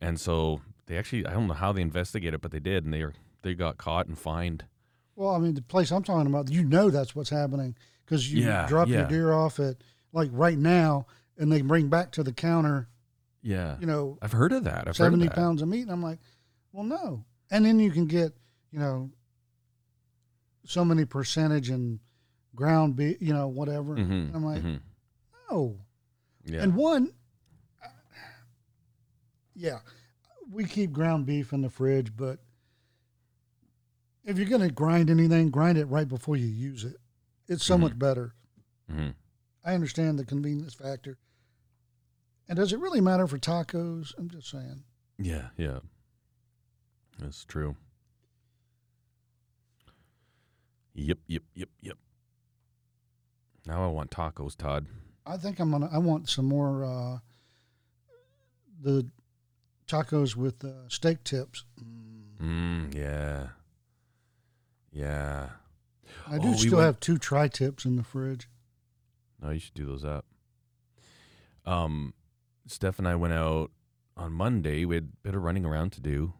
[0.00, 3.02] and so they actually I don't know how they investigated, but they did, and they
[3.04, 4.64] were they got caught and fined.
[5.16, 8.40] Well, I mean, the place I'm talking about, you know that's what's happening because you
[8.42, 9.76] Yeah, drop your deer off at
[10.12, 11.06] like right now,
[11.38, 12.88] and they bring back to the counter,
[13.42, 14.80] Yeah, you know, I've heard of that.
[14.80, 15.36] I've heard seventy of that.
[15.40, 16.18] pounds of meat, and I'm like,
[16.72, 17.24] well, no.
[17.50, 18.32] And then you can get,
[18.70, 19.10] you know,
[20.64, 21.98] so many percentage and
[22.54, 23.96] ground beef, you know, whatever.
[23.96, 24.80] Mhm, I'm like, mhm.
[25.50, 25.78] no.
[26.44, 27.12] yeah, And one,
[29.54, 29.78] yeah,
[30.50, 32.38] we keep ground beef in the fridge, but
[34.24, 36.96] if you're going to grind anything, grind it right before you use it.
[37.48, 37.80] It's so Mhm.
[37.80, 38.34] much better.
[39.64, 41.18] I understand the convenience factor.
[42.48, 44.12] And does it really matter for tacos?
[44.18, 44.82] I'm just saying.
[45.18, 45.78] yeah, yeah.
[47.18, 47.76] That's true.
[50.94, 51.96] Yep, yep, yep, yep.
[53.66, 54.86] Now I want tacos, Todd.
[55.24, 55.88] I think I'm gonna.
[55.92, 56.84] I want some more.
[56.84, 57.18] Uh,
[58.82, 59.06] the
[59.86, 61.64] tacos with uh, steak tips.
[62.42, 63.48] Mm, yeah,
[64.92, 65.50] yeah.
[66.28, 68.48] I do Oh, we still went- have two tri tips in the fridge.
[69.42, 70.24] No, you should do those up.
[71.66, 72.14] Um,
[72.66, 73.70] Steph and I went out
[74.16, 74.84] on Monday.
[74.84, 76.34] We had a bit of running around to do,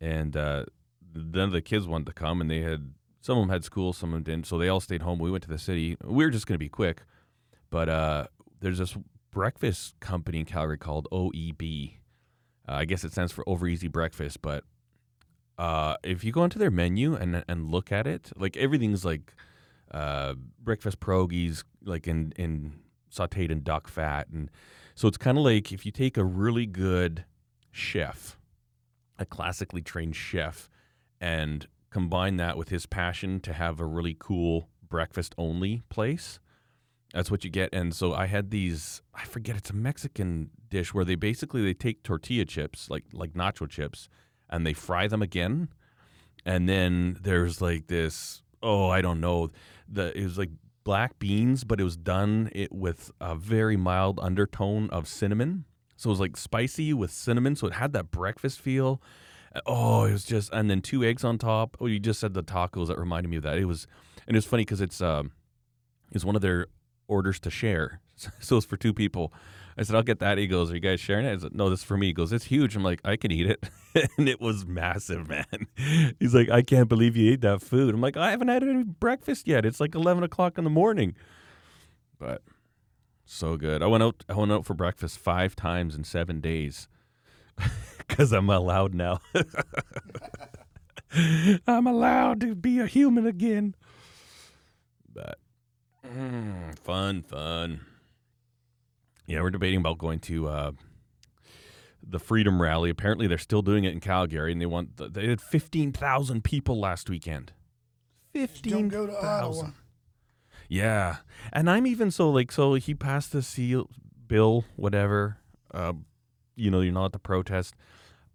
[0.00, 0.66] and uh,
[1.14, 3.92] none of the kids wanted to come, and they had some of them had school,
[3.92, 5.18] some of them didn't, so they all stayed home.
[5.18, 5.96] We went to the city.
[6.04, 7.02] We were just going to be quick,
[7.70, 8.26] but uh,
[8.60, 8.96] there's this
[9.32, 11.94] breakfast company in Calgary called OEB.
[12.68, 14.64] Uh, I guess it stands for Over Easy Breakfast, but
[15.58, 19.34] uh, if you go into their menu and and look at it, like everything's like
[19.90, 22.74] uh, breakfast pierogies, like in in
[23.10, 24.50] sautéed in duck fat, and
[24.94, 27.24] so it's kind of like if you take a really good
[27.70, 28.38] chef,
[29.18, 30.68] a classically trained chef,
[31.20, 36.38] and combine that with his passion to have a really cool breakfast only place.
[37.14, 37.70] That's what you get.
[37.72, 41.74] And so I had these I forget it's a Mexican dish where they basically they
[41.74, 44.08] take tortilla chips, like like nacho chips,
[44.50, 45.68] and they fry them again.
[46.44, 49.50] And then there's like this oh, I don't know.
[49.88, 50.50] The it was like
[50.86, 55.64] black beans, but it was done it with a very mild undertone of cinnamon.
[55.96, 59.02] So it was like spicy with cinnamon, so it had that breakfast feel.
[59.66, 61.76] Oh, it was just, and then two eggs on top.
[61.80, 63.58] Oh, you just said the tacos that reminded me of that.
[63.58, 63.88] It was,
[64.28, 65.32] and it was funny because it's um,
[66.12, 66.68] it's one of their
[67.08, 68.00] orders to share,
[68.38, 69.32] so it's for two people.
[69.78, 70.38] I said, I'll get that.
[70.38, 71.34] He goes, Are you guys sharing it?
[71.34, 72.06] I said, No, this is for me.
[72.08, 72.76] He goes, It's huge.
[72.76, 73.68] I'm like, I can eat it.
[74.18, 75.66] and it was massive, man.
[76.20, 77.94] He's like, I can't believe you ate that food.
[77.94, 79.66] I'm like, I haven't had any breakfast yet.
[79.66, 81.14] It's like 11 o'clock in the morning.
[82.18, 82.42] But
[83.26, 83.82] so good.
[83.82, 84.24] I went out.
[84.28, 86.88] I went out for breakfast five times in seven days
[87.98, 89.20] because I'm allowed now.
[91.66, 93.74] I'm allowed to be a human again.
[95.12, 95.38] But
[96.06, 97.80] mm, fun, fun.
[99.26, 100.72] Yeah, we're debating about going to uh,
[102.02, 102.90] the Freedom Rally.
[102.90, 106.78] Apparently, they're still doing it in Calgary, and they want they had fifteen thousand people
[106.78, 107.52] last weekend.
[108.32, 108.88] Fifteen thousand.
[108.88, 109.38] Don't go to Ottawa.
[109.52, 109.74] thousand.
[110.68, 111.16] Yeah,
[111.52, 113.90] and I'm even so like so he passed the seal
[114.26, 115.38] bill, whatever.
[115.72, 115.94] Uh,
[116.54, 117.74] you know, you're not to protest.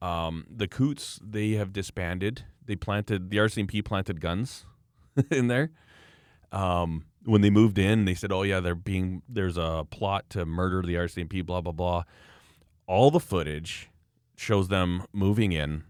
[0.02, 2.44] Um, the Coutts they have disbanded.
[2.66, 4.66] They planted the RCMP planted guns
[5.32, 5.72] in there.
[6.52, 10.46] Um, when they moved in, they said, "Oh yeah, they're being there's a plot to
[10.46, 12.04] murder the RCMP." Blah blah blah.
[12.88, 13.90] All the footage
[14.36, 15.84] shows them moving in.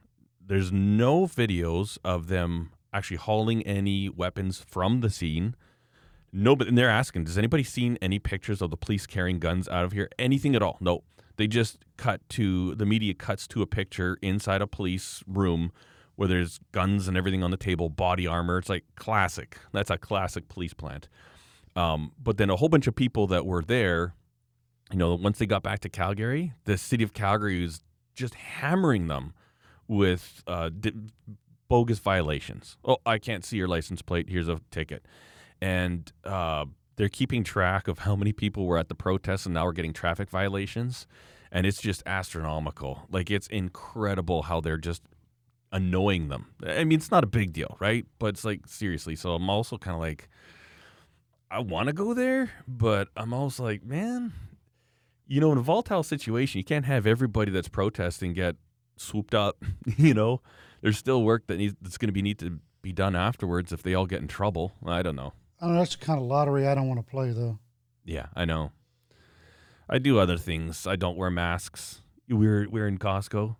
[0.45, 5.55] There's no videos of them actually hauling any weapons from the scene.
[6.33, 9.67] No, but and they're asking, does anybody seen any pictures of the police carrying guns
[9.67, 10.09] out of here?
[10.17, 10.77] Anything at all?
[10.79, 11.03] No.
[11.37, 15.71] They just cut to the media cuts to a picture inside a police room
[16.15, 18.57] where there's guns and everything on the table, body armor.
[18.57, 19.57] It's like classic.
[19.71, 21.07] That's a classic police plant.
[21.75, 24.13] Um, but then a whole bunch of people that were there,
[24.91, 27.83] you know, once they got back to Calgary, the city of Calgary was
[28.13, 29.33] just hammering them
[29.87, 30.93] with uh, di-
[31.69, 32.77] bogus violations.
[32.83, 34.29] Oh, I can't see your license plate.
[34.29, 35.05] Here's a ticket.
[35.61, 36.65] And uh,
[36.97, 39.93] they're keeping track of how many people were at the protests, and now we're getting
[39.93, 41.07] traffic violations.
[41.53, 43.07] And it's just astronomical.
[43.09, 45.03] Like, it's incredible how they're just
[45.71, 46.47] annoying them.
[46.65, 48.05] I mean, it's not a big deal, right?
[48.19, 49.15] But it's like, seriously.
[49.15, 50.29] So I'm also kind of like,
[51.49, 54.33] I want to go there, but I'm also like, man,
[55.27, 58.55] you know, in a volatile situation, you can't have everybody that's protesting get
[58.97, 59.63] swooped up.
[59.97, 60.41] you know,
[60.81, 63.83] there's still work that needs that's going to be need to be done afterwards if
[63.83, 64.73] they all get in trouble.
[64.85, 65.33] I don't know.
[65.59, 67.59] I don't know, that's the kind of lottery I don't want to play, though.
[68.03, 68.71] Yeah, I know.
[69.87, 70.87] I do other things.
[70.87, 72.01] I don't wear masks.
[72.29, 73.57] We're we were in Costco.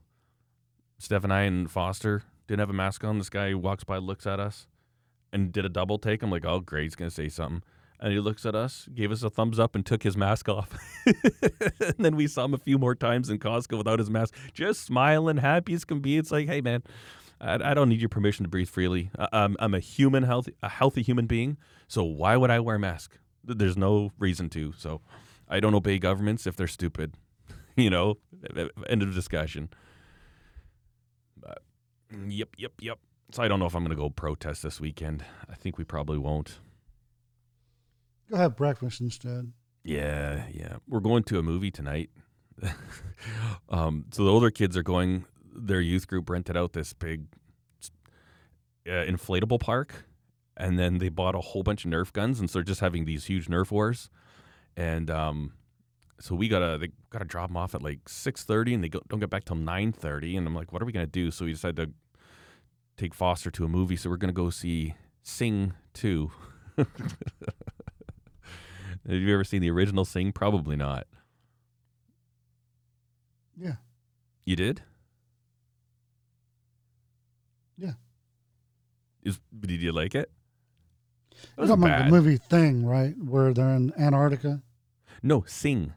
[1.01, 3.17] Steph and I and Foster didn't have a mask on.
[3.17, 4.67] This guy walks by, looks at us,
[5.33, 6.21] and did a double take.
[6.21, 7.63] I'm like, oh, great, he's gonna say something.
[7.99, 10.77] And he looks at us, gave us a thumbs up, and took his mask off.
[11.05, 14.83] and then we saw him a few more times in Costco without his mask, just
[14.83, 16.17] smiling, happy as can be.
[16.17, 16.83] It's like, hey, man,
[17.39, 19.09] I, I don't need your permission to breathe freely.
[19.17, 21.57] I, I'm, I'm a human, healthy, a healthy human being.
[21.87, 23.17] So why would I wear a mask?
[23.43, 24.73] There's no reason to.
[24.77, 25.01] So
[25.49, 27.15] I don't obey governments if they're stupid.
[27.75, 28.17] you know,
[28.87, 29.69] end of discussion.
[32.11, 32.99] But yep, yep, yep.
[33.31, 35.23] So I don't know if I'm going to go protest this weekend.
[35.49, 36.59] I think we probably won't.
[38.29, 39.51] Go have breakfast instead.
[39.83, 40.77] Yeah, yeah.
[40.87, 42.09] We're going to a movie tonight.
[43.69, 45.25] um, so the older kids are going.
[45.53, 47.25] Their youth group rented out this big
[48.87, 50.05] uh, inflatable park,
[50.57, 53.05] and then they bought a whole bunch of Nerf guns, and so they're just having
[53.05, 54.09] these huge Nerf wars.
[54.77, 55.53] And um,
[56.19, 59.01] so we gotta they gotta drop them off at like six thirty, and they go,
[59.09, 60.37] don't get back till nine thirty.
[60.37, 61.31] And I'm like, what are we gonna do?
[61.31, 61.93] So we decided to
[63.01, 63.95] take Foster to a movie.
[63.95, 66.31] So we're gonna go see Sing Two.
[66.77, 66.87] Have
[69.05, 70.31] you ever seen the original Sing?
[70.31, 71.07] Probably not.
[73.57, 73.75] Yeah.
[74.45, 74.83] You did?
[77.77, 77.93] Yeah.
[79.23, 80.29] Is did you like it?
[81.31, 82.07] It You're wasn't talking about bad.
[82.07, 83.15] the movie thing, right?
[83.17, 84.61] Where they're in Antarctica.
[85.23, 85.93] No, Sing.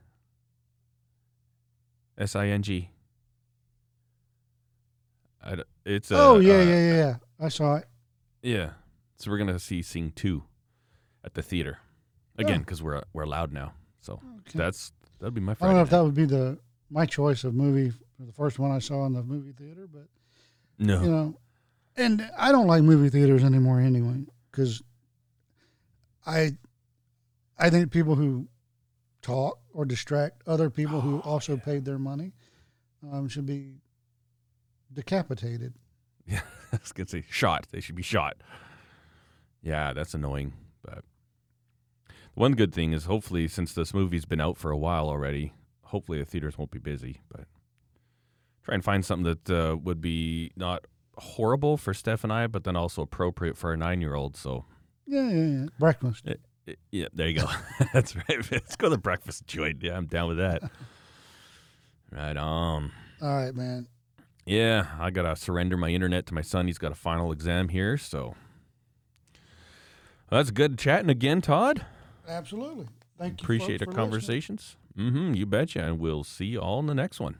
[2.16, 2.90] S I N G.
[5.44, 7.16] I It's a, oh yeah, uh, yeah, yeah, yeah.
[7.38, 7.84] I saw it.
[8.42, 8.70] yeah.
[9.16, 10.44] So we're gonna see Sing two
[11.24, 11.78] at the theater
[12.36, 12.58] again Yeah.
[12.58, 13.72] because we're we're allowed now.
[14.00, 14.58] So Okay.
[14.58, 15.98] that's that'd be my I don't know if night.
[15.98, 16.58] that would be the
[16.90, 20.06] my choice of movie the first one I saw in the movie theater, but
[20.78, 21.02] no.
[21.02, 21.38] you know,
[21.96, 24.82] and I don't like movie theaters anymore anyway because
[26.26, 26.56] I
[27.58, 28.48] I think people who
[29.22, 32.32] talk or distract other people who Oh, also paid their money
[33.10, 33.74] um, should be
[34.94, 35.74] decapitated.
[36.26, 36.40] Yeah,
[36.72, 37.66] I was gonna say shot.
[37.70, 38.36] They should be shot.
[39.62, 40.52] Yeah, that's annoying.
[40.82, 41.04] But
[42.34, 45.52] one good thing is, hopefully, since this movie's been out for a while already,
[45.82, 47.20] hopefully the theaters won't be busy.
[47.30, 47.46] But
[48.62, 50.86] try and find something that uh, would be not
[51.18, 54.36] horrible for Steph and I, but then also appropriate for our nine-year-old.
[54.36, 54.64] So,
[55.06, 55.66] Yeah, yeah, yeah.
[55.78, 56.24] Breakfast.
[56.28, 57.46] i- yeah, there you go.
[57.92, 58.38] that's right.
[58.50, 59.82] Let's go to the breakfast joint.
[59.82, 60.62] Yeah, I'm down with that.
[62.10, 62.90] Right on.
[63.20, 63.86] All right, man.
[64.46, 66.66] Yeah, I gotta surrender my internet to my son.
[66.66, 68.34] He's got a final exam here, so
[70.30, 71.84] Well, that's good chatting again, Todd.
[72.28, 72.88] Absolutely.
[73.18, 73.44] Thank you.
[73.44, 74.76] Appreciate our conversations.
[74.98, 75.34] Mm-hmm.
[75.34, 77.38] You betcha, and we'll see you all in the next one.